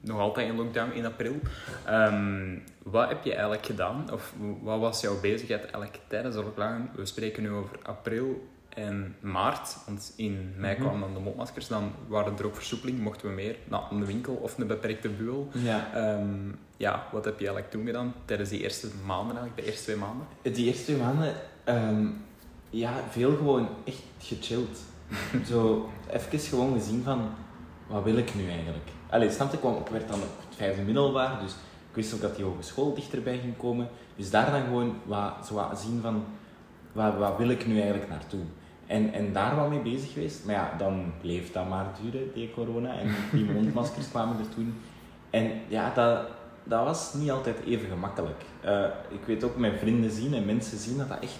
nog 0.00 0.18
altijd 0.18 0.48
in 0.48 0.56
lockdown 0.56 0.92
in 0.92 1.06
april. 1.06 1.34
Ehm, 1.86 2.58
wat 2.82 3.08
heb 3.08 3.24
je 3.24 3.32
eigenlijk 3.32 3.66
gedaan? 3.66 4.12
Of 4.12 4.34
wat 4.62 4.80
was 4.80 5.00
jouw 5.00 5.20
bezigheid 5.20 5.60
eigenlijk 5.62 5.98
tijdens 6.06 6.34
de 6.36 6.42
lockdown? 6.42 6.88
We 6.94 7.06
spreken 7.06 7.42
nu 7.42 7.50
over 7.50 7.76
april 7.82 8.46
en 8.68 9.16
maart, 9.20 9.76
want 9.86 10.12
in 10.16 10.52
mei 10.56 10.72
Mhm. 10.74 10.82
kwamen 10.82 11.00
dan 11.00 11.14
de 11.14 11.20
mondmaskers. 11.20 11.68
Dan 11.68 11.92
waren 12.06 12.38
er 12.38 12.46
ook 12.46 12.54
versoepelingen, 12.54 13.02
mochten 13.02 13.28
we 13.28 13.34
meer 13.34 13.56
naar 13.64 13.82
een 13.90 14.04
winkel 14.06 14.34
of 14.34 14.58
een 14.58 14.66
beperkte 14.66 15.08
bureau. 15.08 15.46
ja. 15.52 15.90
Ehm, 15.94 16.36
ja, 16.76 17.06
wat 17.12 17.24
heb 17.24 17.38
je 17.38 17.44
eigenlijk 17.46 17.70
toen 17.70 17.86
gedaan 17.86 18.14
tijdens 18.24 18.48
die 18.48 18.60
eerste 18.62 18.88
maanden, 19.06 19.36
eigenlijk, 19.36 19.56
de 19.56 19.64
eerste 19.66 19.84
twee 19.84 19.96
maanden? 19.96 20.26
Die 20.42 20.66
eerste 20.66 20.84
twee 20.84 20.96
maanden, 20.96 21.34
ehm, 21.64 22.06
ja, 22.70 22.92
veel 23.10 23.36
gewoon 23.36 23.68
echt 23.84 24.02
gechilled. 24.18 24.78
Zo 25.50 25.90
even 26.10 26.38
gewoon 26.38 26.72
gezien 26.72 27.02
van, 27.02 27.30
wat 27.86 28.02
wil 28.04 28.16
ik 28.16 28.34
nu 28.34 28.48
eigenlijk? 28.50 28.88
Allee, 29.12 29.30
snap 29.30 29.48
je, 29.48 29.54
ik 29.54 29.60
kwam- 29.60 29.76
ik 29.76 29.88
werd 29.88 30.08
dan 30.08 30.18
op 30.18 30.28
het 30.48 30.56
vijfde 30.56 30.82
middelbaar, 30.82 31.38
dus 31.42 31.52
ik 31.90 31.96
wist 31.96 32.14
ook 32.14 32.20
dat 32.20 32.36
die 32.36 32.44
hogeschool 32.44 32.94
dichterbij 32.94 33.38
ging 33.38 33.56
komen. 33.56 33.88
Dus 34.16 34.30
daar 34.30 34.50
dan 34.50 34.62
gewoon 34.62 34.94
wat, 35.04 35.32
zo 35.46 35.54
wat 35.54 35.80
zien 35.80 36.00
van, 36.02 36.24
wat, 36.92 37.16
wat 37.16 37.36
wil 37.36 37.48
ik 37.48 37.66
nu 37.66 37.74
eigenlijk 37.80 38.10
naartoe? 38.10 38.40
En, 38.86 39.12
en 39.12 39.32
daar 39.32 39.56
wat 39.56 39.68
mee 39.68 39.78
bezig 39.78 40.12
geweest. 40.12 40.44
Maar 40.44 40.54
ja, 40.54 40.70
dan 40.78 41.12
bleef 41.20 41.52
dat 41.52 41.68
maar 41.68 41.86
duren, 42.02 42.32
die 42.34 42.50
corona. 42.54 42.98
En 42.98 43.14
die 43.32 43.44
mondmaskers 43.44 44.08
kwamen 44.12 44.38
er 44.38 44.54
toen. 44.54 44.74
En 45.30 45.50
ja, 45.68 45.92
dat, 45.94 46.20
dat 46.64 46.84
was 46.84 47.14
niet 47.14 47.30
altijd 47.30 47.56
even 47.66 47.88
gemakkelijk. 47.88 48.42
Eh, 48.60 48.84
ik 49.08 49.20
weet 49.26 49.44
ook 49.44 49.56
mijn 49.56 49.78
vrienden 49.78 50.10
zien 50.10 50.34
en 50.34 50.44
mensen 50.44 50.78
zien 50.78 50.98
dat 50.98 51.08
dat 51.08 51.20
echt 51.20 51.38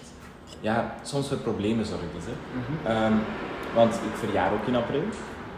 ja, 0.59 0.95
soms 1.03 1.27
voor 1.27 1.37
problemen 1.37 1.85
zorgde. 1.85 2.07
Hè. 2.23 2.89
Ehm, 2.93 3.13
want 3.75 3.93
ik 3.93 4.15
verjaar 4.15 4.53
ook 4.53 4.67
in 4.67 4.75
april. 4.75 5.01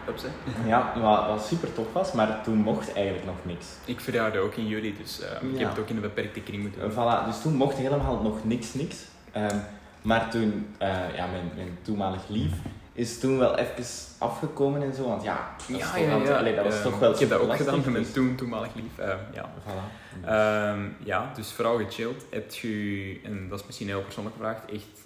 Ups, 0.10 0.22
hè. 0.24 0.30
Ja, 0.70 0.94
wat, 1.02 1.28
wat 1.28 1.46
super 1.46 1.74
tof 1.74 1.94
was, 1.94 2.12
maar 2.12 2.44
toen 2.44 2.58
mocht 2.58 2.94
eigenlijk 2.94 3.26
nog 3.26 3.36
niks. 3.44 3.66
Ik 3.86 4.00
verjaarde 4.00 4.40
ook 4.40 4.56
in 4.56 4.68
juli, 4.68 4.96
dus 4.98 5.22
eh, 5.22 5.30
ik 5.50 5.54
Ja. 5.54 5.60
heb 5.60 5.70
het 5.70 5.80
ook 5.80 5.90
in 5.90 5.96
een 5.96 6.02
beperkte 6.02 6.40
kring 6.42 6.62
moeten 6.62 6.82
doen. 6.82 6.92
voilà, 6.92 7.26
dus 7.26 7.42
toen 7.42 7.54
mocht 7.56 7.78
helemaal 7.78 8.22
nog 8.22 8.44
niks, 8.44 8.74
niks. 8.74 8.98
Ehm, 9.32 9.58
maar 10.02 10.30
toen, 10.30 10.68
eh, 10.78 10.90
ja, 11.16 11.26
mijn, 11.28 11.52
mijn 11.56 11.78
toenmalig 11.82 12.22
lief 12.28 12.52
is 12.94 13.20
toen 13.20 13.38
wel 13.38 13.58
even 13.58 13.84
afgekomen 14.18 14.84
en 14.84 14.94
zo, 14.94 15.08
want 15.08 15.24
ja, 15.24 15.50
dat, 15.68 15.82
altijd- 16.12 16.30
allee, 16.38 16.56
dat 16.56 16.64
was 16.66 16.76
Eh, 16.78 16.82
toch 16.84 17.00
wel 17.00 17.12
Ik 17.14 17.20
heb 17.20 17.30
dat 17.30 17.40
ook 17.40 17.56
gedaan 17.56 17.76
met 17.76 17.86
mijn 17.86 18.04
dus- 18.04 18.14
toen 18.14 18.36
toenmalig 18.36 18.70
lief. 18.76 19.06
ja. 19.34 19.50
Voilà. 19.66 20.26
Ehm, 20.26 20.80
ja, 21.04 21.32
dus 21.36 21.52
vooral 21.52 21.78
gechilled. 21.78 22.26
Heb 22.30 22.52
je, 22.54 23.20
en 23.24 23.50
dat 23.50 23.60
is 23.60 23.66
misschien 23.66 23.88
een 23.88 23.94
heel 23.94 24.04
persoonlijk 24.04 24.36
gevraagd, 24.36 24.72
echt 24.72 25.05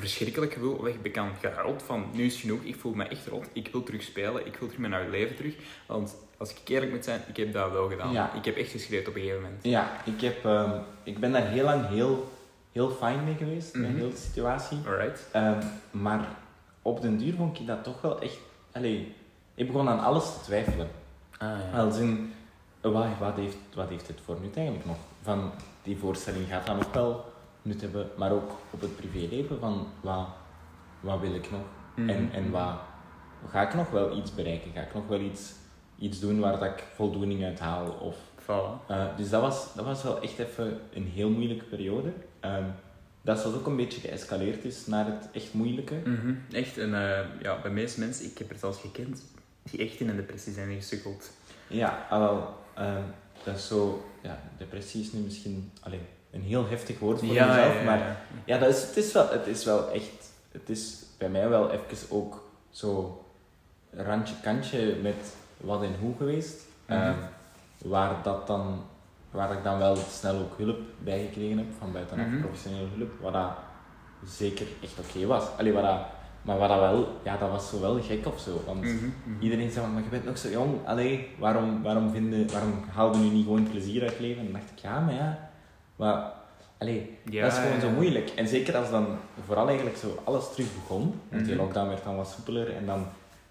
verschrikkelijk 0.00 0.52
gevoel 0.52 0.74
of 0.74 0.86
echt 0.86 1.02
bekend 1.02 1.38
gehuild 1.40 1.82
van 1.82 2.04
nu 2.12 2.24
is 2.24 2.40
genoeg, 2.40 2.62
ik 2.62 2.76
voel 2.76 2.92
me 2.94 3.04
echt 3.04 3.26
rot, 3.26 3.46
ik 3.52 3.68
wil 3.72 3.82
terug 3.82 4.02
spelen, 4.02 4.46
ik 4.46 4.56
wil 4.56 4.68
terug 4.68 4.78
mijn 4.78 4.94
oude 4.94 5.10
leven 5.10 5.36
terug. 5.36 5.54
Want 5.86 6.14
als 6.36 6.50
ik 6.50 6.56
eerlijk 6.68 6.92
moet 6.92 7.04
zijn, 7.04 7.20
ik 7.28 7.36
heb 7.36 7.52
dat 7.52 7.70
wel 7.72 7.88
gedaan. 7.88 8.12
Ja. 8.12 8.32
Ik 8.34 8.44
heb 8.44 8.56
echt 8.56 8.70
geschreven 8.70 9.08
op 9.08 9.14
een 9.14 9.20
gegeven 9.20 9.42
moment. 9.42 9.64
Ja, 9.64 9.90
ik, 10.04 10.20
heb, 10.20 10.44
ehm, 10.44 10.70
ik 11.02 11.18
ben 11.18 11.32
daar 11.32 11.46
heel 11.48 11.64
lang 11.64 11.88
heel, 11.88 12.30
heel 12.72 12.90
fijn 12.90 13.24
mee 13.24 13.34
geweest, 13.34 13.74
met 13.74 13.88
Mhm. 13.90 13.98
heel 13.98 14.10
de 14.10 14.16
situatie. 14.16 14.78
Alright. 14.86 15.28
Ehm, 15.32 15.62
maar 15.90 16.28
op 16.82 17.00
den 17.00 17.16
duur 17.18 17.34
vond 17.34 17.60
ik 17.60 17.66
dat 17.66 17.84
toch 17.84 18.00
wel 18.00 18.20
echt... 18.20 18.38
Allee, 18.72 19.14
ik 19.54 19.66
begon 19.66 19.88
aan 19.88 20.00
alles 20.00 20.24
te 20.24 20.40
twijfelen. 20.44 20.88
Ah, 21.38 21.48
ja. 21.72 21.78
Als 21.78 21.98
in, 21.98 22.32
wat, 22.80 23.06
wat, 23.18 23.36
heeft, 23.36 23.56
wat 23.74 23.88
heeft 23.88 24.06
het 24.08 24.18
voor 24.24 24.36
nut 24.42 24.56
eigenlijk 24.56 24.86
nog? 24.86 24.96
Van, 25.22 25.50
die 25.82 25.96
voorstelling 25.96 26.46
gaat 26.48 26.66
dan 26.66 26.76
nog 26.76 26.92
wel 26.92 27.29
nut 27.62 27.80
hebben, 27.80 28.08
maar 28.16 28.32
ook 28.32 28.50
op 28.70 28.80
het 28.80 28.96
privéleven 28.96 29.58
van, 29.58 29.86
wat, 30.00 30.26
wat 31.00 31.20
wil 31.20 31.34
ik 31.34 31.50
nog? 31.50 31.60
Mhm. 31.96 32.08
En, 32.08 32.30
en 32.32 32.50
wat, 32.50 32.74
ga 33.48 33.68
ik 33.68 33.74
nog 33.74 33.90
wel 33.90 34.16
iets 34.16 34.34
bereiken? 34.34 34.72
Ga 34.72 34.80
ik 34.80 34.94
nog 34.94 35.06
wel 35.06 35.20
iets, 35.20 35.52
iets 35.98 36.20
doen 36.20 36.40
waar 36.40 36.58
dat 36.58 36.68
ik 36.68 36.84
voldoening 36.94 37.44
uit 37.44 37.58
haal? 37.58 37.90
Of, 37.90 38.16
Voilà. 38.42 38.86
eh, 38.88 39.16
dus 39.16 39.30
dat 39.30 39.40
was, 39.40 39.74
dat 39.74 39.84
was 39.84 40.02
wel 40.02 40.20
echt 40.20 40.38
even 40.38 40.80
een 40.94 41.06
heel 41.06 41.30
moeilijke 41.30 41.64
periode. 41.64 42.12
Ehm, 42.40 42.64
dat 43.22 43.38
zelfs 43.38 43.56
ook 43.56 43.66
een 43.66 43.76
beetje 43.76 44.00
geëscaleerd 44.00 44.64
is 44.64 44.86
naar 44.86 45.06
het 45.06 45.28
echt 45.32 45.52
moeilijke. 45.54 45.94
Mhm. 46.04 46.34
Echt, 46.52 46.78
en 46.78 46.94
eh, 46.94 47.26
ja, 47.42 47.60
bij 47.62 47.70
meeste 47.70 48.00
mensen, 48.00 48.24
ik 48.24 48.38
heb 48.38 48.50
er 48.50 48.56
zelfs 48.58 48.78
gekend, 48.80 49.22
die 49.62 49.80
echt 49.80 50.00
in 50.00 50.08
een 50.08 50.16
depressie 50.16 50.52
zijn 50.52 50.74
gesukkeld. 50.74 51.30
Ja, 51.66 52.06
ah, 52.10 52.18
wel, 52.18 52.54
ehm, 52.74 53.02
dat 53.44 53.56
is 53.56 53.66
zo... 53.66 54.04
Ja, 54.22 54.40
depressie 54.58 55.00
is 55.00 55.12
nu 55.12 55.20
misschien 55.20 55.70
alleen 55.80 56.06
een 56.30 56.42
heel 56.42 56.68
heftig 56.68 56.98
woord 56.98 57.18
voor 57.18 57.28
mezelf, 57.28 57.84
maar 57.84 58.16
ja, 58.44 58.58
dat 58.58 58.68
is, 58.68 58.82
het, 58.82 58.96
is 58.96 59.12
wel, 59.12 59.28
het 59.28 59.46
is 59.46 59.64
wel 59.64 59.90
echt... 59.90 60.28
Het 60.52 60.68
is 60.68 61.02
bij 61.18 61.28
mij 61.28 61.48
wel 61.48 61.70
even 61.70 62.10
ook 62.16 62.48
zo 62.70 63.22
randje 63.92 64.34
kantje 64.42 64.96
met 65.02 65.34
wat 65.56 65.82
en 65.82 65.94
hoe 66.00 66.14
geweest. 66.16 66.60
Ehm, 66.86 67.14
waar, 67.78 68.14
dat 68.22 68.46
dan, 68.46 68.82
waar 69.30 69.52
ik 69.52 69.64
dan 69.64 69.78
wel 69.78 69.96
snel 69.96 70.38
ook 70.38 70.58
hulp 70.58 70.78
bij 70.98 71.24
gekregen 71.24 71.58
heb, 71.58 71.66
van 71.78 71.92
buitenaf 71.92 72.26
Mhm. 72.26 72.40
professionele 72.40 72.86
hulp, 72.96 73.10
wat 73.20 73.32
dat 73.32 73.50
zeker 74.24 74.66
echt 74.82 74.98
oké 74.98 75.26
was. 75.26 75.44
Allee, 75.58 75.72
wat 75.72 75.82
dat, 75.82 75.98
maar 76.42 76.58
wat 76.58 76.68
dat 76.68 76.78
wel, 76.80 77.08
ja, 77.24 77.36
dat 77.36 77.50
was 77.50 77.68
zo 77.68 77.80
wel 77.80 78.02
gek 78.02 78.26
of 78.26 78.40
zo. 78.40 78.62
Want 78.66 78.80
Mhm, 78.82 78.94
mhm. 78.94 79.40
iedereen 79.42 79.70
zei, 79.70 79.84
van, 79.84 79.94
maar 79.94 80.02
je 80.02 80.08
bent 80.08 80.24
nog 80.24 80.38
zo 80.38 80.48
jong, 80.48 80.86
allee, 80.86 81.28
waarom, 81.38 81.82
waarom, 81.82 82.10
vinden, 82.10 82.50
waarom 82.52 82.84
haal 82.92 83.12
je 83.12 83.18
nu 83.18 83.28
niet 83.28 83.44
gewoon 83.44 83.70
plezier 83.70 84.02
uit 84.02 84.20
leven? 84.20 84.38
En 84.46 84.52
dan 84.52 84.60
dacht 84.60 84.70
ik, 84.76 84.78
ja, 84.78 85.00
maar 85.00 85.14
ja, 85.14 85.49
maar, 86.00 86.32
allee, 86.78 87.18
Ja, 87.24 87.42
dat 87.42 87.52
is 87.52 87.58
gewoon 87.58 87.80
zo 87.80 87.90
moeilijk. 87.90 88.30
En 88.30 88.48
zeker 88.48 88.76
als 88.76 88.90
dan 88.90 89.06
vooral 89.46 89.66
eigenlijk 89.66 89.96
zo 89.96 90.18
alles 90.24 90.52
terug 90.52 90.66
begon, 90.74 91.20
want 91.28 91.44
die 91.44 91.54
Mhm. 91.54 91.62
lockdown 91.62 91.88
werd 91.88 92.04
dan 92.04 92.16
wat 92.16 92.28
soepeler 92.36 92.76
en 92.76 92.86
dan 92.86 93.06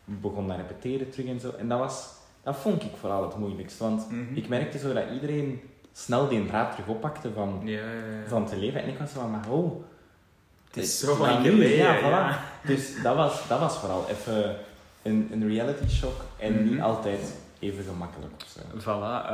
begon 0.06 0.48
dat 0.48 0.58
repeteren 0.58 1.10
terug 1.10 1.28
en 1.28 1.40
zo. 1.40 1.52
En 1.60 1.68
dat 1.68 1.80
was, 1.80 2.08
dat 2.44 2.56
vond 2.56 2.84
ik 2.84 2.92
vooral 3.00 3.24
het 3.24 3.38
moeilijkst, 3.38 3.78
want 3.78 4.12
Mhm. 4.12 4.36
ik 4.36 4.48
merkte 4.48 4.78
zo 4.78 4.94
dat 4.94 5.04
iedereen 5.14 5.62
snel 5.94 6.28
die 6.28 6.46
draad 6.46 6.72
terug 6.72 6.88
oppakte 6.88 7.30
van, 7.34 7.62
Ja, 7.64 7.82
van 8.28 8.46
te 8.46 8.58
leven. 8.58 8.82
En 8.84 8.90
ik 8.90 8.98
was 8.98 9.12
zo 9.12 9.20
van, 9.20 9.32
maar 9.32 9.50
oh, 9.50 9.84
Het 10.68 10.84
is 10.84 11.00
zo 11.00 11.18
lang 11.18 11.46
geleden, 11.46 11.76
Ja, 11.76 12.00
voilà. 12.00 12.66
Dus 12.68 13.02
dat 13.04 13.16
was, 13.16 13.48
dat 13.48 13.60
was 13.60 13.78
vooral 13.78 14.06
even 14.10 14.56
een, 15.02 15.30
een 15.32 15.48
reality 15.48 15.88
shock 15.88 16.22
en 16.38 16.64
niet 16.64 16.74
Mhm. 16.74 16.82
altijd 16.84 17.34
even 17.60 17.84
gemakkelijk 17.84 18.34
of 18.36 18.48
zo. 18.48 18.60
Voilà, 18.80 19.26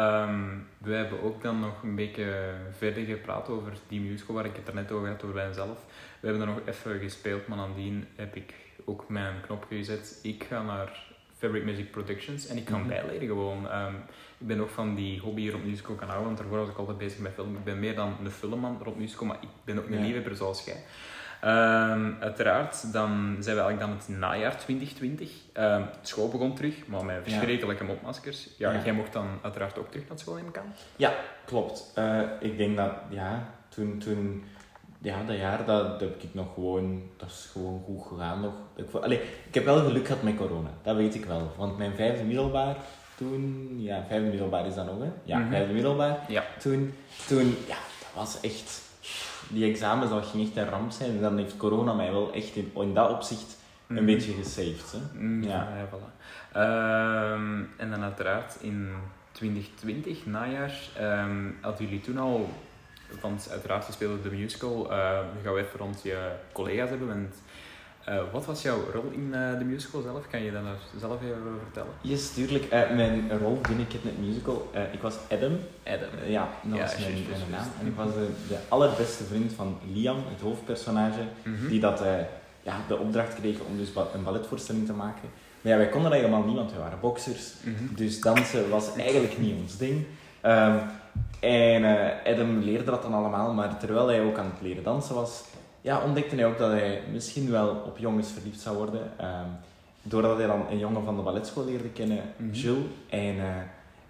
we 0.78 0.94
hebben 0.94 1.22
ook 1.24 1.42
dan 1.42 1.60
nog 1.60 1.84
een 1.84 1.96
beetje 1.96 2.54
verder 2.78 3.04
gepraat 3.06 3.50
over 3.50 3.74
die 3.88 4.00
musical 4.02 4.36
waar 4.36 4.46
ik 4.46 4.56
het 4.56 4.68
er 4.68 4.74
net 4.76 4.92
over 4.92 5.08
had, 5.08 5.24
over 5.24 5.36
bij 5.36 5.48
mezelf. 5.48 5.78
We 6.20 6.28
hebben 6.28 6.48
er 6.48 6.54
nog 6.54 6.62
even 6.66 7.00
gespeeld, 7.00 7.48
maar 7.48 7.58
nadien 7.58 8.08
heb 8.16 8.36
ik 8.36 8.54
ook 8.86 9.10
mijn 9.10 9.34
knopje 9.42 9.78
gezet. 9.78 10.20
Ik 10.24 10.44
ga 10.50 10.64
naar 10.64 11.04
Fabric 11.38 11.64
Music 11.64 11.92
Productions 11.92 12.48
en 12.48 12.58
ik 12.58 12.70
ga 12.70 12.78
Mhm. 12.78 12.88
bijleren 12.88 13.28
gewoon. 13.28 13.70
Ehm, 13.70 13.94
ik 14.38 14.48
ben 14.48 14.62
ook 14.62 14.70
van 14.70 14.96
die 14.96 15.20
hobby 15.20 15.50
rond 15.50 15.66
musical 15.66 15.96
gaan 15.96 16.08
houden, 16.08 16.26
want 16.28 16.38
daarvoor 16.38 16.58
was 16.58 16.70
ik 16.70 16.78
altijd 16.78 16.98
bezig 16.98 17.20
met 17.20 17.32
film. 17.34 17.56
Ik 17.56 17.64
ben 17.64 17.80
meer 17.80 17.96
dan 17.96 18.16
een 18.24 18.32
filmman 18.32 18.80
rond 18.84 18.98
musical, 18.98 19.26
maar 19.28 19.38
ik 19.42 19.50
ben 19.64 19.78
ook 19.80 19.88
een 19.88 19.94
Ja. 19.98 20.02
liefhebber 20.02 20.36
zoals 20.36 20.66
jij. 20.66 20.84
Ehm, 21.46 22.12
uiteraard, 22.20 22.94
dan 22.94 23.36
zijn 23.40 23.56
we 23.56 23.62
eigenlijk 23.62 23.80
dan 23.80 23.90
het 23.90 24.08
najaar 24.20 24.58
2020. 24.58 25.30
Ehm, 25.54 25.82
school 26.02 26.30
begon 26.30 26.56
terug, 26.56 26.88
maar 26.88 27.06
met 27.06 27.16
Ja. 27.16 27.32
verschrikkelijke 27.32 27.84
mondmaskers. 27.84 28.50
Ja, 28.58 28.72
Ja. 28.72 28.82
jij 28.84 28.94
mocht 28.94 29.14
dan 29.14 29.28
uiteraard 29.42 29.78
ook 29.78 29.92
terug 29.92 30.08
naar 30.08 30.20
school 30.20 30.38
in 30.38 30.52
kan. 30.52 30.64
Klopt. 31.46 31.92
Eh, 31.96 32.22
ik 32.40 32.58
denk 32.58 32.78
dat, 32.78 32.92
ja, 33.10 33.50
toen, 33.70 33.98
toen 34.00 34.44
ja, 35.02 35.24
dat 35.24 35.38
jaar, 35.38 35.58
dat, 35.66 36.00
dat 36.00 36.00
heb 36.00 36.24
ik 36.24 36.34
nog 36.34 36.54
gewoon, 36.54 37.04
dat 37.18 37.30
is 37.30 37.50
gewoon 37.52 37.82
goed 37.86 38.08
gegaan 38.08 38.42
nog. 38.42 38.54
Ik, 38.76 38.92
allee, 38.94 39.22
ik 39.48 39.54
heb 39.54 39.66
wel 39.66 39.80
geluk 39.86 40.08
gehad 40.08 40.24
met 40.24 40.36
corona, 40.36 40.70
dat 40.84 40.96
weet 40.96 41.16
ik 41.16 41.26
wel. 41.26 41.52
Want 41.58 41.78
mijn 41.78 41.96
vijfde 41.96 42.24
middelbaar, 42.24 42.76
toen, 43.16 43.74
ja, 43.78 44.04
vijfde 44.08 44.30
middelbaar 44.30 44.66
is 44.66 44.76
dat 44.76 44.86
nog, 44.86 45.00
hè? 45.00 45.10
Ja, 45.24 45.38
Mhm. 45.38 45.50
vijfde 45.50 45.74
middelbaar. 45.74 46.18
Ja. 46.28 46.44
Toen, 46.60 46.94
toen, 47.28 47.56
ja, 47.68 47.78
dat 48.00 48.10
was 48.16 48.40
echt, 48.42 48.82
die 49.50 49.70
examens, 49.72 50.10
dat 50.10 50.26
ging 50.26 50.48
echt 50.48 50.58
een 50.58 50.70
ramp 50.70 50.92
zijn. 50.92 51.10
En 51.10 51.22
dan 51.22 51.38
heeft 51.38 51.58
corona 51.58 51.94
mij 51.94 52.12
wel 52.12 52.34
echt 52.34 52.56
in, 52.56 52.72
in 52.76 52.94
dat 52.94 53.10
opzicht 53.12 53.58
een 53.88 53.96
Mhm. 53.96 54.06
beetje 54.06 54.34
gesaved, 54.34 54.92
hè. 54.92 55.20
Mm, 55.20 55.44
Ja. 55.44 55.50
ja, 55.50 55.68
ja, 55.78 55.86
voilà. 55.88 56.14
Ehm, 56.54 57.64
en 57.78 57.90
dan 57.90 58.04
uiteraard 58.04 58.58
in 58.62 58.90
2020, 59.32 60.26
najaar, 60.26 60.74
ehm, 60.98 61.46
hadden 61.62 61.86
jullie 61.86 62.02
toen 62.02 62.18
al, 62.18 62.50
want 63.22 63.48
uiteraard 63.52 63.86
je 63.88 63.94
speelde 63.94 64.22
de 64.30 64.36
musical, 64.36 64.92
eh 64.92 65.20
we 65.20 65.44
gaan 65.44 65.54
we 65.54 65.60
even 65.60 65.80
rond 65.80 66.02
je 66.04 66.30
collega's 66.52 66.90
hebben. 66.90 67.08
Want, 67.08 67.36
eh, 68.06 68.16
wat 68.32 68.46
was 68.46 68.62
jouw 68.62 68.78
rol 68.94 69.10
in 69.12 69.34
eh, 69.34 69.58
de 69.58 69.64
musical 69.66 70.02
zelf? 70.02 70.28
Kan 70.30 70.42
je 70.42 70.52
daar 70.52 70.62
zelf 71.00 71.22
even 71.24 71.38
over 71.38 71.60
vertellen? 71.64 71.92
Yes, 72.02 72.34
tuurlijk. 72.34 72.64
Eh, 72.66 72.90
mijn 72.96 73.40
rol 73.40 73.60
binnen 73.68 73.88
Kidnet 73.88 74.20
Musical, 74.20 74.70
ik 74.92 75.02
was 75.02 75.16
Adam. 75.32 75.58
Adam. 75.84 76.10
Ja, 76.28 76.48
dat 76.64 76.78
Ja, 76.78 76.84
was 76.84 76.98
mijn, 77.00 77.16
naam. 77.52 77.68
En 77.82 77.88
ik 77.88 77.96
was 77.96 78.14
de, 78.14 78.28
de 78.48 78.58
allerbeste 78.68 79.24
vriend 79.24 79.54
van 79.54 79.78
Liam, 79.94 80.18
het 80.30 80.42
hoofdpersonage, 80.42 81.22
Mhm. 81.44 81.68
die 81.68 81.80
dat, 81.80 82.04
ja, 82.64 82.78
de 82.88 82.98
opdracht 82.98 83.34
kreeg 83.36 83.60
om 83.60 83.78
dus 83.78 83.90
een 84.14 84.24
balletvoorstelling 84.24 84.86
te 84.86 84.94
maken. 84.94 85.30
Maar 85.62 85.72
ja, 85.72 85.78
wij 85.78 85.90
konden 85.90 86.12
dat 86.12 86.20
helemaal 86.20 86.44
niet, 86.44 86.56
want 86.56 86.72
wij 86.72 86.80
waren 86.80 87.00
boxers. 87.00 87.54
Mhm. 87.64 87.96
Dus 87.96 88.22
dansen 88.22 88.70
was 88.70 88.96
eigenlijk 88.96 89.38
niet 89.38 89.56
ons 89.62 89.78
ding. 89.78 90.06
Ehm, 90.42 90.78
en 91.40 91.84
Adam 92.26 92.60
leerde 92.60 92.84
dat 92.84 93.02
dan 93.02 93.14
allemaal, 93.14 93.54
maar 93.54 93.78
terwijl 93.80 94.08
hij 94.08 94.22
ook 94.22 94.38
aan 94.38 94.52
het 94.54 94.62
leren 94.62 94.84
dansen 94.84 95.16
was, 95.16 95.44
ja, 95.86 96.00
ontdekte 96.04 96.36
hij 96.36 96.46
ook 96.46 96.58
dat 96.58 96.72
hij 96.72 97.02
misschien 97.12 97.52
wel 97.52 97.70
op 97.86 97.98
jongens 97.98 98.32
verliefd 98.32 98.60
zou 98.62 98.78
worden. 98.78 99.12
Ehm, 99.18 99.48
doordat 100.02 100.38
hij 100.38 100.48
dan 100.48 100.66
een 100.70 100.78
jongen 100.80 101.04
van 101.06 101.16
de 101.16 101.22
balletschool 101.22 101.66
leerde 101.66 101.90
kennen, 101.90 102.22
Mhm. 102.38 102.52
Jules. 102.54 102.84
En 103.10 103.40
eh, 103.40 103.46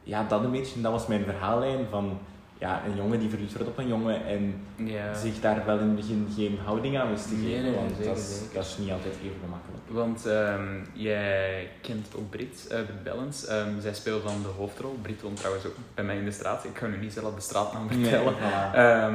ja, 0.03 0.23
dat 0.27 0.43
een 0.43 0.51
beetje, 0.51 0.81
dat 0.81 0.91
was 0.91 1.07
mijn 1.07 1.23
verhaallijn 1.23 1.85
van 1.89 2.17
ja, 2.59 2.81
een 2.85 2.95
jongen 2.95 3.19
die 3.19 3.29
verliefd 3.29 3.53
wordt 3.53 3.67
op 3.69 3.77
een 3.77 3.87
jongen 3.87 4.25
en 4.25 4.55
Ja. 4.75 5.13
zich 5.13 5.39
daar 5.39 5.65
wel 5.65 5.77
in 5.79 5.85
het 5.87 5.95
begin 5.95 6.27
geen 6.35 6.59
houding 6.65 6.97
aan 6.99 7.09
wist 7.09 7.27
te 7.29 7.35
geven, 7.35 7.63
nee, 7.63 7.75
want 7.75 7.89
zeker, 7.97 8.05
dat, 8.05 8.17
is, 8.17 8.37
zeker. 8.39 8.53
dat 8.53 8.65
is 8.65 8.77
niet 8.77 8.91
altijd 8.91 9.13
even 9.23 9.39
gemakkelijk. 9.43 9.83
Want 9.87 10.25
ehm, 10.25 10.83
jij 10.93 11.69
kent 11.81 12.07
ook 12.17 12.29
Brit, 12.29 12.67
eh 12.69 12.77
Brit 12.81 13.03
Bellens. 13.03 13.45
Ehm, 13.45 13.79
zij 13.79 13.93
speelt 13.93 14.23
dan 14.23 14.41
de 14.41 14.47
hoofdrol. 14.57 14.97
Brit 15.01 15.21
woont 15.21 15.37
trouwens 15.37 15.65
ook 15.65 15.75
bij 15.93 16.03
mij 16.03 16.17
in 16.17 16.25
de 16.25 16.31
straat. 16.31 16.63
Ik 16.63 16.77
ga 16.77 16.87
nu 16.87 16.97
niet 16.97 17.13
zelf 17.13 17.35
de 17.35 17.41
straatnaam 17.41 17.87
vertellen. 17.91 18.33
voilà. 18.33 18.75
Eh, 18.75 19.13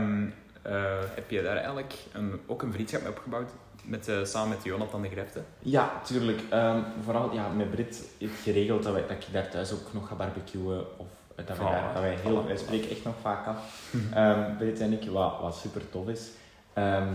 heb 1.14 1.30
je 1.30 1.42
daar 1.42 1.56
eigenlijk 1.56 1.94
een, 2.12 2.40
ook 2.46 2.62
een 2.62 2.72
vriendschap 2.72 3.00
mee 3.02 3.10
opgebouwd? 3.10 3.50
Met, 3.84 4.08
eh, 4.08 4.24
samen 4.24 4.48
met 4.48 4.64
Jonathan 4.64 5.02
de 5.02 5.08
Grefte? 5.08 5.42
Ja, 5.58 5.92
tuurlijk. 6.04 6.40
Ehm, 6.50 6.78
vooral 7.04 7.32
ja, 7.32 7.48
met 7.48 7.70
Brit 7.70 8.08
heeft 8.18 8.40
geregeld 8.42 8.82
dat, 8.82 8.92
wij, 8.92 9.02
dat 9.06 9.10
ik 9.10 9.32
daar 9.32 9.48
thuis 9.50 9.72
ook 9.72 9.92
nog 9.92 10.08
ga 10.08 10.14
barbecuen. 10.14 10.84
Of 10.98 11.06
eh, 11.34 11.46
dat, 11.46 11.56
wij, 11.58 11.66
Voilà, 11.66 11.70
daar, 11.70 11.92
dat 11.94 12.02
wij 12.02 12.16
heel... 12.22 12.46
Wij 12.46 12.56
spreken 12.56 12.90
echt 12.90 13.04
nog 13.04 13.14
vaak 13.20 13.46
af. 13.46 13.90
Ehm 14.14 14.56
Brit 14.56 14.80
en 14.80 14.92
ik, 14.92 15.10
wat, 15.10 15.40
wat 15.40 15.56
super 15.56 15.90
tof 15.90 16.08
is. 16.08 16.28
Ehm, 16.72 17.08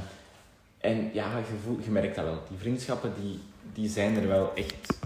en 0.78 1.10
ja, 1.14 1.26
je, 1.84 1.92
merkt 1.92 2.16
dat 2.16 2.26
wel. 2.26 2.40
Die 2.50 2.58
vriendschappen 2.58 3.14
die, 3.22 3.40
die 3.74 3.90
zijn 3.90 4.16
er 4.18 4.28
wel 4.28 4.52
echt 4.56 4.98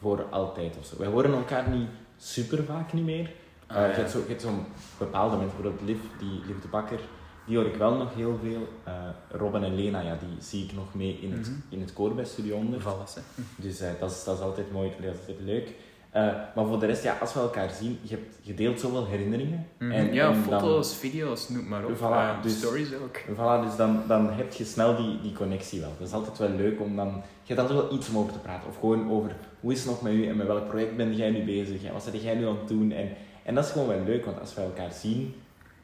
voor 0.00 0.24
altijd 0.30 0.76
of 0.80 0.86
zo. 0.86 0.94
Wij 0.98 1.08
horen 1.08 1.32
elkaar 1.34 1.68
niet 1.68 1.88
super 2.18 2.64
vaak 2.64 2.92
niet 2.92 3.04
meer. 3.04 3.30
Ah, 3.66 3.76
Eh, 3.76 3.82
ja. 3.82 3.88
je 3.88 3.94
hebt 3.94 4.10
zo- 4.10 4.24
zo'n 4.38 4.66
bepaalde 4.98 5.36
mensen, 5.36 5.56
bijvoorbeeld 5.56 5.88
Liv, 5.88 5.98
die, 6.18 6.40
Liv 6.46 6.60
de 6.62 6.68
Bakker, 6.68 7.00
die 7.48 7.56
hoor 7.56 7.66
ik 7.66 7.74
wel 7.74 7.94
nog 7.94 8.14
heel 8.14 8.38
veel. 8.42 8.68
Eh, 8.84 8.92
Robin 9.30 9.62
en 9.64 9.74
Lena, 9.74 10.00
ja, 10.00 10.16
die 10.20 10.36
zie 10.44 10.64
ik 10.64 10.72
nog 10.74 10.94
mee 10.94 11.18
in 11.22 11.32
het, 11.32 11.40
Mhm. 11.46 11.56
in 11.68 11.80
het 11.80 11.92
koor 11.92 12.14
bij 12.14 12.24
Studio 12.24 12.56
100. 12.56 12.82
Valles, 12.82 13.14
hè. 13.14 13.20
Dus 13.56 13.80
eh, 13.80 13.88
dat, 14.00 14.10
is, 14.10 14.24
dat 14.24 14.36
is 14.36 14.42
altijd 14.42 14.72
mooi, 14.72 14.90
dat 15.00 15.12
is 15.14 15.18
altijd 15.20 15.40
leuk. 15.40 15.68
Eh, 16.10 16.22
maar 16.54 16.66
voor 16.66 16.78
de 16.80 16.86
rest, 16.86 17.02
ja, 17.02 17.16
als 17.20 17.34
we 17.34 17.40
elkaar 17.40 17.70
zien, 17.70 17.98
je, 18.02 18.14
hebt, 18.14 18.36
je 18.40 18.54
deelt 18.54 18.80
zoveel 18.80 19.06
herinneringen. 19.06 19.66
Mhm. 19.78 19.90
En, 19.90 20.12
ja, 20.14 20.26
en 20.30 20.32
dan- 20.50 20.60
foto's, 20.60 20.94
video's, 20.96 21.48
noem 21.48 21.68
maar 21.68 21.84
op. 21.84 21.96
Voilà, 21.96 22.42
dus- 22.42 22.56
Stories 22.58 22.94
ook. 22.94 23.18
Voilà, 23.20 23.64
dus 23.66 23.76
dan, 23.76 24.02
dan 24.08 24.30
heb 24.30 24.52
je 24.52 24.64
snel 24.64 24.96
die, 24.96 25.20
die 25.20 25.32
connectie 25.32 25.80
wel. 25.80 25.92
Dat 25.98 26.06
is 26.08 26.14
altijd 26.14 26.38
wel 26.38 26.48
leuk 26.50 26.80
om 26.80 26.96
dan... 26.96 27.08
Je 27.42 27.54
hebt 27.54 27.60
altijd 27.68 27.88
wel 27.88 27.98
iets 27.98 28.08
om 28.08 28.18
over 28.18 28.32
te 28.32 28.38
praten. 28.38 28.68
Of 28.68 28.78
gewoon 28.78 29.10
over 29.10 29.36
hoe 29.60 29.72
is 29.72 29.78
het 29.78 29.88
nog 29.88 30.02
met 30.02 30.12
u 30.12 30.26
en 30.28 30.36
met 30.36 30.46
welk 30.46 30.68
project 30.68 30.96
ben 30.96 31.16
jij 31.16 31.30
nu 31.30 31.44
bezig 31.44 31.84
en 31.84 31.92
wat 31.92 32.08
ben 32.12 32.20
jij 32.20 32.34
nu 32.34 32.46
aan 32.46 32.58
het 32.58 32.68
doen. 32.68 32.92
En, 32.92 33.08
en 33.42 33.54
dat 33.54 33.64
is 33.64 33.70
gewoon 33.70 33.88
wel 33.88 34.04
leuk, 34.04 34.24
want 34.24 34.40
als 34.40 34.54
we 34.54 34.60
elkaar 34.60 34.92
zien, 34.92 35.34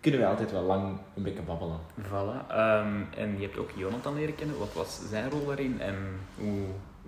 kunnen 0.04 0.20
we 0.20 0.26
altijd 0.26 0.52
wel 0.52 0.62
lang 0.62 0.98
een 1.16 1.22
beetje 1.22 1.42
babbelen. 1.42 1.78
Voilà. 2.00 2.50
Ehm, 2.50 3.00
en 3.16 3.34
je 3.38 3.42
hebt 3.42 3.58
ook 3.58 3.70
Jonathan 3.76 4.14
leren 4.14 4.34
kennen. 4.34 4.58
Wat 4.58 4.72
was 4.72 5.00
zijn 5.10 5.30
rol 5.30 5.46
daarin 5.46 5.80
en 5.80 5.94
hoe, 6.38 6.60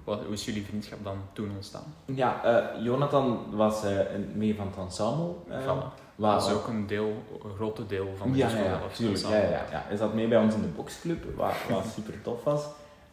wat, 0.04 0.24
hoe 0.24 0.32
is 0.32 0.44
jullie 0.44 0.64
vriendschap 0.64 0.98
dan 1.04 1.16
toen 1.32 1.50
ontstaan? 1.54 1.94
Ja, 2.04 2.44
eh, 2.44 2.84
Jonathan 2.84 3.44
was 3.50 3.82
een, 3.84 4.32
mee 4.34 4.54
van 4.56 4.66
het 4.66 4.76
ensemble. 4.76 5.34
Voilà. 5.48 5.94
waar- 6.14 6.34
Dat 6.38 6.46
is 6.46 6.52
ook 6.52 6.66
een 6.68 6.86
deel, 6.86 7.22
een 7.44 7.54
grote 7.54 7.86
deel 7.86 8.14
van 8.16 8.32
de 8.32 8.38
ja, 8.38 8.48
ja, 8.48 8.56
ja, 8.64 8.80
tuurlijk. 8.92 9.18
Ja, 9.24 9.36
ja, 9.36 9.48
ja. 9.48 9.82
Hij 9.86 9.96
zat 9.96 10.14
mee 10.14 10.28
bij 10.28 10.38
ons 10.38 10.54
in 10.54 10.60
de 10.62 10.68
boxclub, 10.68 11.24
wat, 11.36 11.52
wat 11.70 11.84
super 11.94 12.22
tof 12.22 12.44
was. 12.44 12.64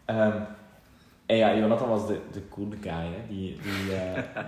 Ehm, 0.06 0.38
en 1.26 1.36
ja, 1.38 1.56
Jonathan 1.56 1.90
was 1.90 2.08
de, 2.08 2.20
de 2.32 2.48
coole 2.50 2.76
guy, 2.82 2.92
hè. 2.92 3.28
Die, 3.28 3.60
die, 3.62 3.96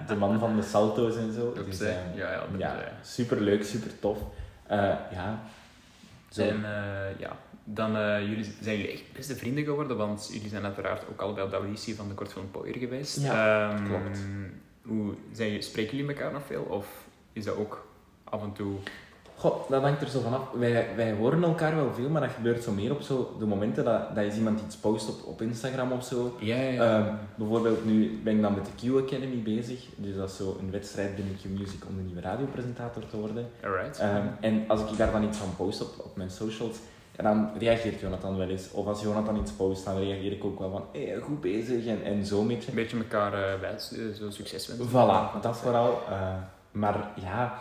de 0.08 0.15
man 0.15 0.39
van 0.39 0.56
de 0.56 0.62
salto's 0.62 1.15
en 1.17 1.34
zo. 1.34 1.54
Dus, 1.65 1.80
ja, 1.80 1.88
ja, 2.15 2.44
ja, 2.58 2.75
super 3.02 3.42
leuk, 3.42 3.63
super 3.63 4.00
tof. 4.00 4.17
Eh, 4.68 4.94
ja, 5.12 5.44
zo. 6.30 6.42
En 6.42 6.66
eh, 6.66 7.20
ja, 7.20 7.38
dan 7.63 7.96
uh, 7.96 8.20
jullie, 8.20 8.44
zijn 8.62 8.78
jullie 8.78 8.92
echt 8.92 9.04
beste 9.13 9.36
vrienden 9.36 9.63
geworden, 9.63 9.98
want 9.98 10.30
jullie 10.34 10.50
zijn 10.50 10.63
uiteraard 10.63 11.08
ook 11.10 11.22
allebei 11.22 11.46
op 11.46 11.52
de 11.52 11.58
auditie 11.58 11.96
van 11.96 12.08
de 12.08 12.13
kortfilm 12.13 12.52
Poier 12.52 12.78
geweest. 12.78 13.22
Ja, 13.22 13.70
Ehm, 13.72 13.86
klopt. 13.86 14.20
Hoe, 14.82 15.13
zijn, 15.32 15.63
spreken 15.63 15.98
jullie 15.98 16.13
elkaar 16.16 16.32
nog 16.32 16.46
veel, 16.46 16.63
of 16.63 16.88
is 17.34 17.44
dat 17.46 17.56
ook 17.56 17.88
af 18.24 18.42
en 18.42 18.54
toe... 18.54 18.78
Goh, 19.38 19.69
dat 19.69 19.81
hangt 19.81 20.02
er 20.02 20.08
zo 20.08 20.19
vanaf. 20.21 20.42
Wij, 20.54 20.88
wij 20.96 21.13
horen 21.13 21.44
elkaar 21.44 21.75
wel 21.75 21.94
veel, 21.94 22.10
maar 22.10 22.21
dat 22.21 22.29
gebeurt 22.31 22.63
zo 22.63 22.71
meer 22.71 22.92
op 22.92 23.02
zo 23.02 23.36
de 23.40 23.46
momenten 23.46 23.83
dat, 23.86 24.15
dat 24.15 24.23
is 24.23 24.36
iemand 24.36 24.62
iets 24.65 24.75
post 24.75 25.10
op, 25.10 25.25
op 25.25 25.42
Instagram 25.42 25.92
of 25.92 26.04
zo. 26.06 26.36
Ja, 26.40 26.56
Ehm, 26.56 27.04
bijvoorbeeld 27.36 27.86
nu 27.86 28.19
ben 28.23 28.36
ik 28.36 28.42
dan 28.42 28.54
met 28.54 28.65
de 28.65 28.71
Q 28.92 29.04
Academy 29.04 29.42
bezig. 29.44 29.86
Dus 29.96 30.15
dat 30.15 30.29
is 30.29 30.36
zo 30.36 30.58
een 30.60 30.71
wedstrijd 30.71 31.15
binnen 31.15 31.36
Q 31.42 31.60
Music 31.60 31.83
om 31.90 31.96
de 31.96 32.02
nieuwe 32.04 32.21
radiopresentator 32.21 33.04
te 33.10 33.17
worden. 33.17 33.48
Alright. 33.63 34.00
Ehm, 34.00 34.25
en 34.40 34.63
als 34.67 34.79
ik 34.92 34.98
daar 34.98 35.12
dan 35.12 35.23
iets 35.23 35.38
van 35.38 35.56
post 35.56 35.81
op, 35.81 35.94
op 36.06 36.15
mijn 36.15 36.29
socials, 36.31 36.77
ja, 37.17 37.23
dan 37.23 37.50
reageert 37.60 38.00
Jonathan 38.00 38.38
wel 38.38 38.50
eens. 38.50 38.71
Of 38.71 38.86
als 38.88 39.02
Jonathan 39.02 39.38
iets 39.38 39.52
post, 39.52 39.86
dan 39.86 39.98
reageer 39.98 40.31
ik 40.31 40.44
ook 40.44 40.60
wel 40.60 40.71
van 40.71 40.83
hey, 40.92 41.19
goed 41.21 41.42
bezig 41.42 41.86
en, 41.86 42.04
en 42.04 42.25
zo 42.25 42.42
een 42.42 42.48
beetje. 42.48 42.69
Een 42.69 42.75
beetje 42.75 42.98
elkaar 42.98 43.33
eh 43.33 43.60
wijs, 43.60 43.92
eh, 43.94 44.00
zo 44.19 44.29
succes 44.29 44.67
wensen. 44.67 44.88
Voilà, 44.90 45.42
dat 45.42 45.58
vooral. 45.58 46.02
eh, 46.10 46.33
maar 46.71 47.12
ja, 47.21 47.54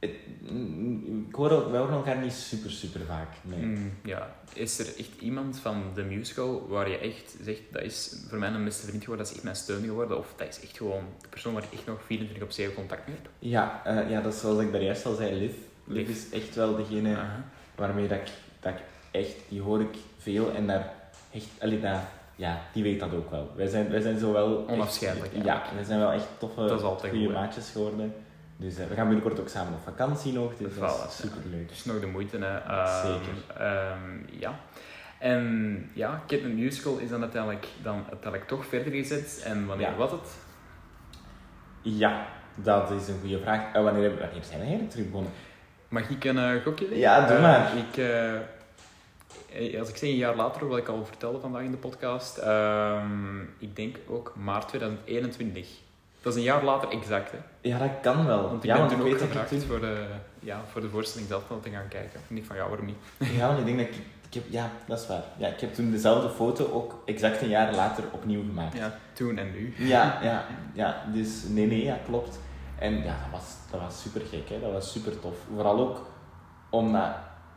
het, 0.00 0.10
mm, 0.50 1.26
ik 1.28 1.34
hoor, 1.34 1.70
wij 1.70 1.80
horen 1.80 1.94
elkaar 1.94 2.16
niet 2.18 2.32
super, 2.32 2.70
super 2.70 3.00
vaak. 3.06 3.28
Nee. 3.42 3.58
Mm, 3.64 3.92
ja. 4.04 4.34
Is 4.52 4.78
er 4.78 4.86
echt 4.86 5.10
iemand 5.20 5.58
van 5.58 5.82
de 5.94 6.02
musical 6.02 6.66
waar 6.68 6.88
je 6.90 6.98
echt 6.98 7.36
zegt, 7.42 7.60
dat 7.70 7.82
is 7.82 8.16
voor 8.28 8.38
mij 8.38 8.48
een 8.50 8.64
beste 8.64 8.86
vriend 8.86 9.00
geworden, 9.04 9.24
dat 9.24 9.28
is 9.28 9.34
echt 9.34 9.44
mijn 9.44 9.56
steun 9.56 9.84
geworden, 9.84 10.18
of 10.18 10.32
dat 10.36 10.48
is 10.48 10.60
echt 10.60 10.76
gewoon 10.76 11.04
de 11.22 11.28
persoon 11.28 11.52
waar 11.54 11.62
ik 11.62 11.72
echt 11.72 11.86
nog 11.86 12.02
24 12.06 12.44
op 12.44 12.50
7 12.50 12.74
contact 12.74 13.06
mee 13.06 13.16
heb? 13.16 13.30
Ja, 13.38 13.80
eh, 13.84 14.10
ja, 14.10 14.20
dat 14.20 14.34
is 14.34 14.40
zoals 14.40 14.60
ik 14.60 14.72
daar 14.72 14.82
juist 14.82 15.06
al 15.06 15.14
zei, 15.14 15.34
Liv. 15.38 15.52
Liv 15.84 16.06
Liv. 16.06 16.16
is 16.16 16.30
echt 16.30 16.54
wel 16.54 16.76
degene 16.76 17.16
waarmee 17.74 18.08
dat 18.08 18.18
ik, 18.18 18.28
dat 18.60 18.72
ik 18.72 18.80
echt, 19.10 19.34
die 19.48 19.60
hoor 19.60 19.80
ik 19.80 19.94
veel 20.18 20.52
en 20.54 20.66
daar 20.66 20.92
echt, 21.32 21.46
allee, 21.60 21.80
ja, 22.36 22.60
die 22.72 22.82
weet 22.82 23.00
dat 23.00 23.14
ook 23.14 23.30
wel. 23.30 23.50
Wij 23.56 23.66
zijn, 23.66 23.90
wij 23.90 24.00
zijn 24.00 24.18
zo 24.18 24.32
wel... 24.32 24.60
echt- 24.60 24.70
Onafscheidelijk, 24.70 25.32
Ja, 25.32 25.38
eigenlijk. 25.42 25.74
wij 25.74 25.84
zijn 25.84 25.98
wel 26.00 26.12
echt 26.12 26.26
toffe, 26.38 26.98
goede 27.10 27.28
maatjes 27.28 27.70
geworden. 27.70 28.14
Dus 28.60 28.76
eh, 28.78 28.86
we 28.86 28.94
gaan 28.94 29.06
binnenkort 29.08 29.40
ook 29.40 29.48
samen 29.48 29.72
op 29.72 29.82
vakantie 29.84 30.32
nog, 30.32 30.52
dus 30.56 30.74
dat 30.78 31.04
Voilà, 31.04 31.08
is 31.08 31.16
super 31.16 31.40
leuk. 31.50 31.68
Dus 31.68 31.84
nog 31.84 32.00
de 32.00 32.06
moeite, 32.06 32.36
hè. 32.38 32.58
Zeker. 33.02 33.32
ehm, 33.58 34.38
ja. 34.40 34.58
En 35.18 35.90
ja, 35.92 36.22
Kitten 36.26 36.54
Musical 36.54 36.98
is 36.98 37.08
dan 37.08 37.20
uiteindelijk, 37.22 37.66
dan 37.82 37.94
uiteindelijk 38.08 38.46
toch 38.48 38.66
verder 38.66 38.92
gezet. 38.92 39.42
En 39.44 39.66
wanneer 39.66 39.90
Ja. 39.90 39.96
was 39.96 40.10
het? 40.10 40.28
Ja, 41.82 42.26
dat 42.54 42.90
is 42.90 43.08
een 43.08 43.20
goede 43.20 43.40
vraag. 43.40 43.74
Eh, 43.74 43.82
wanneer, 43.82 44.08
wanneer 44.18 44.42
zijn 44.44 44.58
we 44.58 44.64
eigenlijk 44.64 44.90
terug 44.90 45.06
begonnen? 45.06 45.32
Mag 45.88 46.08
ik 46.10 46.24
een 46.24 46.38
eh, 46.38 46.62
gokje 46.64 46.88
doen? 46.88 46.98
Ja, 46.98 47.26
doe 47.26 47.38
maar. 47.40 47.70
Ik, 47.76 48.00
als 49.78 49.88
ik 49.88 49.96
zeg 49.96 50.08
een 50.08 50.16
jaar 50.16 50.36
later, 50.36 50.68
wat 50.68 50.78
ik 50.78 50.88
al 50.88 51.04
vertelde 51.04 51.40
vandaag 51.40 51.62
in 51.62 51.70
de 51.70 51.76
podcast, 51.76 52.36
ehm, 52.38 53.40
ik 53.58 53.76
denk 53.76 53.96
ook 54.08 54.32
maart 54.36 54.68
2021. 54.68 55.68
Dat 56.20 56.32
is 56.32 56.38
een 56.38 56.44
jaar 56.44 56.64
later 56.64 56.88
exact, 56.88 57.32
hè? 57.32 57.38
Ja, 57.60 57.78
dat 57.78 57.90
kan 58.02 58.26
wel. 58.26 58.42
Want 58.42 58.64
ik 58.64 58.70
ja, 58.70 58.76
ben 58.76 58.86
want 58.86 59.00
toen 59.00 59.12
ook 59.12 59.18
gevraagd 59.18 59.64
voor, 59.64 59.80
de, 59.80 60.06
ja, 60.38 60.62
voor 60.72 60.80
de 60.80 60.88
voorstelling 60.88 61.28
zelf 61.28 61.42
dan 61.48 61.60
te 61.60 61.70
gaan 61.70 61.88
kijken. 61.88 62.20
En 62.28 62.36
ik 62.36 62.44
van, 62.44 62.56
ja, 62.56 62.68
waarom 62.68 62.86
niet? 62.86 62.96
Ja, 63.38 63.46
want 63.46 63.58
ik 63.58 63.64
denk 63.64 63.78
dat 63.78 63.86
ik... 63.86 63.94
ik 64.28 64.34
heb, 64.34 64.42
ja, 64.48 64.70
dat 64.86 65.00
is 65.00 65.06
waar. 65.06 65.22
Ja, 65.36 65.48
ik 65.48 65.60
heb 65.60 65.74
toen 65.74 65.90
dezelfde 65.90 66.28
foto 66.28 66.70
ook 66.72 67.02
exact 67.04 67.42
een 67.42 67.48
jaar 67.48 67.74
later 67.74 68.04
opnieuw 68.10 68.40
gemaakt. 68.40 68.76
Ja, 68.76 68.98
toen 69.12 69.38
en 69.38 69.52
nu. 69.52 69.74
Ja, 69.76 70.18
ja, 70.22 70.46
ja. 70.72 71.04
Dus 71.12 71.42
nee, 71.48 71.66
nee, 71.66 71.84
ja, 71.84 71.98
klopt. 72.06 72.38
En 72.78 72.96
ja, 72.96 73.16
dat 73.22 73.40
was, 73.40 73.54
dat 73.70 73.80
was 73.80 74.02
super 74.02 74.20
gek, 74.20 74.48
hè. 74.48 74.60
Dat 74.60 74.72
was 74.72 74.92
super 74.92 75.20
tof. 75.20 75.36
Vooral 75.54 75.78
ook 75.78 76.06
omdat 76.70 77.10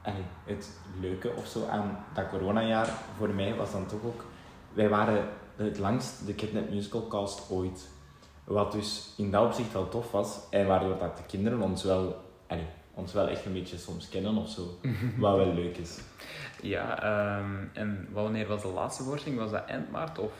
allee, 0.03 0.23
het 0.45 0.69
leuke 0.99 1.31
of 1.35 1.47
zo 1.47 1.67
aan 1.67 2.05
dat 2.13 2.29
coronajaar 2.29 2.89
voor 3.17 3.29
mij 3.29 3.55
was 3.55 3.71
dan 3.71 3.85
toch 3.85 4.03
ook... 4.05 4.25
Wij 4.73 4.89
waren 4.89 5.27
het 5.55 5.79
langst 5.79 6.25
de 6.25 6.33
Kidnap 6.33 6.69
Musical 6.69 7.07
cast 7.07 7.49
ooit. 7.49 7.87
Wat 8.43 8.71
dus 8.71 9.13
in 9.17 9.31
dat 9.31 9.45
opzicht 9.45 9.73
wel 9.73 9.89
tof 9.89 10.11
was. 10.11 10.39
En 10.49 10.67
waardoor 10.67 10.97
dat 10.97 11.17
de 11.17 11.23
kinderen 11.27 11.61
ons 11.61 11.83
wel, 11.83 12.21
allee, 12.47 12.65
ons 12.93 13.13
wel 13.13 13.27
echt 13.27 13.45
een 13.45 13.53
beetje 13.53 13.77
soms 13.77 14.09
kennen 14.09 14.37
of 14.37 14.49
zo. 14.49 14.61
Wat 15.17 15.35
wel 15.35 15.53
leuk 15.53 15.77
is. 15.77 15.99
Ja, 16.61 17.01
ehm, 17.03 17.65
en 17.73 18.07
wanneer 18.11 18.47
was 18.47 18.61
de 18.61 18.67
laatste 18.67 19.03
voorstelling? 19.03 19.39
Was 19.41 19.51
dat 19.51 19.65
eind 19.65 19.91
maart 19.91 20.19
of... 20.19 20.31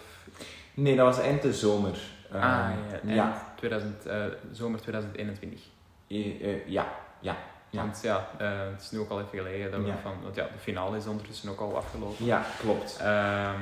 Nee, 0.74 0.96
dat 0.96 1.06
was 1.06 1.20
eind 1.26 1.42
de 1.42 1.54
zomer. 1.54 1.98
ah, 2.32 2.40
Ehm, 2.42 3.08
ja, 3.10 3.14
ja. 3.16 3.54
2000, 3.56 4.06
eh, 4.06 4.24
zomer 4.52 4.82
2021. 4.82 5.60
Eh, 6.08 6.18
eh, 6.54 6.68
ja, 6.68 6.88
ja, 7.20 7.36
ja. 7.70 7.82
Want 7.82 8.00
ja, 8.04 8.28
het 8.72 8.82
is 8.82 8.92
nu 8.92 9.00
ook 9.00 9.10
al 9.10 9.18
even 9.20 9.38
geleden 9.38 9.72
dat 9.72 9.82
we 9.82 9.88
Ja. 9.88 9.98
van... 9.98 10.14
Want 10.24 10.36
ja, 10.36 10.44
de 10.44 10.60
finale 10.60 10.98
is 10.98 11.06
ondertussen 11.08 11.50
ook 11.50 11.60
al 11.60 11.76
afgelopen. 11.78 12.26
Ja, 12.26 12.46
klopt. 12.60 12.98
Ehm, 13.02 13.62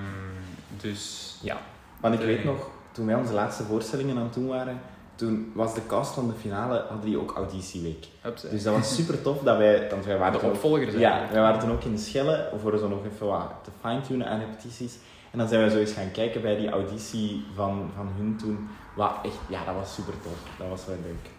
dus 0.82 1.38
ja. 1.42 1.58
Want 2.00 2.14
ik 2.14 2.20
weet 2.20 2.44
nog, 2.44 2.70
toen 2.92 3.06
wij 3.06 3.16
onze 3.16 3.34
laatste 3.34 3.64
voorstellingen 3.64 4.18
aan 4.18 4.24
het 4.24 4.34
doen 4.34 4.48
waren, 4.48 4.82
toen 5.16 5.52
was 5.56 5.74
de 5.74 5.86
cast 5.88 6.14
van 6.14 6.28
de 6.28 6.34
finale, 6.34 6.86
hadden 6.89 7.06
die 7.06 7.20
ook 7.20 7.32
auditieweek. 7.36 8.08
Dus 8.52 8.64
dat 8.64 8.76
was 8.76 8.96
super 8.96 9.22
tof 9.22 9.42
dat 9.42 9.58
wij, 9.58 9.89
want 9.89 10.06
wij 10.06 10.18
waren 10.18 10.34
de 10.34 10.39
toen 10.39 10.48
ook- 10.50 10.54
opvolgers 10.56 10.94
Ja, 10.96 11.28
wij 11.32 11.42
waren 11.42 11.60
toen 11.60 11.72
ook 11.72 11.84
in 11.84 11.92
de 11.92 11.98
Schelle 12.02 12.50
voor 12.62 12.78
zo 12.78 12.88
nog 12.88 13.06
even 13.06 13.28
wat 13.28 13.52
te 13.64 13.72
fine-tunen 13.82 14.28
aan 14.28 14.39
repetities. 14.39 14.98
En 15.32 15.38
dan 15.38 15.48
zijn 15.48 15.64
we 15.64 15.70
zo 15.70 15.78
eens 15.78 15.92
gaan 15.92 16.12
kijken 16.12 16.42
bij 16.42 16.56
die 16.56 16.70
auditie 16.70 17.46
van, 17.56 17.92
van 17.96 18.10
hun 18.18 18.36
toen. 18.38 18.70
Wat 18.96 19.12
echt, 19.24 19.38
ja, 19.50 19.66
dat 19.66 19.76
was 19.76 19.94
super 19.94 20.14
tof. 20.24 20.38
Dat 20.58 20.68
was 20.68 20.86
wel 20.86 20.98
leuk. 21.04 21.30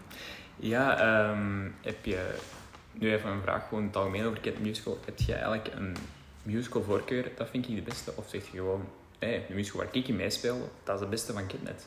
Ja, 0.57 0.99
ehm, 0.99 1.69
heb 1.81 2.05
je... 2.05 2.35
Nu 2.93 3.13
even 3.13 3.31
een 3.31 3.43
vraag, 3.43 3.69
gewoon 3.69 3.85
het 3.85 3.97
algemeen 3.97 4.25
over 4.27 4.41
Cat 4.41 4.59
Musical. 4.59 4.99
Heb 5.05 5.19
je 5.19 5.33
eigenlijk 5.35 5.71
een 5.77 5.97
musical 6.43 6.83
voorkeur? 6.83 7.31
Dat 7.37 7.49
vind 7.51 7.69
ik 7.69 7.75
de 7.77 7.83
beste. 7.83 8.13
Of 8.15 8.25
zeg 8.29 8.43
je 8.51 8.57
gewoon... 8.59 8.85
Nee, 9.23 9.41
de 9.49 9.55
musical 9.55 9.81
waar 9.81 9.89
ik 9.93 10.09
in 10.09 10.17
meespeel, 10.17 10.57
dat 10.85 10.95
is 10.95 11.01
de 11.01 11.07
beste 11.07 11.33
van 11.33 11.47
Kidnet. 11.47 11.87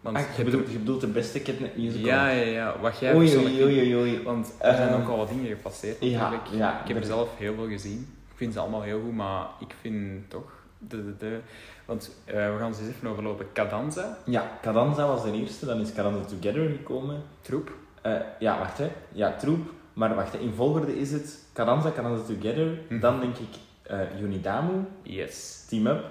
Want 0.00 0.16
Ah, 0.16 0.22
je 0.36 0.44
bedoelt, 0.44 0.70
je 0.70 0.78
bedoelt 0.78 1.00
de 1.00 1.06
beste 1.06 1.40
kidnap 1.40 1.76
musical? 1.76 2.06
Ja, 2.06 2.28
ja, 2.30 2.42
ja. 2.44 2.78
Wat 2.80 2.98
jij 2.98 3.14
Oei, 3.14 3.36
oei, 3.36 3.64
oei, 3.64 3.96
oei. 3.96 4.22
Want 4.22 4.52
er 4.58 4.74
zijn 4.76 4.88
Ehm, 4.88 5.00
ook 5.02 5.08
al 5.08 5.16
wat 5.16 5.28
dingen 5.28 5.46
gepasseerd 5.48 5.96
Ja, 6.00 6.30
natuurlijk. 6.30 6.54
ja. 6.62 6.80
Ik 6.80 6.86
heb 6.88 6.96
er 6.96 7.02
er- 7.02 7.08
zelf 7.08 7.28
heel 7.38 7.54
veel 7.54 7.68
gezien. 7.68 7.98
Ik 8.30 8.36
vind 8.36 8.52
ze 8.52 8.58
allemaal 8.60 8.82
heel 8.82 9.00
goed, 9.00 9.14
maar 9.14 9.46
ik 9.60 9.74
vind 9.80 10.30
toch... 10.30 10.58
De, 10.78 11.04
de, 11.04 11.16
de, 11.16 11.38
want 11.84 12.10
eh, 12.24 12.34
we 12.34 12.56
gaan 12.58 12.74
ze 12.74 12.80
eens 12.82 12.90
even 12.94 13.08
overlopen. 13.08 13.46
Cadanza, 13.52 14.18
Ja, 14.24 14.58
Cadanza 14.62 15.06
was 15.06 15.22
de 15.22 15.32
eerste, 15.32 15.66
dan 15.66 15.80
is 15.80 15.92
Cadanza 15.92 16.24
Together 16.28 16.68
gekomen. 16.70 17.22
Troep. 17.40 17.72
Eh, 18.02 18.12
ja, 18.38 18.58
wacht 18.58 18.78
hè. 18.78 18.90
Ja, 19.12 19.32
Troep. 19.36 19.70
Maar 19.92 20.14
wacht, 20.14 20.32
hè. 20.32 20.38
in 20.38 20.52
volgorde 20.54 20.98
is 20.98 21.10
het 21.12 21.38
Cadanza, 21.52 21.90
Cadanza 21.90 22.24
Together. 22.34 22.78
Mhm. 22.88 23.00
Dan 23.00 23.20
denk 23.20 23.36
ik 23.36 23.54
eh 23.90 24.20
Unidamu, 24.22 24.84
Yes. 25.02 25.64
Team 25.68 25.86
Up. 25.86 26.04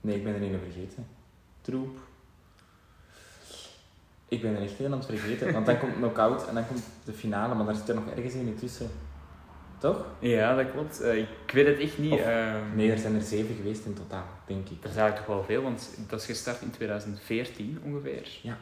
Nee, 0.00 0.16
ik 0.16 0.24
ben 0.24 0.34
er 0.34 0.42
een 0.42 0.60
vergeten. 0.72 1.06
Troep. 1.60 1.98
Ik 4.28 4.42
ben 4.42 4.56
er 4.56 4.62
echt 4.62 4.78
een 4.80 4.86
aan 4.92 4.98
het 4.98 5.06
vergeten. 5.06 5.52
Want 5.52 5.66
dan 5.66 5.78
komt 5.78 5.94
Knockout 5.94 6.48
en 6.48 6.54
dan 6.54 6.66
komt 6.66 6.82
de 7.04 7.12
finale, 7.12 7.54
maar 7.54 7.66
daar 7.66 7.74
zit 7.74 7.88
er 7.88 7.94
nog 7.94 8.08
ergens 8.16 8.34
een 8.34 8.56
tussen. 8.60 8.90
Toch? 9.78 10.04
Ja, 10.18 10.54
dat 10.56 10.70
klopt. 10.70 11.00
Eh, 11.00 11.16
ik 11.18 11.50
weet 11.52 11.66
het 11.66 11.78
echt 11.78 11.98
niet. 11.98 12.12
Of- 12.12 12.20
ehm, 12.20 12.74
Nee, 12.74 12.90
er 12.92 12.98
zijn 12.98 13.14
er 13.14 13.22
zeven 13.22 13.54
geweest 13.54 13.84
in 13.84 13.94
totaal, 13.94 14.26
denk 14.46 14.68
ik. 14.68 14.84
Er 14.84 14.90
zijn 14.90 15.04
eigenlijk 15.04 15.16
toch 15.16 15.26
wel 15.26 15.44
veel, 15.44 15.62
want 15.62 15.90
dat 16.08 16.20
is 16.20 16.26
gestart 16.26 16.60
in 16.62 16.70
2014 16.70 17.80
ongeveer. 17.84 18.28
Ja. 18.42 18.56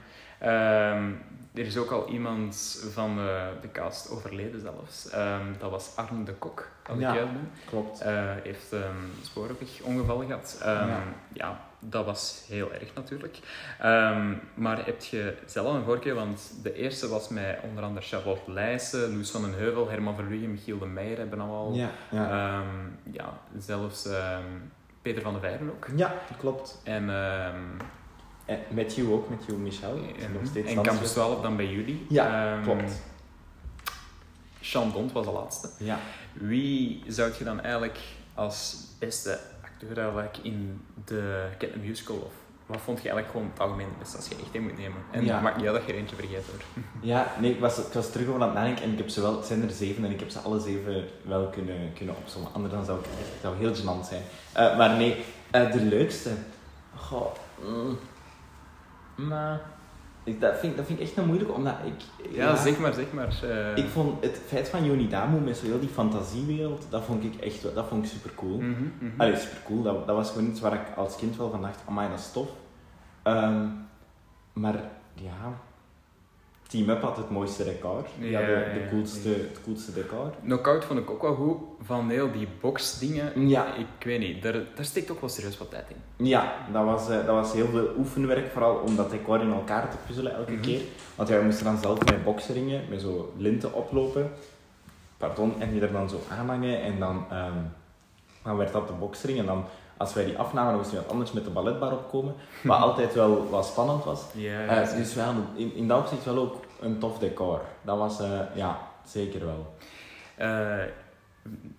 Ehm, 0.44 1.10
er 1.54 1.66
is 1.66 1.76
ook 1.76 1.90
al 1.90 2.08
iemand 2.08 2.84
van 2.92 3.16
de, 3.16 3.48
de 3.60 3.70
cast 3.72 4.10
overleden 4.10 4.60
zelfs. 4.60 5.08
Ehm, 5.10 5.46
dat 5.58 5.70
was 5.70 5.96
Arne 5.96 6.24
de 6.24 6.32
Kok, 6.32 6.68
als 6.88 6.98
Ja. 6.98 7.08
ik 7.10 7.14
juist 7.16 7.32
ben. 7.32 7.50
Klopt. 7.66 8.00
Eh, 8.00 8.12
heeft 8.42 8.72
een 8.72 9.12
spoorwegongeval 9.22 10.18
gehad. 10.26 10.58
Ehm, 10.62 10.88
Ja. 10.88 11.02
ja. 11.32 11.60
dat 11.86 12.04
was 12.04 12.44
heel 12.48 12.72
erg 12.72 12.94
natuurlijk. 12.94 13.38
Maar 14.54 14.84
heb 14.84 15.02
je 15.02 15.36
zelf 15.46 15.74
een 15.74 15.84
voorkeur? 15.84 16.14
Want 16.14 16.52
de 16.62 16.74
eerste 16.74 17.08
was 17.08 17.28
met 17.28 17.58
onder 17.62 17.84
andere 17.84 18.06
Charlotte 18.06 18.50
Leijsen, 18.52 19.16
Loes 19.16 19.30
van 19.30 19.42
den 19.42 19.54
Heuvel, 19.54 19.88
Herman 19.90 20.14
Verlugen, 20.14 20.50
Michiel 20.50 20.78
de 20.78 20.86
Meijer 20.86 21.18
hebben 21.18 21.40
allemaal... 21.40 21.72
Ja, 21.74 21.90
ja. 22.10 22.62
Ja, 23.12 23.38
zelfs 23.58 24.08
Peter 25.02 25.22
van 25.22 25.32
der 25.32 25.40
Veijren 25.42 25.70
ook. 25.70 25.86
ja, 25.96 26.14
klopt. 26.38 26.80
En, 26.84 27.08
En 28.44 28.58
met 28.70 28.94
you 28.94 29.12
ook, 29.12 29.28
met 29.30 29.44
you 29.46 29.58
Michel. 29.58 29.96
en, 30.20 30.32
nog 30.32 30.46
steeds 30.46 30.72
en. 30.74 30.82
Campus 30.82 31.12
12 31.12 31.40
dan 31.42 31.56
bij 31.56 31.66
jullie. 31.66 32.06
Ja, 32.08 32.52
Ehm, 32.54 32.62
klopt. 32.62 32.92
Jean 34.60 34.92
Dont 34.92 35.12
was 35.12 35.24
de 35.24 35.32
laatste. 35.32 35.68
Ja. 35.78 35.98
Wie 36.32 37.02
zou 37.08 37.32
je 37.38 37.44
dan 37.44 37.60
eigenlijk 37.60 37.98
als 38.34 38.76
beste 38.98 39.38
acteur 39.64 39.98
eigenlijk 39.98 40.36
in 40.42 40.80
de 41.04 41.46
Cat 41.58 41.74
Musical 41.76 42.16
of 42.16 42.32
wat 42.66 42.80
vond 42.80 43.02
je 43.02 43.08
eigenlijk 43.08 43.30
gewoon 43.36 43.50
het 43.52 43.60
algemeen 43.60 43.86
het 43.86 43.98
beste 43.98 44.16
als 44.16 44.28
je 44.28 44.34
echt 44.34 44.48
in 44.54 44.62
moet 44.62 44.78
nemen? 44.78 44.98
En 45.10 45.24
Ja. 45.24 45.40
maakt 45.40 45.56
niet 45.56 45.66
uit 45.66 45.74
dat 45.76 45.86
je 45.86 45.92
er 45.92 45.98
eentje 45.98 46.16
vergeet 46.16 46.44
hoor. 46.46 46.84
Ja, 47.10 47.32
nee, 47.40 47.50
ik 47.52 47.60
was, 47.60 47.78
ik 47.78 47.92
was 47.92 48.10
terug 48.10 48.28
over 48.28 48.40
aan 48.40 48.48
het 48.48 48.56
nadenken 48.56 48.84
en 48.84 48.92
ik 48.92 48.98
heb 48.98 49.08
ze 49.08 49.20
wel, 49.20 49.36
het 49.36 49.46
zijn 49.46 49.62
er 49.62 49.70
zeven 49.70 50.04
en 50.04 50.10
ik 50.10 50.20
heb 50.20 50.30
ze 50.30 50.38
alle 50.38 50.60
zeven 50.60 51.04
wel 51.22 51.48
kunnen, 51.48 51.92
kunnen 51.92 52.16
opzommen. 52.16 52.52
Anders 52.54 52.74
dan 52.74 52.84
zou 52.84 52.98
ik 52.98 53.04
echt, 53.06 53.40
zou 53.40 53.56
heel 53.56 53.74
gênant 53.74 54.08
zijn. 54.08 54.22
Eh, 54.52 54.76
maar 54.78 54.96
nee, 54.96 55.24
eh, 55.50 55.72
de 55.72 55.80
leukste. 55.80 56.30
Goh, 56.96 57.34
mm, 57.64 57.98
maar 59.14 59.60
ik, 60.24 60.40
dat, 60.40 60.58
vind, 60.58 60.76
dat 60.76 60.86
vind 60.86 60.98
ik 61.00 61.04
echt 61.06 61.16
een 61.16 61.26
moeilijk, 61.26 61.54
omdat 61.54 61.74
ik... 61.84 62.30
Ja, 62.32 62.56
zeg 62.56 62.78
maar, 62.78 62.92
zeg 62.92 63.12
maar. 63.12 63.42
eh. 63.42 63.76
Ik 63.84 63.88
vond 63.88 64.24
het 64.24 64.40
feit 64.46 64.68
van 64.68 64.84
Yonidamu 64.84 65.38
met 65.40 65.56
zo 65.56 65.64
heel 65.64 65.80
die 65.80 65.88
fantasiewereld, 65.88 66.86
dat 66.90 67.04
vond 67.04 67.24
ik 67.24 67.40
echt 67.40 67.74
dat 67.74 67.86
vond 67.88 68.04
ik 68.04 68.10
super 68.10 68.30
cool. 68.34 68.58
Mhm, 68.60 68.82
mhm. 68.98 69.20
Allee, 69.20 69.36
super 69.36 69.58
cool. 69.64 69.82
Dat, 69.82 70.06
dat 70.06 70.16
was 70.16 70.30
gewoon 70.30 70.46
iets 70.48 70.60
waar 70.60 70.72
ik 70.74 70.96
als 70.96 71.16
kind 71.16 71.36
wel 71.36 71.50
van 71.50 71.62
dacht, 71.62 71.82
amai, 71.88 72.08
dat 72.08 72.18
is 72.18 72.32
tof. 72.32 72.48
Ehm, 73.22 73.66
maar 74.52 74.74
ja, 75.14 75.52
Team 76.68 76.88
Up 76.90 77.02
had 77.02 77.16
het 77.16 77.30
mooiste 77.30 77.64
decor. 77.64 78.06
Ja, 78.18 78.40
de 78.40 78.80
ja. 78.82 78.88
coolste, 78.90 79.28
het 79.28 79.60
coolste 79.64 79.92
decor. 79.92 80.32
Knockout 80.42 80.84
vond 80.84 80.98
ik 80.98 81.10
ook 81.10 81.22
wel 81.22 81.34
goed. 81.34 81.56
Van 81.82 82.08
heel 82.10 82.32
die 82.32 82.48
boxdingen. 82.60 83.48
Ja, 83.48 83.74
Ik 83.74 84.04
weet 84.04 84.18
niet, 84.18 84.42
daar, 84.42 84.52
daar 84.52 84.84
steekt 84.84 85.10
ook 85.10 85.20
wel 85.20 85.28
serieus 85.28 85.58
wat 85.58 85.70
tijd 85.70 85.84
in. 85.88 86.26
ja 86.26 86.52
dat, 86.72 86.84
was, 86.84 87.02
eh, 87.08 87.16
dat 87.16 87.26
was 87.34 87.52
heel 87.52 87.66
veel 87.66 87.88
oefenwerk, 87.98 88.50
vooral 88.52 88.74
om 88.76 88.96
dat 88.96 89.10
decor 89.10 89.40
in 89.40 89.52
elkaar 89.52 89.90
te 89.90 89.96
puzzelen 90.06 90.34
elke 90.34 90.52
Mhm. 90.52 90.60
keer. 90.60 90.80
Want 91.14 91.28
wij 91.28 91.42
moesten 91.42 91.64
dan 91.64 91.78
zelf 91.78 92.04
met 92.04 92.24
bokseringen, 92.24 92.82
met 92.88 93.00
zo 93.00 93.32
linten 93.36 93.74
oplopen. 93.74 94.30
Pardon, 95.16 95.54
en 95.60 95.70
die 95.70 95.80
er 95.80 95.92
dan 95.92 96.08
zo 96.08 96.20
aanhangen 96.30 96.82
en 96.82 96.98
dan, 96.98 97.24
ehm, 97.30 97.58
dan 98.42 98.56
werd 98.56 98.72
dat 98.72 98.86
de 98.86 98.92
boksering. 98.92 99.38
En 99.38 99.46
dan 99.46 99.64
als 99.96 100.14
wij 100.14 100.24
die 100.24 100.38
afnamen, 100.38 100.70
dan 100.70 100.80
moesten 100.80 100.98
we 100.98 101.10
anders 101.10 101.32
met 101.32 101.44
de 101.44 101.50
balletbar 101.50 101.92
opkomen. 101.92 102.34
Wat 102.62 102.80
altijd 102.88 103.14
wel 103.14 103.48
wat 103.50 103.66
spannend 103.66 104.04
was. 104.04 104.20
Ja, 104.32 104.60
Eh, 104.60 104.90
ja, 104.90 104.96
dus 104.96 105.14
wel, 105.14 105.32
in, 105.54 105.74
in 105.74 105.88
dat 105.88 105.98
opzicht 105.98 106.24
wel 106.24 106.38
ook 106.38 106.54
een 106.80 106.98
tof 106.98 107.18
decor. 107.18 107.60
Dat 107.82 107.98
was, 107.98 108.20
eh, 108.20 108.40
ja, 108.54 108.78
zeker 109.06 109.44
wel. 109.44 109.74
Eh, 110.34 110.84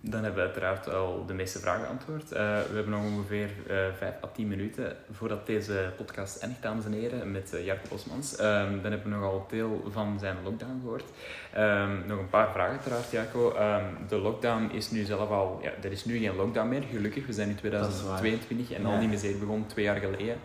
dan 0.00 0.24
hebben 0.24 0.34
we 0.34 0.46
uiteraard 0.46 0.90
al 0.90 1.24
de 1.26 1.34
meeste 1.34 1.58
vragen 1.58 1.82
beantwoord. 1.82 2.32
Eh, 2.32 2.40
we 2.40 2.74
hebben 2.74 2.90
nog 2.90 3.04
ongeveer 3.04 3.50
eh 3.68 3.76
5 3.98 4.14
à 4.24 4.26
10 4.34 4.48
minuten 4.48 4.96
voordat 5.10 5.46
deze 5.46 5.92
podcast 5.96 6.38
eindigt, 6.38 6.62
dames 6.62 6.84
en 6.84 6.92
heren, 6.92 7.30
met 7.30 7.52
uh, 7.54 7.64
Jarko 7.64 7.88
Bosmans. 7.88 8.36
Ehm, 8.36 8.82
dan 8.82 8.90
hebben 8.90 9.02
we 9.02 9.16
nogal 9.16 9.46
deel 9.50 9.84
van 9.90 10.18
zijn 10.18 10.36
lockdown 10.44 10.80
gehoord. 10.80 11.04
Ehm, 11.52 12.06
nog 12.06 12.18
een 12.18 12.28
paar 12.28 12.52
vragen 12.52 12.72
uiteraard, 12.72 13.10
Jarko. 13.10 13.52
Ehm, 13.52 13.84
de 14.08 14.16
lockdown 14.16 14.70
is 14.72 14.90
nu 14.90 15.04
zelf 15.04 15.30
al... 15.30 15.58
Ja, 15.62 15.70
er 15.82 15.92
is 15.92 16.04
nu 16.04 16.18
geen 16.18 16.36
lockdown 16.36 16.68
meer, 16.68 16.82
gelukkig. 16.82 17.26
We 17.26 17.32
zijn 17.32 17.48
nu 17.48 17.70
Dat 17.70 17.92
is 17.92 18.02
waar. 18.02 18.18
2022 18.18 18.76
en 18.76 18.86
al 18.86 18.98
die 18.98 19.08
miserie 19.08 19.36
begon 19.36 19.66
twee 19.66 19.84
jaar 19.84 19.96
geleden. 19.96 20.36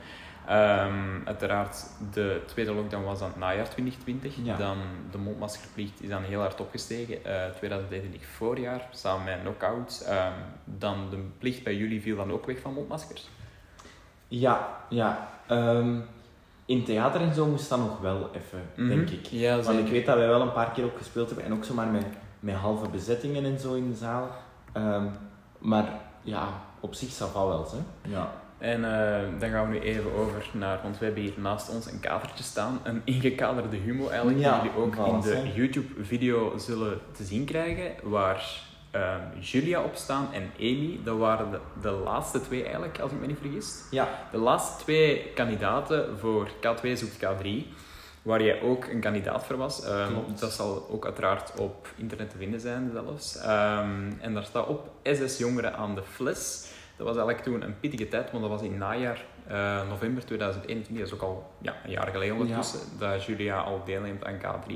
Ehm, 0.48 1.26
uiteraard, 1.26 1.86
de 2.14 2.42
tweede 2.46 2.74
lockdown 2.74 3.04
was 3.04 3.20
dan 3.20 3.28
het 3.28 3.38
najaar 3.38 3.70
2020. 3.70 4.36
Ja. 4.44 4.58
Dan 4.58 4.78
de 5.12 5.18
mondmaskerplicht 5.18 6.02
is 6.02 6.10
dan 6.10 6.24
heel 6.24 6.40
hard 6.40 6.60
opgestegen. 6.60 7.26
Eh 7.26 7.50
2021 7.56 8.26
voorjaar, 8.28 8.88
samen 8.92 9.26
met 9.26 9.40
knockouts. 9.42 10.04
Ehm 10.04 10.32
dan 10.64 11.10
de 11.10 11.18
plicht 11.38 11.64
bij 11.64 11.76
jullie 11.76 12.02
viel 12.02 12.16
dan 12.16 12.32
ook 12.32 12.46
weg 12.46 12.60
van 12.60 12.74
mondmaskers. 12.74 13.30
Ja, 14.28 14.78
ja. 14.90 15.30
ehm, 15.48 16.00
in 16.66 16.84
theater 16.84 17.22
en 17.22 17.34
zo 17.34 17.46
moest 17.46 17.70
dat 17.70 17.80
nog 17.80 18.00
wel 18.00 18.30
even, 18.34 18.88
denk 18.90 19.10
ik. 19.10 19.26
Mhm. 19.26 19.36
Ja, 19.36 19.62
Want 19.62 19.80
ik 19.80 19.88
weet 19.88 20.06
dat 20.06 20.18
wij 20.18 20.28
wel 20.28 20.42
een 20.42 20.52
paar 20.54 20.72
keer 20.72 20.84
ook 20.84 20.98
gespeeld 20.98 21.28
hebben 21.28 21.46
en 21.46 21.54
ook 21.54 21.64
zomaar 21.64 21.88
met, 21.88 22.06
met 22.40 22.56
halve 22.56 22.90
bezettingen 22.90 23.46
en 23.46 23.60
zo 23.60 23.74
in 23.74 23.90
de 23.90 23.96
zaal. 23.96 24.30
Ehm, 24.72 25.06
maar 25.58 25.86
ja, 26.22 26.48
op 26.80 26.94
zich 26.94 27.10
zal 27.10 27.30
wel 27.34 27.48
wel, 27.48 27.68
hè? 27.72 28.10
Ja. 28.10 28.32
En 28.62 28.84
eh, 28.86 29.40
dan 29.40 29.50
gaan 29.50 29.68
we 29.72 29.74
nu 29.74 29.80
even 29.80 30.14
over 30.14 30.50
naar, 30.54 30.80
want 30.84 30.98
we 31.00 31.06
hebben 31.06 31.24
hier 31.24 31.34
naast 31.36 31.70
ons 31.70 31.86
een 31.92 32.00
kadertje 32.00 32.44
staan, 32.44 32.80
een 32.84 33.02
ingekaderde 33.06 33.78
humo 33.78 34.08
eigenlijk, 34.08 34.40
Ja, 34.40 34.62
die 34.62 34.72
jullie 34.72 34.86
ook 34.86 34.96
in 35.14 35.22
de. 35.22 35.52
YouTube-video 35.56 36.58
zullen 36.58 37.00
te 37.12 37.24
zien 37.24 37.46
krijgen, 37.46 37.92
waar 38.04 38.62
ehm, 38.92 39.20
Julia 39.40 39.82
op 39.82 39.96
staan 39.96 40.28
en 40.34 40.52
Amy, 40.60 41.00
dat 41.04 41.18
waren 41.18 41.52
de, 41.52 41.60
de 41.82 41.90
laatste 41.92 42.42
twee 42.42 42.64
eigenlijk, 42.64 43.00
als 43.00 43.12
ik 43.12 43.20
me 43.20 43.28
niet 43.28 43.38
vergis. 43.42 43.82
Ja, 43.92 44.08
De 44.32 44.38
laatste 44.38 44.84
twee 44.84 45.32
kandidaten 45.36 46.20
voor 46.20 46.50
K2 46.50 46.92
zoekt 46.94 47.18
K3, 47.26 47.48
waar 48.22 48.44
jij 48.44 48.62
ook 48.62 48.86
een 48.86 49.00
kandidaat 49.00 49.46
voor 49.46 49.58
was. 49.58 49.82
Klopt. 50.10 50.40
dat 50.40 50.52
zal 50.52 50.88
ook 50.90 51.06
uiteraard 51.06 51.60
op 51.60 51.88
internet 51.96 52.30
te 52.30 52.38
vinden 52.38 52.60
zijn 52.60 52.90
zelfs. 52.94 53.38
Ehm, 53.38 54.12
en 54.20 54.34
daar 54.34 54.44
staat 54.44 54.68
op 54.68 54.90
SS 55.04 55.38
Jongeren 55.38 55.76
aan 55.76 55.96
de 55.96 56.04
fles. 56.04 56.71
Dat 57.04 57.16
was 57.16 57.26
eigenlijk 57.26 57.44
toen 57.58 57.70
een 57.70 57.80
pittige 57.80 58.08
tijd, 58.08 58.32
want 58.32 58.44
dat 58.44 58.52
was 58.52 58.62
in 58.62 58.78
najaar, 58.78 59.24
eh, 59.48 59.88
november 59.90 60.26
2021. 60.26 60.98
Dat 60.98 61.08
is 61.08 61.14
ook 61.14 61.30
al 61.30 61.52
ja, 61.62 61.74
een 61.86 61.92
jaar 61.92 62.08
geleden 62.08 62.36
ondertussen, 62.36 62.80
dat 63.00 63.24
Julia 63.24 63.60
al 63.62 63.82
deelneemt 63.86 64.26
aan 64.26 64.38
K3. 64.38 64.74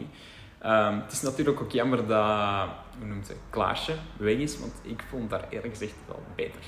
Ehm, 0.60 1.00
het 1.00 1.12
is 1.12 1.22
natuurlijk 1.22 1.62
ook 1.62 1.72
jammer 1.72 1.98
dat, 2.08 2.68
hoe 3.00 3.08
noemt 3.08 3.26
ze, 3.28 3.34
Klaasje 3.50 3.94
weg 4.18 4.36
is, 4.36 4.60
want 4.60 4.74
ik 4.82 5.04
vond 5.10 5.32
haar 5.32 5.46
eerlijk 5.50 5.74
gezegd 5.74 5.94
wel 6.08 6.20
beter. 6.36 6.62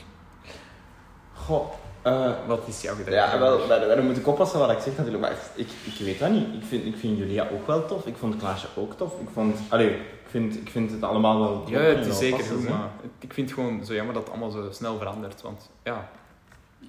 goh. 1.33 1.73
eh, 2.01 2.31
Wat 2.47 2.67
is 2.67 2.81
jouw 2.81 2.95
gedachte? 2.95 3.35
ja, 3.35 3.39
wel, 3.39 3.67
daar, 3.67 3.79
daar 3.79 4.03
moet 4.03 4.17
ik 4.17 4.27
oppassen 4.27 4.59
wat 4.59 4.71
ik 4.71 4.79
zeg 4.79 4.97
natuurlijk. 4.97 5.23
Maar 5.23 5.35
ik, 5.55 5.67
ik 5.85 5.97
weet 6.05 6.19
dat 6.19 6.29
niet. 6.29 6.53
Ik 6.53 6.63
vind, 6.67 6.85
ik 6.85 6.95
vind 6.95 7.17
Julia 7.17 7.47
ook 7.53 7.67
wel 7.67 7.85
tof. 7.85 8.05
Ik 8.05 8.17
vond 8.17 8.37
Klaasje 8.37 8.67
ook 8.75 8.93
tof. 8.97 9.19
Ik 9.21 9.27
vond... 9.33 9.59
Allee, 9.69 10.01
ik 10.27 10.33
vind, 10.33 10.55
ik 10.55 10.69
vind 10.69 10.91
het 10.91 11.03
allemaal 11.03 11.39
wel 11.39 11.63
Ja, 11.67 11.79
het 11.79 12.05
is 12.05 12.17
zeker 12.17 12.43
goed, 12.43 12.69
maar 12.69 12.89
ik 13.19 13.33
vind 13.33 13.49
het 13.49 13.59
gewoon 13.59 13.85
zo 13.85 13.93
jammer 13.93 14.13
dat 14.13 14.23
het 14.23 14.31
allemaal 14.31 14.51
zo 14.51 14.67
snel 14.71 14.97
verandert. 14.97 15.41
Want 15.41 15.69
ja, 15.83 16.09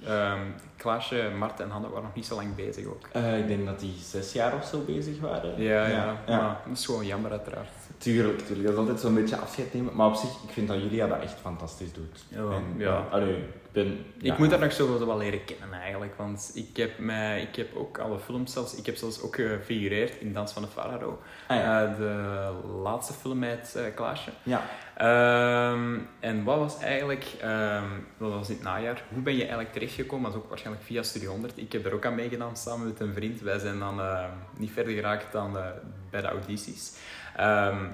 ehm, 0.04 0.40
Klaasje, 0.76 1.30
Marten 1.38 1.64
en 1.64 1.70
Hanne 1.70 1.88
waren 1.88 2.02
nog 2.02 2.14
niet 2.14 2.26
zo 2.26 2.34
lang 2.34 2.54
bezig 2.54 2.86
ook. 2.86 3.08
Eh, 3.12 3.38
ik 3.38 3.46
denk 3.46 3.66
dat 3.66 3.80
die 3.80 3.94
zes 4.02 4.32
jaar 4.32 4.54
of 4.54 4.64
zo 4.64 4.84
bezig 4.86 5.20
waren. 5.20 5.62
Ja, 5.62 5.86
ja, 5.86 6.16
ja. 6.26 6.36
maar 6.36 6.60
dat 6.68 6.76
is 6.78 6.86
gewoon 6.86 7.06
jammer 7.06 7.30
uiteraard. 7.30 7.68
Tuurlijk, 7.98 8.38
tuurlijk. 8.38 8.62
Dat 8.62 8.72
is 8.72 8.78
altijd 8.78 9.00
zo'n 9.00 9.14
beetje 9.14 9.36
afscheid 9.36 9.74
nemen. 9.74 9.94
Maar 9.94 10.06
op 10.06 10.14
zich, 10.14 10.30
ik 10.30 10.50
vind 10.50 10.68
dat 10.68 10.82
Julia 10.82 11.06
dat 11.06 11.20
echt 11.22 11.38
fantastisch 11.40 11.92
doet. 11.92 12.24
Ja, 12.28 12.38
En, 12.38 12.62
ja. 12.76 13.06
allee, 13.10 13.44
ben... 13.72 14.04
ja. 14.18 14.32
Ik 14.32 14.38
moet 14.38 14.50
haar 14.50 14.60
nog 14.60 14.72
zo 14.72 15.06
wel 15.06 15.16
leren 15.18 15.44
kennen 15.44 15.80
eigenlijk, 15.80 16.14
want 16.16 16.50
ik 16.54 16.76
heb, 16.76 16.98
mij, 16.98 17.42
ik 17.42 17.56
heb 17.56 17.76
ook 17.76 17.98
alle 17.98 18.18
films 18.18 18.52
zelfs, 18.52 18.74
ik 18.74 18.86
heb 18.86 18.96
zelfs 18.96 19.22
ook 19.22 19.34
gefigureerd 19.34 20.20
in 20.20 20.32
Dans 20.32 20.52
van 20.52 20.62
de 20.62 20.68
Farao. 20.68 21.18
Ah, 21.46 21.56
ja. 21.56 21.84
Eh, 21.84 21.96
de 21.96 22.60
laatste 22.82 23.12
film 23.12 23.38
met 23.38 23.74
eh, 23.76 23.94
Klaasje. 23.94 24.30
ja. 24.42 24.62
Ehm, 24.98 25.98
en 26.20 26.44
wat 26.44 26.58
was 26.58 26.80
eigenlijk, 26.80 27.24
ehm, 27.40 27.84
dat 28.18 28.32
was 28.32 28.48
in 28.48 28.54
het 28.54 28.64
najaar, 28.64 29.02
hoe 29.12 29.22
ben 29.22 29.32
je 29.32 29.40
eigenlijk 29.40 29.72
terechtgekomen? 29.72 30.24
Dat 30.24 30.34
is 30.34 30.38
ook 30.38 30.48
waarschijnlijk 30.48 30.86
via 30.86 31.02
Studio 31.02 31.30
100. 31.30 31.58
Ik 31.58 31.72
heb 31.72 31.86
er 31.86 31.94
ook 31.94 32.06
aan 32.06 32.14
meegedaan 32.14 32.56
samen 32.56 32.86
met 32.86 33.00
een 33.00 33.12
vriend. 33.12 33.40
Wij 33.40 33.58
zijn 33.58 33.78
dan 33.78 34.00
eh, 34.00 34.24
niet 34.56 34.70
verder 34.70 34.92
geraakt 34.92 35.32
dan 35.32 35.58
eh, 35.58 35.64
bij 36.10 36.20
de 36.20 36.26
audities. 36.26 36.92
Ehm, 37.36 37.84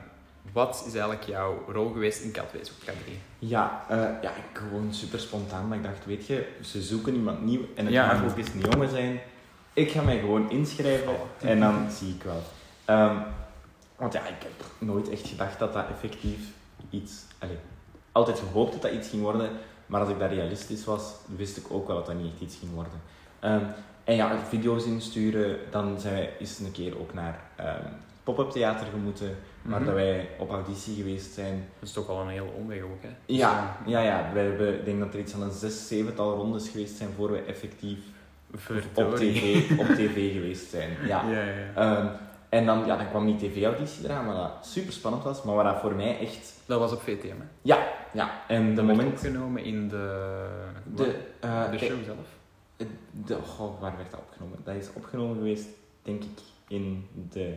wat 0.53 0.83
is 0.87 0.93
eigenlijk 0.93 1.23
jouw 1.23 1.65
rol 1.69 1.93
geweest 1.93 2.23
in 2.23 2.31
K2 2.31 2.61
Zoek 2.61 2.77
K3? 2.85 3.11
Ja, 3.39 3.85
eh, 3.89 3.97
ja, 3.99 4.31
ik 4.31 4.45
gewoon 4.59 4.95
super 4.95 5.19
spontaan. 5.21 5.69
Maar 5.69 5.77
ik 5.79 5.85
dacht, 5.85 6.07
weet 6.07 6.27
je, 6.27 6.49
ze 6.63 6.83
zoeken 6.83 7.15
iemand 7.15 7.45
nieuw 7.45 7.61
en 7.75 7.85
het 7.85 7.95
Ja. 7.95 8.07
mag 8.13 8.31
ook 8.31 8.37
eens 8.39 8.49
een 8.49 8.71
jongen 8.71 8.89
zijn. 8.89 9.21
Ik 9.73 9.91
ga 9.91 10.03
mij 10.03 10.19
gewoon 10.19 10.51
inschrijven 10.51 11.09
Oh. 11.13 11.49
en 11.51 11.61
dan 11.61 11.91
zie 11.91 12.15
ik 12.15 12.23
wel. 12.23 12.43
Ehm, 12.85 13.17
want 13.97 14.13
ja, 14.13 14.21
ik 14.21 14.43
heb 14.43 14.65
nooit 14.79 15.09
echt 15.11 15.27
gedacht 15.29 15.59
dat 15.59 15.73
dat 15.73 15.85
effectief 15.91 16.39
iets... 16.91 17.13
Allee, 17.39 17.57
altijd 18.13 18.39
gehoopt 18.39 18.73
dat 18.73 18.83
dat 18.83 18.93
iets 18.93 19.09
ging 19.09 19.23
worden. 19.23 19.51
Maar 19.87 20.01
als 20.01 20.09
ik 20.11 20.19
daar 20.19 20.35
realistisch 20.35 20.85
was, 20.85 21.13
wist 21.37 21.57
ik 21.57 21.65
ook 21.71 21.87
wel 21.87 21.97
dat 21.97 22.07
dat 22.07 22.17
niet 22.17 22.33
echt 22.33 22.41
iets 22.41 22.57
ging 22.57 22.73
worden. 22.75 22.93
Ehm, 23.41 23.65
en 24.05 24.15
ja, 24.17 24.39
video's 24.49 24.85
insturen. 24.85 25.59
Dan 25.71 26.01
zijn 26.01 26.29
eens 26.39 26.59
een 26.59 26.73
keer 26.73 26.99
ook 27.01 27.15
naar 27.15 27.41
ehm 27.57 27.87
pop-up 28.25 28.51
theater 28.51 28.87
gemoeten. 28.87 29.37
Waar 29.63 29.77
Mhm. 29.79 29.85
dat 29.87 29.95
wij 29.95 30.29
op 30.39 30.51
auditie 30.51 30.95
geweest 30.95 31.33
zijn. 31.33 31.55
Dat 31.79 31.89
is 31.89 31.93
toch 31.95 32.09
al 32.09 32.21
een 32.21 32.29
hele 32.29 32.51
omweg 32.59 32.83
ook, 32.83 33.03
hè? 33.03 33.09
Ja, 33.27 33.77
ja, 33.87 34.01
ja. 34.01 34.31
We 34.33 34.39
hebben, 34.39 34.75
ik 34.79 34.85
denk 34.85 34.99
dat 35.01 35.15
er 35.15 35.21
iets 35.21 35.33
van 35.33 35.43
een 35.43 35.51
zes, 35.53 35.89
zevental 35.89 36.35
rondes 36.37 36.69
geweest 36.69 36.97
zijn 36.97 37.11
voor 37.17 37.31
we 37.33 37.39
effectief 37.43 37.99
op 38.95 39.15
tv, 39.17 39.71
op 39.79 39.87
tv 39.99 40.33
geweest 40.33 40.71
zijn. 40.71 40.91
Ja. 41.07 41.31
Ja, 41.31 41.41
ja. 41.43 41.75
Ehm, 41.75 42.07
en 42.49 42.67
dan, 42.67 42.87
ja, 42.87 42.97
dan 42.97 43.09
kwam 43.09 43.27
die 43.27 43.51
tv-auditie 43.51 44.05
eraan, 44.05 44.27
wat 44.27 44.37
dat 44.37 44.67
super 44.67 44.93
spannend 44.93 45.23
was, 45.25 45.43
maar 45.43 45.55
wat 45.55 45.65
dat 45.65 45.81
voor 45.81 45.95
mij 45.95 46.19
echt... 46.19 46.53
Dat 46.67 46.79
was 46.79 46.93
op 46.93 47.01
VTM, 47.03 47.27
hè? 47.27 47.47
Ja, 47.63 47.79
ja. 48.13 48.31
En 48.49 48.69
de 48.69 48.75
Dat 48.75 48.85
werd 48.85 48.97
moment... 48.99 49.15
opgenomen 49.15 49.65
in 49.65 49.89
de, 49.89 50.47
De, 50.95 51.15
eh, 51.41 51.71
de 51.71 51.77
de- 51.79 51.85
show 51.85 52.05
zelf. 52.05 52.27
de, 53.11 53.37
waar 53.81 53.97
werd 53.97 54.11
dat 54.11 54.21
opgenomen? 54.21 54.59
Dat 54.65 54.75
is 54.75 54.89
opgenomen 54.95 55.37
geweest, 55.37 55.67
denk 56.03 56.23
ik, 56.23 56.39
in 56.69 57.07
de 57.31 57.55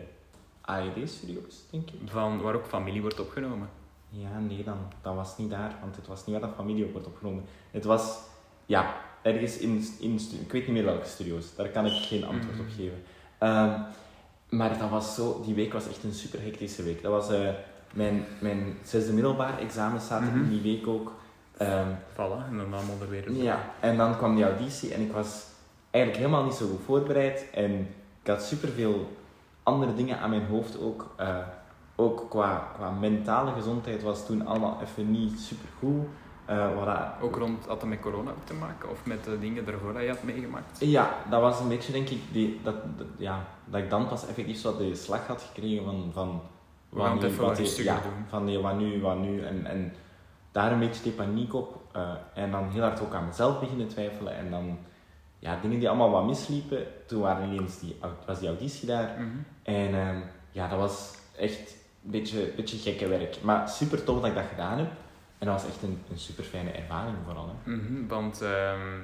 AED-studio's, 0.67 1.55
denk 1.71 1.89
ik. 1.89 1.99
Van, 2.05 2.41
waar 2.41 2.55
ook 2.55 2.65
familie 2.65 3.01
wordt 3.01 3.19
opgenomen. 3.19 3.69
Ja, 4.09 4.39
nee, 4.39 4.63
dan, 4.63 4.77
dat 5.01 5.15
was 5.15 5.37
niet 5.37 5.49
daar, 5.49 5.75
want 5.81 5.95
het 5.95 6.07
was 6.07 6.25
niet 6.25 6.37
waar 6.39 6.47
dat 6.47 6.55
familie 6.57 6.85
op 6.85 6.91
wordt 6.91 7.07
opgenomen. 7.07 7.43
Het 7.71 7.85
was, 7.85 8.17
ja, 8.65 8.95
ergens 9.21 9.57
in, 9.57 9.85
in 9.99 10.13
ik 10.41 10.51
weet 10.51 10.65
niet 10.65 10.75
meer 10.75 10.83
welke 10.85 11.05
studio's, 11.07 11.55
daar 11.55 11.69
kan 11.69 11.85
ik 11.85 11.93
geen 11.93 12.23
antwoord 12.25 12.59
op 12.59 12.65
Mhm. 12.65 12.75
geven. 12.75 13.03
Ehm, 13.37 13.79
maar 14.49 14.77
dat 14.79 14.89
was 14.89 15.15
zo, 15.15 15.41
die 15.45 15.55
week 15.55 15.73
was 15.73 15.87
echt 15.87 16.03
een 16.03 16.13
super 16.13 16.41
hectische 16.41 16.83
week. 16.83 17.01
Dat 17.01 17.11
was 17.11 17.29
eh, 17.31 17.49
mijn, 17.93 18.25
mijn 18.41 18.77
zesde 18.83 19.13
middelbaar 19.13 19.59
examen 19.59 20.01
zaten 20.01 20.27
Mhm. 20.27 20.37
in 20.43 20.49
die 20.49 20.61
week 20.61 20.87
ook. 20.87 21.11
Ehm, 21.57 21.87
Voilà, 22.13 22.47
en 22.49 22.57
dan 22.57 22.73
allemaal 22.73 23.01
er 23.01 23.09
weer. 23.09 23.31
ja, 23.31 23.71
en 23.79 23.97
dan 23.97 24.17
kwam 24.17 24.35
die 24.35 24.43
auditie 24.45 24.93
en 24.93 25.01
ik 25.01 25.11
was 25.11 25.45
eigenlijk 25.91 26.23
helemaal 26.25 26.45
niet 26.45 26.53
zo 26.57 26.67
goed 26.67 26.81
voorbereid. 26.85 27.45
En 27.53 27.71
ik 28.21 28.27
had 28.27 28.43
superveel 28.43 29.17
andere 29.67 29.93
dingen 29.93 30.19
aan 30.19 30.29
mijn 30.29 30.45
hoofd 30.45 30.79
ook. 30.81 31.13
Eh, 31.15 31.37
ook 31.95 32.25
qua, 32.29 32.67
qua 32.75 32.89
mentale 32.91 33.51
gezondheid 33.51 34.03
was 34.03 34.25
toen 34.25 34.45
allemaal 34.47 34.77
even 34.81 35.11
niet 35.11 35.39
super 35.39 35.69
goed. 35.79 36.05
wat 36.75 36.85
dat- 36.85 37.07
Ook 37.21 37.35
rond, 37.35 37.65
had 37.67 37.79
dat 37.79 37.89
met 37.89 37.99
corona 37.99 38.29
ook 38.29 38.45
te 38.45 38.53
maken? 38.53 38.89
Of 38.89 39.05
met 39.05 39.23
de 39.23 39.39
dingen 39.39 39.65
daarvoor 39.65 39.93
dat 39.93 40.01
je 40.01 40.07
had 40.09 40.23
meegemaakt? 40.23 40.79
Ja, 40.79 41.09
dat 41.29 41.41
was 41.41 41.59
een 41.59 41.67
beetje 41.67 41.91
denk 41.91 42.09
ik 42.09 42.21
die, 42.31 42.59
dat, 42.63 42.75
dat- 42.97 43.07
ja, 43.17 43.39
dat 43.65 43.81
ik 43.81 43.89
dan 43.89 44.07
pas 44.07 44.27
effectief 44.27 44.59
zo 44.59 44.77
de 44.77 44.95
slag 44.95 45.27
had 45.27 45.41
gekregen 45.53 45.83
van, 45.85 46.09
van 46.13 46.41
het 46.95 47.13
nu, 47.21 47.27
even 47.27 47.39
wat 47.45 47.57
wat 47.57 47.75
die- 47.75 47.83
ja, 47.83 47.93
doen. 47.93 48.25
Van 48.27 48.45
die, 48.45 48.59
wat 48.59 48.77
nu, 48.77 49.01
wat 49.01 49.17
nu. 49.17 49.41
En, 49.41 49.65
en 49.65 49.93
daar 50.51 50.71
een 50.71 50.79
beetje 50.79 51.03
de 51.03 51.09
paniek 51.09 51.53
op. 51.53 51.75
eh, 51.91 52.11
en 52.33 52.51
dan 52.51 52.69
heel 52.69 52.81
hard 52.81 53.01
ook 53.01 53.13
aan 53.13 53.25
mezelf 53.25 53.59
beginnen 53.59 53.87
twijfelen. 53.87 54.35
En 54.35 54.51
dan 54.51 54.77
ja, 55.39 55.59
dingen 55.61 55.79
die 55.79 55.87
allemaal 55.87 56.11
wat 56.11 56.25
misliepen. 56.25 56.85
Toen 57.05 57.21
waren 57.21 57.53
ineens 57.53 57.79
die, 57.79 57.99
was 58.25 58.39
die 58.39 58.47
auditie 58.47 58.87
daar. 58.87 59.19
Mhm. 59.19 59.37
En 59.63 59.93
ehm, 59.93 60.19
ja, 60.51 60.67
dat 60.67 60.79
was 60.79 61.15
echt 61.37 61.75
een 62.03 62.11
beetje, 62.11 62.51
beetje 62.55 62.77
gekke 62.77 63.07
werk. 63.07 63.41
Maar 63.41 63.69
super 63.69 64.03
tof 64.03 64.19
dat 64.19 64.29
ik 64.29 64.35
dat 64.35 64.45
gedaan 64.49 64.77
heb. 64.77 64.91
En 65.37 65.47
dat 65.47 65.61
was 65.61 65.71
echt 65.71 65.81
een, 65.83 66.01
een 66.09 66.19
super 66.19 66.43
fijne 66.43 66.71
ervaring 66.71 67.17
vooral. 67.25 67.47
Hè. 67.47 67.71
Mhm, 67.71 68.07
want 68.07 68.41
ehm, 68.41 68.99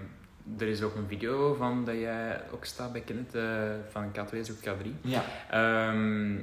er 0.57 0.67
is 0.67 0.81
ook 0.81 0.95
een 0.95 1.07
video 1.07 1.53
van 1.53 1.85
dat 1.85 1.95
jij 1.95 2.41
ook 2.51 2.65
staat 2.65 2.91
bij 2.91 3.01
Kenneth 3.01 3.35
eh, 3.35 3.43
van 3.89 4.11
K2 4.11 4.39
zoekt 4.41 4.69
K3. 4.69 4.87
Ja. 5.01 5.23
Ehm, 5.49 6.39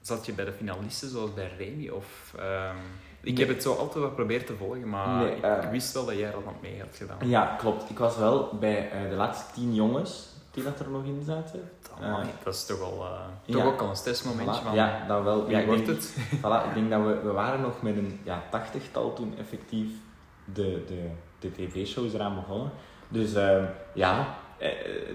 zat 0.00 0.26
je 0.26 0.32
bij 0.32 0.44
de 0.44 0.52
finalisten 0.52 1.08
zoals 1.08 1.34
bij 1.34 1.52
Remy? 1.58 1.88
Of, 1.88 2.34
Ik 3.24 3.38
heb 3.38 3.48
het 3.48 3.62
zo 3.62 3.72
altijd 3.72 3.94
wel 3.94 4.08
geprobeerd 4.08 4.46
te 4.46 4.54
volgen, 4.56 4.88
maar 4.88 5.24
Nee, 5.24 5.36
ik 5.36 5.42
eh. 5.44 5.70
wist 5.70 5.92
wel 5.94 6.04
dat 6.06 6.16
jij 6.18 6.30
dat 6.30 6.40
aan 6.46 6.54
mee 6.60 6.78
had 6.80 6.96
gedaan. 6.96 7.28
Ja, 7.28 7.56
klopt. 7.58 7.90
Ik 7.90 7.98
was 7.98 8.16
wel 8.16 8.50
bij 8.60 8.90
eh, 8.90 9.08
de 9.10 9.14
laatste 9.16 9.52
tien 9.54 9.74
jongens 9.74 10.28
die 10.50 10.64
dat 10.64 10.80
er 10.80 10.90
nog 10.90 11.04
in 11.04 11.22
zaten. 11.26 11.70
Eh, 12.00 12.16
dat 12.44 12.54
is 12.54 12.66
toch 12.66 12.78
wel 12.78 13.06
ja. 13.44 13.54
toch 13.54 13.64
ook 13.64 13.80
al 13.80 13.88
een 13.88 13.96
stressmomentje 13.96 14.60
Voilà. 14.60 14.64
van 14.64 14.74
Ja, 14.74 15.04
dat 15.08 15.22
wel. 15.22 15.50
Ja, 15.50 15.64
wordt 15.64 15.86
denk, 15.86 15.98
het? 15.98 16.16
voilà, 16.42 16.68
ik 16.68 16.74
denk 16.74 16.90
dat 16.90 17.02
we, 17.02 17.20
we 17.24 17.30
waren 17.32 17.60
nog 17.60 17.82
met 17.82 17.96
een 17.96 18.20
ja, 18.22 18.42
tachtigtal 18.50 19.12
toen 19.12 19.34
effectief 19.38 19.88
de, 20.44 20.84
de, 20.86 21.08
de 21.38 21.52
tv-shows 21.52 22.12
eraan 22.14 22.34
begonnen. 22.34 22.70
Dus 23.08 23.34
ehm, 23.34 23.64
ja, 23.92 24.26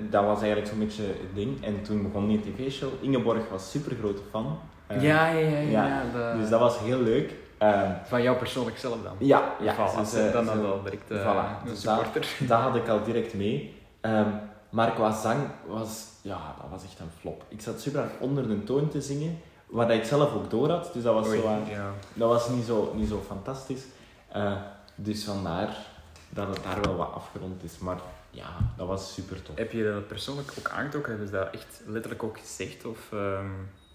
dat 0.09 0.23
was 0.25 0.37
eigenlijk 0.39 0.67
zo'n 0.69 0.79
beetje 0.79 1.03
het 1.03 1.33
ding. 1.35 1.65
En 1.65 1.81
toen 1.81 2.03
begon 2.03 2.27
die 2.27 2.41
tv-show. 2.41 2.89
Ingeborg 3.01 3.49
was 3.49 3.71
super 3.71 3.95
grote 3.99 4.21
fan. 4.29 4.59
Ja, 4.87 4.97
ja, 4.99 5.29
ja. 5.31 5.59
ja, 5.59 5.87
ja, 5.87 6.03
de- 6.33 6.39
Dus 6.39 6.49
dat 6.49 6.59
was 6.59 6.79
heel 6.79 6.99
leuk. 7.01 7.33
Ehm, 7.59 7.91
Van 8.03 8.21
jou 8.21 8.37
persoonlijk 8.37 8.77
zelf 8.77 8.97
dan? 9.03 9.15
ja, 9.17 9.55
ja. 9.61 9.75
Voilà, 9.75 9.97
dus, 9.97 10.09
ze- 10.09 10.27
eh, 10.27 10.33
dan 10.33 10.45
zo- 10.45 10.51
had 10.51 10.63
al 10.71 10.83
direct 10.83 11.11
eh, 11.11 11.17
voilà, 11.21 11.61
een 11.63 11.69
dus 11.69 11.81
dat- 11.81 11.95
supporter. 11.95 12.27
Dat 12.47 12.59
had 12.61 12.75
ik 12.75 12.87
al 12.87 13.03
direct 13.03 13.33
mee. 13.33 13.81
Ehm, 14.01 14.27
maar 14.69 14.91
qua 14.91 15.11
zang 15.11 15.47
was, 15.67 16.05
ja, 16.21 16.55
dat 16.61 16.69
was 16.69 16.83
echt 16.83 16.99
een 16.99 17.09
flop. 17.19 17.43
Ik 17.47 17.61
zat 17.61 17.81
super 17.81 17.99
hard 17.99 18.11
onder 18.19 18.47
de 18.47 18.63
toon 18.63 18.89
te 18.89 19.01
zingen, 19.01 19.39
waar 19.65 19.87
dat 19.87 19.97
ik 19.97 20.03
zelf 20.03 20.33
ook 20.33 20.49
door 20.49 20.69
had. 20.69 20.89
Dus 20.93 21.03
dat 21.03 21.13
was, 21.13 21.27
Oei, 21.27 21.41
zo, 21.41 21.47
aan- 21.47 21.65
ja. 21.69 21.91
dat 22.13 22.29
was 22.29 22.49
niet, 22.49 22.65
zo, 22.65 22.93
niet 22.95 23.09
zo 23.09 23.23
fantastisch. 23.27 23.83
Eh, 24.31 24.53
dus 24.95 25.23
vandaar 25.23 25.77
dat 26.29 26.47
het 26.47 26.63
daar 26.63 26.81
wel 26.81 26.95
wat 26.95 27.13
afgerond 27.13 27.63
is. 27.63 27.77
Maar 27.77 27.97
ja, 28.29 28.47
dat 28.77 28.87
was 28.87 29.13
super 29.13 29.41
tof. 29.41 29.55
Heb 29.57 29.71
je 29.71 29.91
dat 29.93 30.07
persoonlijk 30.07 30.53
ook 30.59 30.69
aangetrokken? 30.69 31.11
Hebben 31.11 31.29
ze 31.29 31.35
dat 31.35 31.53
echt 31.53 31.81
letterlijk 31.85 32.23
ook 32.23 32.37
gezegd? 32.39 32.85
Of 32.85 32.99
ehm, 33.11 33.45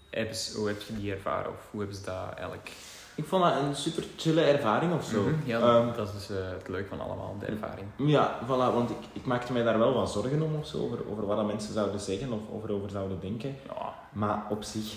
hebben 0.09 0.35
ze, 0.35 0.57
hoe 0.57 0.67
heb 0.67 0.81
je 0.81 0.95
die 0.95 1.11
ervaren? 1.13 1.51
Of 1.51 1.67
hoe 1.71 1.79
hebben 1.79 1.97
ze 1.97 2.03
dat 2.05 2.33
eigenlijk... 2.35 2.71
Ik 3.15 3.25
vond 3.25 3.43
dat 3.43 3.53
een 3.61 3.75
super 3.75 4.03
chille 4.17 4.41
ervaring 4.41 4.93
of 4.93 5.03
zo. 5.05 5.21
Mhm, 5.21 5.33
Ja, 5.45 5.59
Ehm, 5.59 5.95
dat 5.95 6.13
is 6.17 6.29
eh, 6.29 6.37
het 6.57 6.67
leuke 6.67 6.87
van 6.87 6.99
allemaal, 6.99 7.35
de 7.39 7.45
ervaring. 7.45 7.87
Ja, 7.95 8.39
voilà, 8.45 8.73
want 8.73 8.89
ik, 8.89 8.97
ik 9.13 9.25
maakte 9.25 9.53
mij 9.53 9.63
daar 9.63 9.77
wel 9.79 9.93
wat 9.93 10.11
zorgen 10.11 10.41
om 10.41 10.55
of 10.55 10.67
zo, 10.67 10.77
over, 10.83 10.99
over 11.11 11.25
wat 11.25 11.37
dat 11.37 11.45
mensen 11.45 11.73
zouden 11.73 11.99
zeggen 11.99 12.31
of 12.31 12.39
over, 12.53 12.71
over 12.73 12.89
zouden 12.89 13.19
denken. 13.19 13.55
Ja, 13.67 13.93
Maar 14.11 14.45
op 14.49 14.63
zich, 14.63 14.95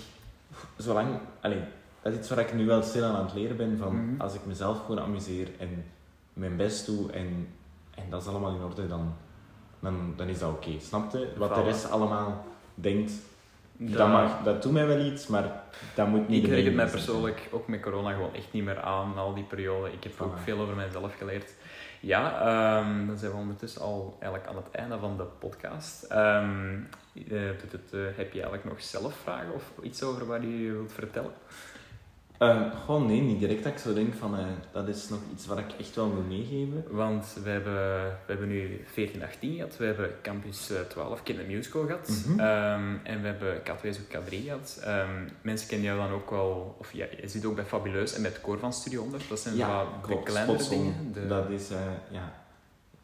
zolang... 0.77 1.19
Allee, 1.41 1.61
dat 2.01 2.11
is 2.13 2.19
iets 2.19 2.29
waar 2.29 2.39
ik 2.39 2.53
nu 2.53 2.65
wel 2.65 2.81
stil 2.81 3.03
aan 3.03 3.25
het 3.25 3.33
leren 3.33 3.57
ben, 3.57 3.77
van 3.77 3.95
Mhm. 3.95 4.21
als 4.21 4.33
ik 4.33 4.45
mezelf 4.45 4.79
gewoon 4.85 4.99
amuseer 5.03 5.47
en 5.59 5.85
mijn 6.33 6.55
best 6.55 6.85
doe 6.85 7.11
en, 7.11 7.47
en 7.95 8.03
dat 8.09 8.21
is 8.21 8.27
allemaal 8.27 8.51
in 8.55 8.63
orde, 8.63 8.87
dan, 8.87 9.13
dan, 9.79 10.13
dan 10.15 10.27
is 10.27 10.39
dat 10.39 10.49
oké. 10.49 10.79
Snap 10.79 11.11
je? 11.11 11.33
Wat 11.37 11.55
de 11.55 11.63
rest 11.63 11.91
allemaal 11.91 12.43
denkt, 12.75 13.11
dat, 13.81 13.97
dat, 13.97 14.07
mag, 14.07 14.43
dat 14.43 14.61
doet 14.61 14.71
mij 14.71 14.87
wel 14.87 14.99
iets, 14.99 15.27
maar 15.27 15.63
dat 15.95 16.07
moet 16.07 16.27
niet 16.27 16.43
ik 16.43 16.49
reken 16.49 16.65
het 16.65 16.75
mij 16.75 16.87
persoonlijk 16.87 17.47
ook 17.51 17.67
met 17.67 17.81
corona 17.81 18.13
gewoon 18.13 18.33
echt 18.33 18.51
niet 18.51 18.63
meer 18.63 18.81
aan, 18.81 19.17
al 19.17 19.33
die 19.33 19.43
periode. 19.43 19.91
Ik 19.91 20.03
heb 20.03 20.21
ook 20.21 20.37
Voilà. 20.37 20.43
veel 20.43 20.59
over 20.59 20.75
mezelf 20.75 21.15
geleerd. 21.17 21.53
Ja, 22.01 22.39
ehm, 22.41 23.07
dan 23.07 23.17
zijn 23.17 23.31
we 23.31 23.37
ondertussen 23.37 23.81
al 23.81 24.17
eigenlijk 24.19 24.51
aan 24.51 24.55
het 24.55 24.71
einde 24.71 24.97
van 24.99 25.17
de 25.17 25.23
podcast. 25.23 26.03
Ehm, 26.03 26.77
eh, 27.29 27.49
eh, 27.49 27.55
heb 27.91 28.33
je 28.33 28.41
eigenlijk 28.41 28.63
nog 28.63 28.81
zelf 28.81 29.13
vragen 29.23 29.53
of 29.53 29.71
iets 29.81 30.03
over 30.03 30.25
wat 30.25 30.41
je 30.41 30.71
wilt 30.71 30.91
vertellen? 30.93 31.31
Ehm, 32.39 32.69
gewoon 32.85 33.05
nee, 33.05 33.21
niet 33.21 33.39
direct 33.39 33.63
dat 33.63 33.71
ik 33.71 33.77
zo 33.77 33.93
denk 33.93 34.13
van, 34.13 34.37
eh, 34.37 34.45
dat 34.71 34.87
is 34.87 35.09
nog 35.09 35.19
iets 35.33 35.45
wat 35.45 35.57
ik 35.57 35.65
echt 35.79 35.95
wel 35.95 36.13
wil 36.13 36.23
meegeven. 36.23 36.83
Want 36.89 37.37
we 37.43 37.49
hebben, 37.49 38.03
we 38.03 38.25
hebben 38.25 38.47
nu 38.47 38.81
14, 38.85 39.23
18 39.23 39.55
gehad. 39.55 39.77
We 39.77 39.85
hebben 39.85 40.11
Campus 40.21 40.69
eh, 40.71 40.79
12 40.79 41.23
Kind 41.23 41.47
Musical 41.47 41.85
gehad. 41.85 42.09
Mhm. 42.25 42.39
Ehm, 42.39 42.95
en 43.03 43.21
we 43.21 43.27
hebben 43.27 43.61
K2 43.63 43.93
zoek 43.93 44.07
K3 44.07 44.43
gehad. 44.43 44.79
Ehm, 44.83 45.27
mensen 45.41 45.67
kennen 45.67 45.87
jou 45.87 45.99
dan 45.99 46.11
ook 46.11 46.29
wel... 46.29 46.75
Of 46.79 46.93
ja, 46.93 47.05
je 47.21 47.27
zit 47.27 47.45
ook 47.45 47.55
bij 47.55 47.65
Fabuleus 47.65 48.13
en 48.13 48.21
met 48.21 48.33
het 48.33 48.41
koor 48.41 48.59
van 48.59 48.73
Studio 48.73 49.01
100. 49.01 49.29
Dat 49.29 49.39
zijn 49.39 49.57
wat 49.57 50.07
de 50.07 50.23
kleinere 50.23 50.69
dingen. 50.69 51.13
De, 51.13 51.27
Dat 51.27 51.49
is, 51.49 51.69
eh, 51.69 51.77
ja. 52.11 52.33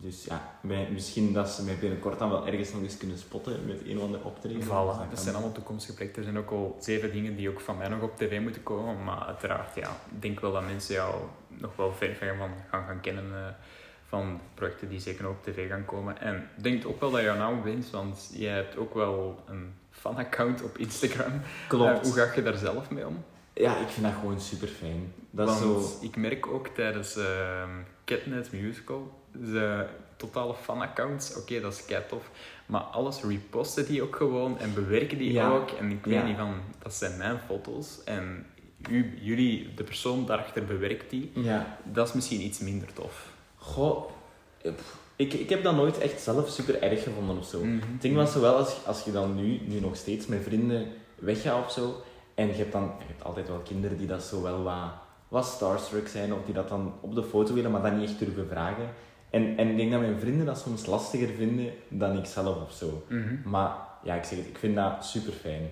Dus 0.05 0.25
ja, 0.25 0.57
misschien 0.91 1.33
dat 1.33 1.49
ze 1.49 1.63
mij 1.63 1.77
binnenkort 1.79 2.19
dan 2.19 2.29
wel 2.29 2.47
ergens 2.47 2.71
nog 2.73 2.81
eens 2.81 2.97
kunnen 2.97 3.17
spotten 3.17 3.65
met 3.65 3.81
een 3.85 3.97
of 3.97 4.03
ander 4.03 4.25
optreden. 4.25 4.63
Voilà, 4.63 5.09
dat 5.09 5.19
zijn 5.19 5.35
allemaal 5.35 5.53
toekomstige 5.53 5.93
projecten. 5.93 6.23
Er 6.23 6.31
zijn 6.31 6.43
ook 6.43 6.51
al 6.51 6.77
zeven 6.79 7.11
dingen 7.11 7.35
die 7.35 7.49
ook 7.49 7.59
van 7.59 7.77
mij 7.77 7.87
nog 7.87 8.01
op 8.01 8.17
tv 8.17 8.41
moeten 8.41 8.63
komen. 8.63 9.03
Maar 9.03 9.25
uiteraard, 9.25 9.75
ja, 9.75 9.89
ik 9.89 10.21
denk 10.21 10.39
wel 10.39 10.51
dat 10.51 10.65
mensen 10.65 10.95
jou 10.95 11.15
nog 11.47 11.75
wel 11.75 11.93
ver, 11.93 12.15
ver 12.15 12.35
van 12.37 12.49
gaan, 12.69 12.85
gaan 12.85 13.01
kennen 13.01 13.25
eh, 13.33 13.53
van 14.07 14.39
projecten 14.53 14.89
die 14.89 14.99
zeker 14.99 15.23
nog 15.23 15.31
op 15.31 15.43
tv 15.43 15.69
gaan 15.69 15.85
komen. 15.85 16.21
En 16.21 16.49
ik 16.57 16.63
denk 16.63 16.87
ook 16.87 16.99
wel 16.99 17.11
dat 17.11 17.21
jouw 17.21 17.37
naam 17.37 17.63
wint, 17.63 17.89
want 17.89 18.29
jij 18.33 18.53
hebt 18.53 18.77
ook 18.77 18.93
wel 18.93 19.39
een 19.47 19.73
fanaccount 19.91 20.63
op 20.63 20.77
Instagram. 20.77 21.41
Klopt. 21.67 21.99
Eh, 21.99 22.03
hoe 22.03 22.13
ga 22.13 22.35
je 22.35 22.43
daar 22.43 22.57
zelf 22.57 22.89
mee 22.89 23.07
om? 23.07 23.23
Ja, 23.53 23.77
ik 23.77 23.87
vind 23.87 24.05
dat 24.05 24.15
gewoon 24.19 24.39
super 24.39 24.67
fijn. 24.67 25.13
Dat 25.29 25.49
is 25.49 25.59
Want 25.59 25.83
zo... 25.85 26.05
ik 26.05 26.15
merk 26.15 26.47
ook 26.47 26.67
tijdens 26.67 27.17
Catnet 28.05 28.51
Musical, 28.51 29.13
de 29.41 29.85
totale 30.17 30.53
fanaccounts, 30.53 31.35
oké, 31.37 31.59
dat 31.61 31.73
is 31.73 31.85
kei 31.85 32.03
tof. 32.07 32.29
Maar 32.65 32.81
alles 32.81 33.23
reposten 33.23 33.85
die 33.85 34.01
ook 34.01 34.15
gewoon 34.15 34.59
en 34.59 34.73
bewerken 34.73 35.17
die 35.17 35.31
Ja. 35.31 35.49
ook. 35.51 35.69
En 35.71 35.91
ik 35.91 36.05
weet 36.05 36.13
Ja. 36.13 36.25
niet 36.25 36.37
van, 36.37 36.53
dat 36.83 36.93
zijn 36.93 37.17
mijn 37.17 37.39
foto's. 37.47 38.03
En 38.03 38.45
u, 38.89 39.17
jullie, 39.21 39.73
de 39.73 39.83
persoon 39.83 40.25
daarachter 40.25 40.65
bewerkt 40.65 41.09
die. 41.09 41.31
Ja. 41.35 41.77
Dat 41.83 42.07
is 42.07 42.13
misschien 42.13 42.41
iets 42.41 42.59
minder 42.59 42.93
tof. 42.93 43.27
Goh, 43.55 44.09
eh, 44.61 44.71
ik, 45.15 45.33
ik 45.33 45.49
heb 45.49 45.63
dat 45.63 45.75
nooit 45.75 45.97
echt 45.97 46.21
zelf 46.21 46.49
super 46.49 46.81
erg 46.81 47.03
gevonden 47.03 47.37
of 47.37 47.45
zo. 47.45 47.61
Het 47.63 48.01
ding 48.01 48.15
was 48.15 48.31
zo 48.31 48.41
wel, 48.41 48.55
als, 48.55 48.85
als 48.85 49.03
je 49.03 49.11
dan 49.11 49.35
nu, 49.35 49.59
nu 49.67 49.79
nog 49.79 49.95
steeds 49.95 50.25
met 50.27 50.43
vrienden 50.43 50.87
weggaat 51.15 51.65
of 51.65 51.71
zo, 51.71 52.01
en 52.35 52.47
je 52.47 52.53
hebt 52.53 52.71
dan 52.71 52.83
je 52.99 53.05
hebt 53.07 53.23
altijd 53.23 53.47
wel 53.47 53.57
kinderen 53.59 53.97
die 53.97 54.07
dat 54.07 54.23
zo 54.23 54.41
wel 54.41 54.63
wat, 54.63 54.91
wat 55.27 55.45
starstruck 55.45 56.07
zijn, 56.07 56.33
of 56.33 56.39
die 56.45 56.53
dat 56.53 56.69
dan 56.69 56.93
op 57.01 57.15
de 57.15 57.23
foto 57.23 57.53
willen, 57.53 57.71
maar 57.71 57.81
dan 57.81 57.99
niet 57.99 58.09
echt 58.09 58.19
durven 58.19 58.47
vragen. 58.47 58.89
En, 59.35 59.57
en 59.57 59.69
ik 59.69 59.77
denk 59.77 59.91
dat 59.91 59.99
mijn 60.01 60.19
vrienden 60.19 60.45
dat 60.45 60.59
soms 60.59 60.85
lastiger 60.85 61.29
vinden 61.37 61.71
dan 61.87 62.17
ik 62.17 62.25
zelf 62.25 62.61
of 62.61 62.73
zo. 62.73 63.05
Mhm. 63.09 63.49
Maar 63.49 63.71
ja, 64.03 64.15
ik 64.15 64.23
zeg 64.23 64.37
het, 64.37 64.47
ik 64.47 64.57
vind 64.57 64.75
dat 64.75 65.05
super 65.05 65.33
fijn. 65.33 65.69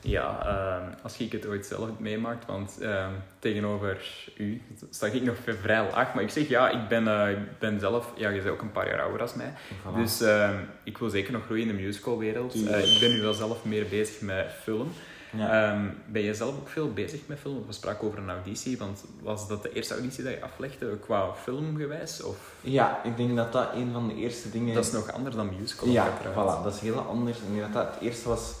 Ja, 0.00 0.46
ehm, 0.46 1.02
als 1.02 1.18
ik 1.18 1.32
het 1.32 1.46
ooit 1.46 1.66
zelf 1.66 1.88
meemaakt, 1.98 2.46
want 2.46 2.78
ehm, 2.80 3.10
tegenover 3.38 4.22
u 4.36 4.62
sta 4.90 5.06
ik 5.06 5.22
nog 5.22 5.36
vrij 5.60 5.88
laag. 5.90 6.14
Maar 6.14 6.22
ik 6.22 6.30
zeg 6.30 6.48
ja, 6.48 6.68
ik 6.70 6.88
ben, 6.88 7.08
eh, 7.08 7.30
ik 7.30 7.58
ben 7.58 7.80
zelf, 7.80 8.12
ja, 8.16 8.28
je 8.28 8.40
bent 8.40 8.54
ook 8.54 8.62
een 8.62 8.72
paar 8.72 8.88
jaar 8.88 9.02
ouder 9.02 9.20
als 9.20 9.34
mij. 9.34 9.52
Dus 9.94 10.20
ehm, 10.20 10.54
ik 10.84 10.98
wil 10.98 11.10
zeker 11.10 11.32
nog 11.32 11.44
groeien 11.44 11.68
in 11.68 11.76
de 11.76 11.82
musicalwereld. 11.82 12.54
Eh, 12.54 12.94
ik 12.94 13.00
ben 13.00 13.10
nu 13.10 13.20
wel 13.20 13.34
zelf 13.34 13.64
meer 13.64 13.86
bezig 13.90 14.20
met 14.20 14.46
film. 14.62 14.92
Ja. 15.38 15.72
Ehm, 15.72 15.84
ben 16.06 16.22
je 16.22 16.34
zelf 16.34 16.54
ook 16.56 16.68
veel 16.68 16.92
bezig 16.92 17.20
met 17.26 17.38
film? 17.38 17.64
We 17.66 17.72
spraken 17.72 18.06
over 18.06 18.18
een 18.18 18.30
auditie, 18.30 18.78
want 18.78 19.04
was 19.22 19.48
dat 19.48 19.62
de 19.62 19.72
eerste 19.72 19.94
auditie 19.94 20.24
dat 20.24 20.32
je 20.32 20.42
aflegde 20.42 20.96
qua 20.98 21.34
filmgewijs? 21.34 22.22
Of 22.22 22.54
ja, 22.60 23.04
ik 23.04 23.16
denk 23.16 23.36
dat 23.36 23.52
dat 23.52 23.68
een 23.74 23.92
van 23.92 24.08
de 24.08 24.14
eerste 24.14 24.50
dingen 24.50 24.74
dat 24.74 24.84
is 24.84 24.92
nog 24.92 25.12
anders 25.12 25.36
dan 25.36 25.50
musical? 25.60 25.88
Ja, 25.88 26.18
voilà, 26.32 26.62
dat 26.64 26.74
is 26.74 26.80
heel 26.80 26.98
anders. 26.98 27.38
En 27.38 27.44
ik 27.46 27.50
denk 27.60 27.72
dat 27.72 27.84
dat 27.84 27.94
het 27.94 28.02
eerste 28.02 28.28
was, 28.28 28.54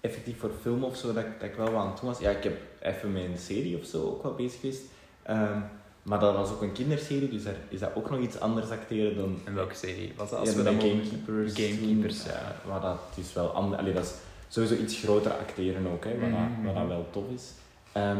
effectief 0.00 0.38
voor 0.38 0.50
film 0.60 0.84
of 0.84 0.96
zo, 0.96 1.12
dat, 1.12 1.24
ik- 1.24 1.40
dat 1.40 1.48
ik 1.48 1.54
wel 1.56 1.70
wat 1.70 1.80
aan 1.82 1.90
het 1.90 2.00
doen 2.00 2.08
was. 2.10 2.18
Ja, 2.18 2.30
ik 2.30 2.42
heb 2.44 2.56
even 2.80 3.12
met 3.12 3.22
een 3.24 3.38
serie 3.38 3.78
of 3.78 3.84
zo 3.86 4.02
ook 4.06 4.22
wel 4.22 4.34
bezig 4.34 4.60
geweest. 4.60 4.82
Ehm, 5.22 5.58
maar 6.02 6.18
dat 6.20 6.34
was 6.34 6.50
ook 6.50 6.62
een 6.62 6.72
kinderserie, 6.72 7.28
dus 7.28 7.42
daar 7.44 7.54
is 7.68 7.80
dat 7.80 7.90
ook 7.94 8.10
nog 8.10 8.20
iets 8.20 8.40
anders 8.40 8.70
acteren 8.70 9.16
dan... 9.16 9.38
En 9.44 9.54
welke 9.54 9.74
serie 9.74 10.12
was 10.16 10.30
dat? 10.30 10.38
Als 10.38 10.50
ja, 10.52 10.56
we 10.56 10.62
mogen- 10.62 10.80
Gamekeepers. 10.90 11.52
Gamekeepers, 11.54 12.24
ja. 12.24 12.30
eh, 12.30 12.68
waar 12.70 12.80
dat 12.80 12.98
is 13.14 13.32
wel 13.32 13.48
ander, 13.50 13.78
allee, 13.78 13.92
dat 13.94 14.04
is 14.04 14.12
sowieso 14.52 14.74
iets 14.74 14.98
groter 14.98 15.32
acteren 15.32 15.86
ook, 15.86 16.04
hè, 16.04 16.18
wat, 16.18 16.28
Mhm, 16.28 16.40
dat, 16.40 16.64
wat 16.64 16.74
dat 16.74 16.82
mhm. 16.82 16.92
wel 16.92 17.06
tof 17.10 17.24
is. 17.34 17.52
Ehm, 17.92 18.18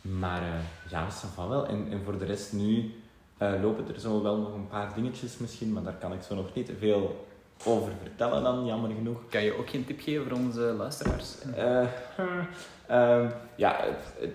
maar 0.00 0.42
eh, 0.42 0.90
ja, 0.90 1.10
va 1.10 1.48
wel. 1.48 1.66
En, 1.66 1.86
en 1.90 2.02
voor 2.04 2.18
de 2.18 2.24
rest 2.24 2.52
nu 2.52 2.94
eh, 3.38 3.52
lopen 3.62 3.94
er 3.94 4.00
zo 4.00 4.22
wel 4.22 4.36
nog 4.36 4.54
een 4.54 4.68
paar 4.68 4.94
dingetjes 4.94 5.38
misschien, 5.38 5.72
maar 5.72 5.82
daar 5.82 5.96
kan 6.00 6.12
ik 6.12 6.22
zo 6.22 6.34
nog 6.34 6.54
niet 6.54 6.70
veel 6.78 7.26
over 7.64 7.92
vertellen 8.02 8.42
dan, 8.42 8.66
jammer 8.66 8.90
genoeg. 8.90 9.18
Kan 9.28 9.42
je 9.42 9.58
ook 9.58 9.70
geen 9.70 9.84
tip 9.84 10.00
geven 10.00 10.28
voor 10.28 10.38
onze 10.38 10.60
luisteraars? 10.60 11.34
Eh, 11.56 11.80
ehm, 12.86 13.28
ja, 13.56 13.76
het, 13.80 14.20
het, 14.20 14.34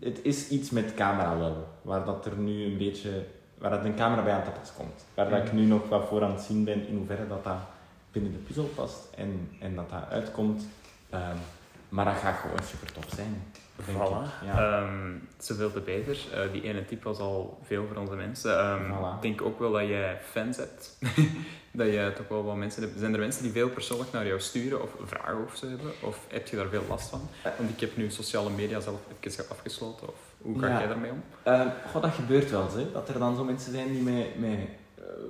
het 0.00 0.18
is 0.22 0.48
iets 0.48 0.70
met 0.70 0.94
camera 0.94 1.38
wel, 1.38 1.66
waar 1.82 2.04
dat 2.04 2.26
er 2.26 2.36
nu 2.36 2.64
een 2.64 2.78
beetje, 2.78 3.10
waar 3.58 3.70
dat 3.70 3.84
een 3.84 3.96
camera 3.96 4.22
bij 4.22 4.32
aan 4.32 4.44
te 4.44 4.50
pas 4.50 4.72
komt. 4.76 5.04
Waar 5.14 5.30
dat 5.30 5.46
ik 5.46 5.52
nu 5.52 5.64
nog 5.64 5.88
wat 5.88 6.04
voor 6.08 6.24
aan 6.24 6.32
het 6.32 6.40
zien 6.40 6.64
ben 6.64 6.86
in 6.86 6.96
hoeverre 6.96 7.28
dat 7.28 7.44
dat 7.44 7.58
binnen 8.12 8.32
de 8.32 8.38
puzzel 8.38 8.64
past 8.74 9.08
en, 9.16 9.50
en 9.60 9.74
dat 9.74 9.90
dat 9.90 10.08
uitkomt. 10.10 10.66
Ehm, 11.10 11.36
maar 11.88 12.04
dat 12.04 12.16
gaat 12.16 12.38
gewoon 12.38 12.62
super 12.64 12.92
tof 12.92 13.04
zijn. 13.14 13.42
Voilà. 13.90 14.44
Ja. 14.44 14.82
Ehm, 14.82 15.12
zoveel 15.38 15.72
te 15.72 15.80
beter. 15.80 16.18
Eh, 16.34 16.52
die 16.52 16.62
ene 16.62 16.84
tip 16.84 17.02
was 17.02 17.18
al 17.18 17.58
veel 17.62 17.86
voor 17.86 17.96
onze 17.96 18.14
mensen. 18.14 18.58
Ehm, 18.58 18.84
Voilà. 18.92 19.14
Ik 19.16 19.22
denk 19.22 19.42
ook 19.42 19.58
wel 19.58 19.72
dat 19.72 19.86
jij 19.86 20.18
fans 20.30 20.56
hebt. 20.56 20.98
dat 21.72 21.86
je 21.86 22.12
toch 22.16 22.28
wel 22.28 22.44
wat 22.44 22.56
mensen 22.56 22.82
hebt. 22.82 22.98
Zijn 22.98 23.12
er 23.12 23.18
mensen 23.18 23.42
die 23.42 23.52
veel 23.52 23.68
persoonlijk 23.68 24.12
naar 24.12 24.26
jou 24.26 24.40
sturen 24.40 24.82
of 24.82 24.90
vragen 25.04 25.44
of 25.44 25.56
zo 25.56 25.68
hebben? 25.68 25.92
Of 26.02 26.18
heb 26.28 26.46
je 26.48 26.56
daar 26.56 26.68
veel 26.68 26.84
last 26.88 27.08
van? 27.08 27.28
Eh. 27.42 27.52
Want 27.58 27.70
ik 27.70 27.80
heb 27.80 27.96
nu 27.96 28.10
sociale 28.10 28.50
media 28.50 28.80
zelf 28.80 29.00
even 29.20 29.44
afgesloten. 29.50 30.08
Of 30.08 30.14
hoe 30.42 30.58
ga 30.58 30.68
Ja. 30.68 30.78
jij 30.78 30.88
daarmee 30.88 31.10
om? 31.10 31.22
Goh, 31.92 32.02
dat 32.02 32.14
gebeurt 32.14 32.50
wel 32.50 32.70
hè. 32.72 32.92
dat 32.92 33.08
er 33.08 33.18
dan 33.18 33.36
zo 33.36 33.44
mensen 33.44 33.72
zijn 33.72 33.92
die 33.92 34.02
mij, 34.02 34.32
mij 34.38 34.68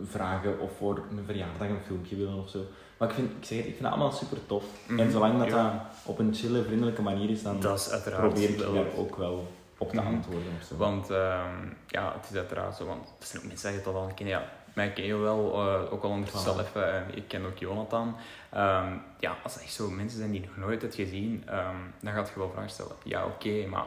vragen 0.04 0.58
of 0.60 0.70
voor 0.76 0.96
een 1.10 1.24
verjaardag 1.26 1.68
een 1.68 1.80
filmpje 1.86 2.16
willen 2.16 2.38
of 2.42 2.48
zo. 2.48 2.58
Maar 2.96 3.08
ik, 3.08 3.14
vind, 3.14 3.30
ik 3.30 3.44
zeg 3.44 3.58
het, 3.58 3.66
ik 3.66 3.72
vind 3.72 3.84
het 3.84 3.92
allemaal 3.94 4.12
super 4.12 4.46
tof. 4.46 4.64
Mhm, 4.88 4.98
En 5.00 5.10
zolang 5.10 5.38
dat 5.38 5.48
ja. 5.48 5.62
dat 5.62 5.72
op 6.04 6.18
een 6.18 6.34
chille, 6.34 6.62
vriendelijke 6.62 7.02
manier 7.02 7.30
is, 7.30 7.42
dan 7.42 7.60
Dat 7.60 7.78
is 7.78 8.10
probeer 8.10 8.48
ik 8.50 8.58
wel- 8.58 8.72
daar 8.74 8.84
ook 8.96 9.16
wel 9.16 9.52
op 9.78 9.90
te 9.90 9.96
Mhm. 9.96 10.06
antwoorden 10.06 10.52
of 10.60 10.66
zo. 10.66 10.76
Want 10.76 11.10
ehm, 11.10 11.66
ja, 11.86 12.12
het 12.20 12.30
is 12.30 12.36
uiteraard 12.36 12.76
zo, 12.76 12.86
want 12.86 13.08
er 13.20 13.26
zijn 13.26 13.42
ook 13.42 13.48
mensen 13.48 13.68
die 13.70 13.78
het 13.78 13.88
al 13.94 14.10
kennen. 14.14 14.34
Ja, 14.34 14.48
mij 14.72 14.92
ken 14.92 15.04
je 15.04 15.16
wel, 15.16 15.52
eh, 15.54 15.92
ook 15.92 16.02
al 16.02 16.10
ondertussen 16.10 16.52
Voilà. 16.52 16.56
al 16.56 16.60
even. 16.60 16.94
eh, 16.94 17.16
ik 17.16 17.28
ken 17.28 17.44
ook 17.46 17.58
Jonathan. 17.58 18.16
Ehm, 18.50 18.92
ja, 19.18 19.36
als 19.42 19.54
er 19.56 19.62
echt 19.62 19.72
zo 19.72 19.90
mensen 19.90 20.18
zijn 20.18 20.30
die 20.30 20.40
je 20.40 20.46
nog 20.46 20.56
nooit 20.56 20.82
hebt 20.82 20.94
gezien, 20.94 21.42
ehm, 21.46 21.76
dan 22.00 22.12
gaat 22.12 22.28
je 22.28 22.38
wel 22.38 22.50
vragen 22.50 22.70
stellen. 22.70 22.92
Ja, 23.04 23.24
oké, 23.24 23.66
maar 23.66 23.84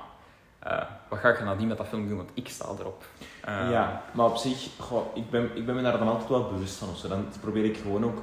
eh, 0.64 0.82
wat 1.10 1.20
ga 1.20 1.30
je 1.30 1.44
nadien 1.44 1.68
met 1.68 1.78
dat 1.78 1.88
film 1.88 2.08
doen? 2.08 2.18
Want 2.18 2.32
ik 2.34 2.48
sta 2.50 2.66
erop. 2.80 3.04
Ehm, 3.46 3.70
ja, 3.70 4.02
maar 4.12 4.26
op 4.26 4.36
zich, 4.36 4.68
goh, 4.80 5.16
ik, 5.16 5.30
ben, 5.30 5.50
ik 5.56 5.66
ben 5.66 5.76
me 5.76 5.82
daar 5.82 5.98
dan 5.98 6.08
altijd 6.08 6.30
wel 6.30 6.50
bewust 6.52 6.76
van 6.76 6.90
of 6.90 6.98
zo. 6.98 7.08
Dan 7.08 7.26
probeer 7.42 7.66
ik 7.66 7.78
gewoon 7.78 8.06
ook 8.06 8.22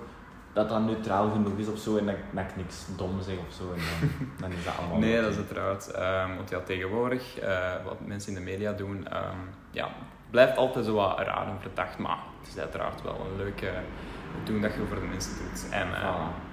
dat 0.53 0.69
dat 0.69 0.81
neutraal 0.81 1.31
genoeg 1.31 1.59
is 1.59 1.69
of 1.69 1.79
zo 1.79 1.97
en 1.97 2.07
dat, 2.07 2.15
dat 2.31 2.45
ik 2.45 2.57
niks 2.57 2.87
dom 2.97 3.23
zeg 3.23 3.37
of 3.49 3.55
zo. 3.55 3.63
En 3.73 3.79
dan, 3.79 4.11
dan 4.41 4.59
is 4.59 4.65
dat 4.65 4.75
allemaal. 4.79 4.99
Nee, 4.99 5.21
dat 5.21 5.31
is 5.31 5.37
uiteraard. 5.37 5.91
ehm 5.91 6.37
want 6.37 6.51
ja, 6.51 6.61
tegenwoordig, 6.61 7.39
eh, 7.39 7.73
wat 7.85 8.01
mensen 8.01 8.33
in 8.33 8.45
de 8.45 8.51
media 8.51 8.73
doen, 8.73 9.09
ehm, 9.09 9.37
ja, 9.71 9.89
blijft 10.31 10.57
altijd 10.57 10.85
zo 10.85 10.95
wat 10.95 11.19
raar 11.19 11.47
en 11.47 11.61
verdacht. 11.61 11.99
Maar 11.99 12.19
het 12.41 12.49
is 12.49 12.59
uiteraard 12.59 13.03
wel 13.03 13.27
een 13.31 13.37
leuke 13.37 13.71
doen 14.45 14.61
dat 14.61 14.73
je 14.73 14.87
voor 14.87 15.01
de 15.01 15.07
mensen 15.07 15.33
doet. 15.39 15.69
En, 15.71 15.95
eh, 15.95 16.15
Voilà. 16.15 16.50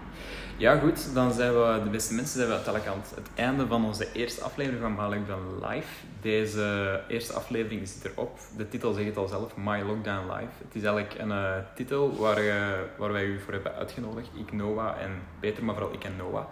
Ja, 0.59 0.77
goed. 0.77 1.13
Dan 1.13 1.33
zijn 1.33 1.53
we, 1.53 1.79
de 1.83 1.89
beste 1.89 2.13
mensen, 2.13 2.35
zijn 2.35 2.47
we 2.47 2.53
uiteindelijk 2.53 2.93
aan 2.93 3.01
het, 3.01 3.15
het 3.15 3.29
einde 3.35 3.67
van 3.67 3.85
onze 3.85 4.11
eerste 4.13 4.43
aflevering 4.43 4.81
van 4.81 4.95
My 4.95 5.15
Lockdown 5.15 5.65
Live. 5.67 5.87
Deze 6.21 6.99
eerste 7.07 7.33
aflevering 7.33 7.87
zit 7.87 8.11
erop. 8.11 8.39
De 8.57 8.69
titel 8.69 8.93
zegt 8.93 9.07
het 9.07 9.17
al 9.17 9.27
zelf, 9.27 9.55
My 9.55 9.81
Lockdown 9.81 10.31
Live. 10.31 10.51
Het 10.63 10.75
is 10.75 10.83
eigenlijk 10.83 11.19
een 11.19 11.31
eh, 11.31 11.53
titel 11.75 12.15
waar, 12.15 12.37
eh, 12.37 12.55
waar 12.97 13.11
wij 13.11 13.25
u 13.25 13.39
voor 13.39 13.53
hebben 13.53 13.75
uitgenodigd. 13.75 14.29
Ik, 14.33 14.51
Noah 14.51 15.01
en 15.01 15.11
Peter, 15.39 15.63
maar 15.63 15.75
vooral 15.75 15.93
ik 15.93 16.03
en 16.03 16.15
Noah. 16.17 16.45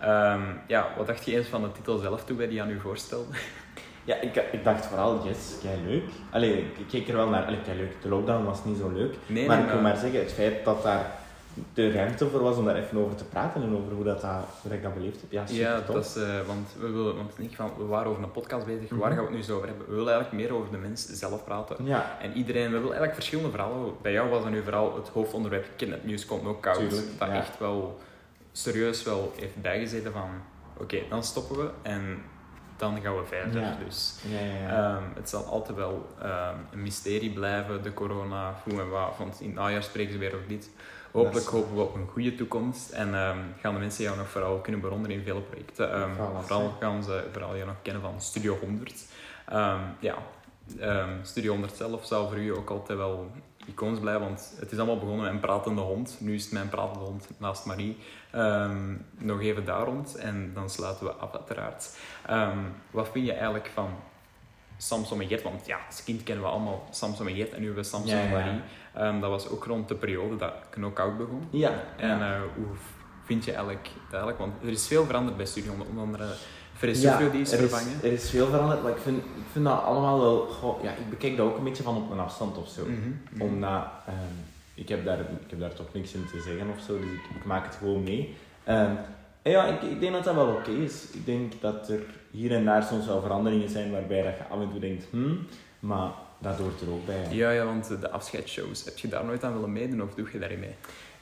Ehm, 0.00 0.42
ja, 0.66 0.88
wat 0.96 1.06
dacht 1.06 1.24
je 1.24 1.36
eens 1.36 1.46
van 1.46 1.62
de 1.62 1.72
titel 1.72 1.98
zelf 1.98 2.24
toen 2.24 2.36
wij 2.36 2.48
die 2.48 2.62
aan 2.62 2.70
u 2.70 2.80
voorstelden? 2.80 3.34
Ja, 4.04 4.20
ik, 4.20 4.36
ik 4.52 4.64
dacht 4.64 4.86
vooral, 4.86 5.26
yes, 5.26 5.54
kei 5.62 5.76
leuk. 5.86 6.04
Allee, 6.30 6.58
ik 6.58 6.88
keek 6.88 7.08
er 7.08 7.16
wel 7.16 7.28
naar. 7.28 7.44
Allee, 7.44 7.60
kei 7.60 7.76
leuk. 7.76 8.02
De 8.02 8.08
lockdown 8.08 8.44
was 8.44 8.64
niet 8.64 8.78
zo 8.78 8.90
leuk. 8.90 9.14
Nee, 9.26 9.46
maar 9.46 9.56
nee, 9.56 9.66
ik 9.66 9.72
wil 9.72 9.80
maar 9.80 9.96
zeggen, 9.96 10.20
het 10.20 10.32
feit 10.32 10.64
dat 10.64 10.82
daar 10.82 11.10
de 11.74 11.92
ruimte 11.92 12.28
voor 12.28 12.42
was 12.42 12.56
om 12.56 12.64
daar 12.64 12.76
even 12.76 12.98
over 12.98 13.16
te 13.16 13.24
praten 13.24 13.62
en 13.62 13.76
over 13.76 13.92
hoe, 13.92 14.04
dat, 14.04 14.20
dat, 14.20 14.30
hoe 14.30 14.70
dat 14.70 14.72
ik 14.72 14.82
dat 14.82 14.94
beleefd 14.94 15.20
heb. 15.20 15.32
Ja, 15.32 15.44
Ja, 15.48 15.80
dat 15.80 16.04
is, 16.04 16.16
eh, 16.16 16.46
want 16.46 16.68
we, 16.80 16.90
willen, 16.90 17.16
want 17.16 17.32
geval, 17.50 17.72
we 17.78 17.84
waren 17.84 18.10
over 18.10 18.22
een 18.22 18.30
podcast 18.30 18.66
bezig. 18.66 18.90
Waar 18.90 18.98
Mhm. 18.98 19.08
gaan 19.08 19.18
we 19.18 19.30
het 19.30 19.30
nu 19.30 19.42
zo 19.42 19.56
over 19.56 19.68
hebben? 19.68 19.86
We 19.88 19.94
willen 19.94 20.12
eigenlijk 20.12 20.42
meer 20.42 20.58
over 20.58 20.70
de 20.70 20.78
mens 20.78 21.06
zelf 21.06 21.44
praten. 21.44 21.76
Ja, 21.84 22.16
En 22.20 22.32
iedereen, 22.32 22.64
we 22.64 22.70
willen 22.70 22.82
eigenlijk 22.84 23.14
verschillende 23.14 23.50
verhalen. 23.50 23.92
Bij 24.02 24.12
jou 24.12 24.28
was 24.28 24.42
dat 24.42 24.52
nu 24.52 24.62
vooral 24.62 24.94
het 24.96 25.08
hoofdonderwerp 25.08 25.66
Kidnapnieuws 25.76 26.26
komt 26.26 26.46
ook 26.46 26.62
koud. 26.62 26.78
Tuurlijk, 26.78 27.06
dat 27.18 27.28
ja. 27.28 27.34
echt 27.34 27.58
wel 27.58 27.98
serieus 28.52 29.02
wel 29.02 29.32
heeft 29.36 29.62
bijgezeten 29.62 30.12
van... 30.12 30.30
Oké, 30.76 30.98
dan 31.08 31.22
stoppen 31.24 31.56
we 31.56 31.70
en 31.82 32.22
dan 32.76 33.00
gaan 33.00 33.16
we 33.16 33.24
verder. 33.24 33.60
Ja. 33.60 33.76
Dus 33.84 34.18
ja, 34.28 34.38
ja. 34.40 34.68
ja. 34.68 34.96
ehm, 34.96 35.02
het 35.14 35.28
zal 35.28 35.44
altijd 35.44 35.78
wel 35.78 36.06
ehm, 36.22 36.54
een 36.72 36.82
mysterie 36.82 37.30
blijven, 37.32 37.82
de 37.82 37.94
corona, 37.94 38.54
hoe 38.64 38.80
en 38.80 38.90
wat. 38.90 39.14
Want 39.18 39.40
in 39.40 39.46
het 39.46 39.54
najaar 39.54 39.82
spreken 39.82 40.12
ze 40.12 40.18
weer 40.18 40.34
over 40.34 40.48
dit. 40.48 40.70
Hopelijk 41.12 41.46
hopen 41.46 41.74
we 41.74 41.80
op 41.82 41.94
een 41.94 42.06
goede 42.12 42.34
toekomst 42.34 42.90
en 42.90 43.14
ehm, 43.14 43.38
gaan 43.60 43.74
de 43.74 43.80
mensen 43.80 44.04
jou 44.04 44.16
nog 44.16 44.28
vooral 44.28 44.58
kunnen 44.58 44.80
bewonderen 44.80 45.16
in 45.16 45.22
vele 45.24 45.40
projecten. 45.40 45.92
Ehm, 45.92 46.10
Voilà, 46.14 46.40
vooral 46.46 46.74
gaan 46.80 47.02
ze 47.02 47.24
vooral 47.32 47.54
jou 47.54 47.66
nog 47.66 47.76
kennen 47.82 48.02
van 48.02 48.20
Studio 48.20 48.56
100. 48.60 49.04
Ehm, 49.46 49.80
ja, 50.00 50.14
Studio 51.22 51.50
100 51.52 51.76
zelf 51.76 52.06
zal 52.06 52.28
voor 52.28 52.38
u 52.38 52.56
ook 52.56 52.70
altijd 52.70 52.98
wel 52.98 53.30
iconisch 53.66 54.00
blijven, 54.00 54.22
want 54.22 54.54
het 54.60 54.72
is 54.72 54.78
allemaal 54.78 54.98
begonnen 54.98 55.24
met 55.24 55.32
een 55.34 55.40
pratende 55.40 55.80
hond. 55.80 56.16
Nu 56.20 56.34
is 56.34 56.42
het 56.44 56.52
mijn 56.52 56.68
pratende 56.68 57.04
hond 57.04 57.28
naast 57.38 57.64
Marie. 57.64 57.96
Nog 59.18 59.40
even 59.40 59.64
daar 59.64 59.84
rond 59.84 60.14
en 60.14 60.50
dan 60.54 60.70
sluiten 60.70 61.06
we 61.06 61.12
af 61.12 61.32
uiteraard. 61.34 61.96
Wat 62.90 63.08
vind 63.12 63.26
je 63.26 63.32
eigenlijk 63.32 63.70
van 63.74 63.90
Samson 64.76 65.20
en 65.20 65.28
Gert? 65.28 65.42
Want 65.42 65.66
ja, 65.66 65.78
als 65.86 66.04
kind 66.04 66.22
kennen 66.22 66.44
we 66.44 66.50
allemaal 66.50 66.86
Samson 66.90 67.28
en 67.28 67.34
Gert 67.34 67.52
en 67.52 67.60
nu 67.60 67.66
hebben 67.66 67.82
we 67.82 67.88
Samson 67.88 68.16
Ja, 68.16 68.22
en 68.22 68.28
ja. 68.30 68.38
Marie. 68.38 68.60
Ehm, 68.98 69.20
dat 69.20 69.30
was 69.30 69.48
ook 69.48 69.64
rond 69.64 69.88
de 69.88 69.94
periode 69.94 70.36
dat 70.36 70.52
Knockout 70.70 71.16
begon. 71.18 71.42
ja, 71.50 71.72
En 71.96 72.20
eh, 72.22 72.40
hoe 72.56 72.66
vind 73.24 73.44
je 73.44 73.50
eigenlijk, 73.50 73.88
eigenlijk, 74.10 74.38
want 74.38 74.52
er 74.62 74.68
is 74.68 74.86
veel 74.86 75.04
veranderd 75.04 75.36
bij 75.36 75.46
Studio, 75.46 75.72
onder 75.72 76.02
andere 76.02 76.24
Ja, 76.82 77.18
die 77.18 77.40
is 77.40 77.52
er 77.52 77.58
vervangen. 77.58 77.92
er 78.02 78.12
is 78.12 78.30
veel 78.30 78.46
veranderd, 78.46 78.82
maar 78.82 78.92
ik 78.92 78.98
vind, 78.98 79.18
ik 79.18 79.24
vind 79.52 79.64
dat 79.64 79.82
allemaal 79.82 80.20
wel... 80.20 80.46
Goh, 80.46 80.82
ja, 80.82 80.90
ik 80.90 81.10
bekijk 81.10 81.36
dat 81.36 81.46
ook 81.46 81.56
een 81.58 81.64
beetje 81.64 81.82
van 81.82 81.96
op 81.96 82.10
een 82.10 82.18
afstand 82.18 82.58
of 82.58 82.68
zo. 82.68 82.84
Mhm. 82.84 83.42
Omdat, 83.42 83.84
ehm, 84.06 84.36
ik, 84.74 84.88
heb 84.88 85.04
daar, 85.04 85.18
ik 85.20 85.50
heb 85.50 85.60
daar 85.60 85.72
toch 85.74 85.92
niks 85.92 86.12
in 86.12 86.26
te 86.32 86.40
zeggen 86.40 86.66
of 86.76 86.82
zo, 86.82 86.98
dus 86.98 87.08
ik, 87.10 87.36
ik 87.36 87.44
maak 87.44 87.64
het 87.64 87.74
gewoon 87.74 88.02
mee. 88.02 88.36
Ehm, 88.64 88.90
en 89.42 89.50
ja, 89.50 89.64
ik, 89.66 89.82
ik 89.82 90.00
denk 90.00 90.12
dat 90.12 90.24
dat 90.24 90.34
wel 90.34 90.48
oké 90.48 90.70
is. 90.70 91.10
Ik 91.10 91.26
denk 91.26 91.52
dat 91.60 91.88
er 91.88 92.00
hier 92.30 92.52
en 92.54 92.64
daar 92.64 92.82
soms 92.82 93.06
wel 93.06 93.20
veranderingen 93.20 93.68
zijn 93.68 93.90
waarbij 93.92 94.22
dat 94.22 94.36
je 94.36 94.44
af 94.54 94.60
en 94.60 94.70
toe 94.70 94.80
denkt, 94.80 95.06
hmm, 95.10 95.46
maar 95.80 96.10
dat 96.38 96.58
hoort 96.58 96.80
er 96.80 96.90
ook 96.90 97.06
bij. 97.06 97.26
Ja, 97.30 97.50
ja, 97.50 97.64
want 97.64 97.88
de 98.00 98.10
afscheidsshows, 98.10 98.84
heb 98.84 98.98
je 98.98 99.08
daar 99.08 99.24
nooit 99.24 99.44
aan 99.44 99.52
willen 99.52 99.72
meedoen 99.72 100.02
of 100.02 100.14
doe 100.14 100.28
je 100.32 100.38
daarin 100.38 100.58
mee? 100.60 100.74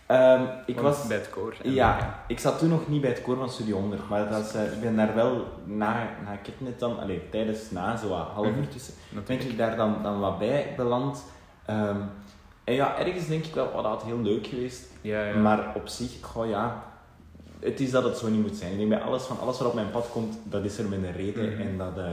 Ehm, 0.06 0.42
ik 0.66 0.80
Want 0.80 0.96
was... 0.96 1.06
bij 1.06 1.16
het 1.16 1.30
koor. 1.30 1.54
Ja, 1.62 2.24
ik 2.28 2.38
zat 2.38 2.58
toen 2.58 2.68
nog 2.68 2.88
niet 2.88 3.00
bij 3.00 3.10
het 3.10 3.22
koor 3.22 3.36
van 3.36 3.50
Studio 3.50 3.76
100, 3.80 4.08
maar 4.08 4.28
dat 4.30 4.54
eh, 4.54 4.72
ik 4.72 4.80
ben 4.80 4.96
daar 4.96 5.14
wel 5.14 5.44
na, 5.64 6.08
na 6.24 6.36
Kitnet 6.42 6.78
dan, 6.80 6.98
allee, 6.98 7.22
tijdens, 7.30 7.70
na, 7.70 7.96
zo 7.96 8.12
half 8.12 8.46
uur 8.46 8.52
Mhm. 8.52 8.68
tussen, 8.68 8.94
ben 9.26 9.40
ik 9.40 9.56
daar 9.56 9.76
dan, 9.76 9.98
dan 10.02 10.20
wat 10.20 10.38
bij 10.38 10.72
beland. 10.76 11.24
Ehm, 11.66 11.96
en 12.64 12.74
ja, 12.74 12.98
ergens 12.98 13.26
denk 13.26 13.44
ik 13.44 13.54
wel, 13.54 13.66
oh, 13.66 13.74
dat 13.74 13.84
had 13.84 14.02
heel 14.02 14.20
leuk 14.20 14.46
geweest. 14.46 14.86
Ja, 15.00 15.24
ja. 15.24 15.36
Maar 15.36 15.72
op 15.74 15.88
zich, 15.88 16.10
goh 16.20 16.48
ja, 16.48 16.82
het 17.60 17.80
is 17.80 17.90
dat 17.90 18.04
het 18.04 18.16
zo 18.18 18.28
niet 18.28 18.42
moet 18.42 18.56
zijn. 18.56 18.72
Ik 18.72 18.78
denk 18.78 18.88
bij 18.90 19.00
alles, 19.00 19.22
van 19.22 19.38
alles 19.40 19.58
wat 19.58 19.68
op 19.68 19.74
mijn 19.74 19.90
pad 19.90 20.08
komt, 20.12 20.38
dat 20.44 20.64
is 20.64 20.78
er 20.78 20.88
met 20.88 21.02
een 21.02 21.12
reden 21.12 21.52
Mhm. 21.52 21.60
en 21.60 21.78
dat, 21.78 21.98
eh, 21.98 22.04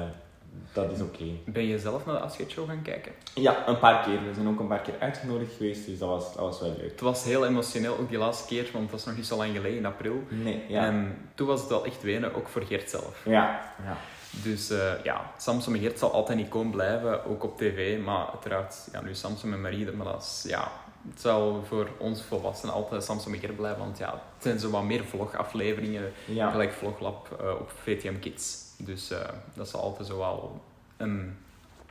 dat 0.74 0.91
is 0.91 1.01
oké. 1.01 1.24
Ben 1.45 1.68
je 1.68 1.80
zelf 1.80 2.06
naar 2.06 2.16
de 2.16 2.22
afscheidsshow 2.22 2.68
gaan 2.68 2.82
kijken? 2.82 3.12
Ja, 3.34 3.68
een 3.68 3.80
paar 3.80 4.04
keer. 4.04 4.24
We 4.28 4.34
zijn 4.34 4.47
ook 4.47 4.60
een 4.60 4.68
paar 4.68 4.82
keer 4.82 4.93
uitgenodigd 4.99 5.54
geweest, 5.54 5.86
dus 5.86 5.99
dat 5.99 6.10
was, 6.10 6.34
dat 6.34 6.41
was 6.41 6.60
wel 6.60 6.76
leuk. 6.78 6.91
Het 6.91 7.01
was 7.01 7.24
heel 7.24 7.45
emotioneel, 7.45 7.97
ook 7.97 8.10
die 8.10 8.18
laatste 8.18 8.47
keer, 8.47 8.70
want 8.72 8.84
het 8.84 8.91
was 8.91 9.06
nog 9.06 9.16
niet 9.16 9.26
zo 9.26 9.36
lang 9.36 9.56
geleden, 9.56 9.78
in 9.78 9.86
april. 9.86 10.24
Nee, 10.30 10.64
ja. 10.68 10.86
En 10.86 11.18
toen 11.36 11.47
was 11.47 11.60
het 11.60 11.70
wel 11.70 11.86
echt 11.86 12.01
wenen, 12.01 12.36
ook 12.36 12.47
voor 12.47 12.62
Gert 12.62 12.89
zelf. 12.89 13.22
Ja, 13.26 13.74
ja. 13.84 13.97
Dus 14.43 14.70
eh, 14.70 15.04
ja, 15.04 15.32
Samson 15.38 15.74
en 15.74 15.80
Gert 15.80 15.99
zal 15.99 16.12
altijd 16.12 16.38
een 16.38 16.45
icoon 16.45 16.72
blijven, 16.72 17.26
ook 17.26 17.43
op 17.43 17.58
tv. 17.58 17.99
Maar 17.99 18.30
uiteraard, 18.32 18.76
ja, 18.91 19.01
nu 19.01 19.16
Samson 19.16 19.54
en 19.54 19.62
Marie, 19.62 19.91
maar 19.91 20.06
dat 20.06 20.22
is, 20.22 20.49
ja, 20.49 20.72
het 21.10 21.22
zal 21.22 21.64
voor 21.68 21.89
ons 21.97 22.22
volwassenen 22.22 22.76
altijd 22.76 23.04
Samson 23.04 23.34
en 23.34 23.39
Gert 23.39 23.56
blijven. 23.56 23.80
Want 23.80 23.97
ja, 23.97 24.12
het 24.12 24.43
zijn 24.43 24.60
zo 24.60 24.70
wat 24.70 24.84
meer 24.84 25.04
vlogafleveringen, 25.04 26.12
ja. 26.26 26.51
gelijk 26.51 26.74
Vloglab 26.74 27.38
eh, 27.39 27.49
op 27.49 27.72
VTM 27.84 28.20
Kids. 28.20 28.62
Dus 28.86 29.12
eh, 29.12 29.20
dat 29.54 29.70
zal 29.70 29.82
altijd 29.82 30.08
zo 30.08 30.18
wel 30.18 30.62
een 30.98 31.38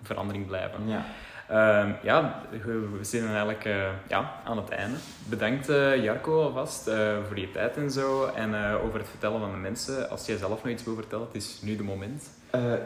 verandering 0.02 0.46
blijven. 0.46 0.88
ja. 0.88 1.04
Ehm, 1.48 1.92
ja, 2.02 2.42
we 2.50 2.98
zijn 3.00 3.26
eigenlijk 3.26 3.64
eh, 3.64 3.88
ja, 4.08 4.40
aan 4.44 4.56
het 4.56 4.68
einde. 4.68 4.96
Bedankt 5.28 5.68
eh, 5.68 6.02
Jarko 6.02 6.42
alvast 6.42 6.84
voor 7.26 7.38
je 7.38 7.50
tijd 7.52 7.76
en 7.76 7.90
zo. 7.90 8.24
En 8.24 8.54
over 8.74 8.98
het 8.98 9.08
vertellen 9.08 9.40
van 9.40 9.50
de 9.50 9.56
mensen. 9.56 10.10
Als 10.10 10.26
jij 10.26 10.36
zelf 10.36 10.62
nog 10.62 10.72
iets 10.72 10.84
wil 10.84 10.94
vertellen, 10.94 11.26
het 11.26 11.34
is 11.34 11.58
nu 11.62 11.76
de 11.76 11.82
moment. 11.82 12.30
Eh, 12.52 12.72
eh, 12.72 12.80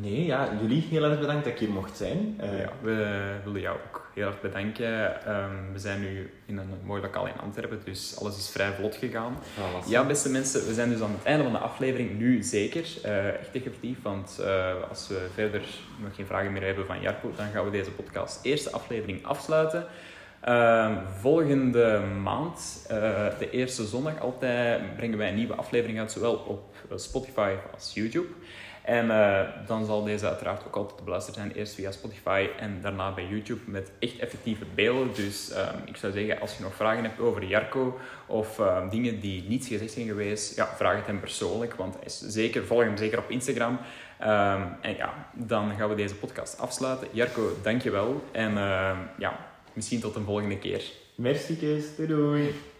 nee, 0.00 0.24
ja, 0.24 0.48
jullie 0.60 0.86
heel 0.90 1.04
erg 1.04 1.20
bedankt 1.20 1.44
dat 1.44 1.52
ik 1.52 1.58
hier 1.58 1.70
mocht 1.70 1.96
zijn. 1.96 2.34
Eh, 2.40 2.58
ja, 2.58 2.72
we 2.82 3.20
willen 3.44 3.60
jou 3.60 3.78
ook 3.86 4.10
heel 4.14 4.26
erg 4.26 4.40
bedanken. 4.40 5.24
Ehm, 5.26 5.72
we 5.72 5.78
zijn 5.78 6.00
nu 6.00 6.30
in 6.46 6.58
een 6.58 6.68
mooi 6.84 7.02
lokaal 7.02 7.26
in 7.26 7.40
Antwerpen, 7.42 7.80
dus 7.84 8.18
alles 8.20 8.36
is 8.36 8.50
vrij 8.50 8.72
vlot 8.72 8.94
gegaan. 8.94 9.36
Ja, 9.86 10.06
beste 10.06 10.28
mensen, 10.28 10.66
we 10.66 10.74
zijn 10.74 10.88
dus 10.88 11.00
aan 11.00 11.10
het 11.10 11.24
einde 11.24 11.42
van 11.42 11.52
de 11.52 11.58
aflevering 11.58 12.18
nu 12.18 12.42
zeker. 12.42 12.84
Echt 13.40 13.50
effectief, 13.52 14.02
want 14.02 14.40
als 14.88 15.08
we 15.08 15.26
verder 15.34 15.62
nog 16.02 16.14
geen 16.14 16.26
vragen 16.26 16.52
meer 16.52 16.64
hebben 16.64 16.86
van 16.86 17.00
Jarko, 17.00 17.30
dan 17.36 17.46
gaan 17.52 17.64
we 17.64 17.70
deze 17.70 17.90
podcast 17.90 18.44
eerste 18.44 18.70
aflevering 18.70 19.26
afsluiten. 19.26 19.86
Ehm, 20.40 20.94
volgende 21.20 22.02
maand, 22.22 22.84
de 23.38 23.50
eerste 23.50 23.86
zondag 23.86 24.20
altijd, 24.20 24.96
brengen 24.96 25.18
wij 25.18 25.28
een 25.28 25.34
nieuwe 25.34 25.54
aflevering 25.54 25.98
uit, 25.98 26.12
zowel 26.12 26.34
op 26.34 26.74
Spotify 26.94 27.54
als 27.74 27.90
YouTube. 27.94 28.28
En 28.86 29.10
eh, 29.10 29.48
dan 29.66 29.84
zal 29.84 30.04
deze 30.04 30.26
uiteraard 30.26 30.66
ook 30.66 30.76
altijd 30.76 30.96
te 30.98 31.04
beluisteren 31.04 31.40
zijn, 31.40 31.52
eerst 31.52 31.74
via 31.74 31.90
Spotify 31.90 32.48
en 32.58 32.80
daarna 32.82 33.14
bij 33.14 33.26
YouTube 33.26 33.70
met 33.70 33.90
echt 33.98 34.18
effectieve 34.18 34.64
beelden. 34.74 35.14
Dus 35.14 35.50
ehm, 35.50 35.76
ik 35.84 35.96
zou 35.96 36.12
zeggen, 36.12 36.40
als 36.40 36.56
je 36.56 36.62
nog 36.62 36.74
vragen 36.74 37.04
hebt 37.04 37.20
over 37.20 37.44
Jarko 37.44 37.98
of 38.26 38.58
ehm, 38.58 38.88
dingen 38.88 39.20
die 39.20 39.44
niet 39.48 39.66
gezegd 39.66 39.92
zijn 39.92 40.06
geweest, 40.06 40.56
ja, 40.56 40.66
vraag 40.76 40.96
het 40.96 41.06
hem 41.06 41.20
persoonlijk, 41.20 41.74
want 41.74 41.94
hij 41.94 42.04
is 42.04 42.20
zeker, 42.20 42.64
volg 42.64 42.82
hem 42.82 42.96
zeker 42.96 43.18
op 43.18 43.30
Instagram. 43.30 43.78
Ehm, 44.18 44.62
en 44.80 44.96
ja, 44.96 45.28
dan 45.32 45.76
gaan 45.76 45.88
we 45.88 45.94
deze 45.94 46.14
podcast 46.14 46.58
afsluiten. 46.58 47.08
Jarko, 47.12 47.56
dankjewel. 47.62 48.22
En 48.32 48.52
ja, 49.18 49.46
misschien 49.72 50.00
tot 50.00 50.14
een 50.16 50.24
volgende 50.24 50.58
keer. 50.58 50.82
Merci, 51.14 51.56
Kees. 51.56 51.96
Doei 51.96 52.08
doei. 52.08 52.75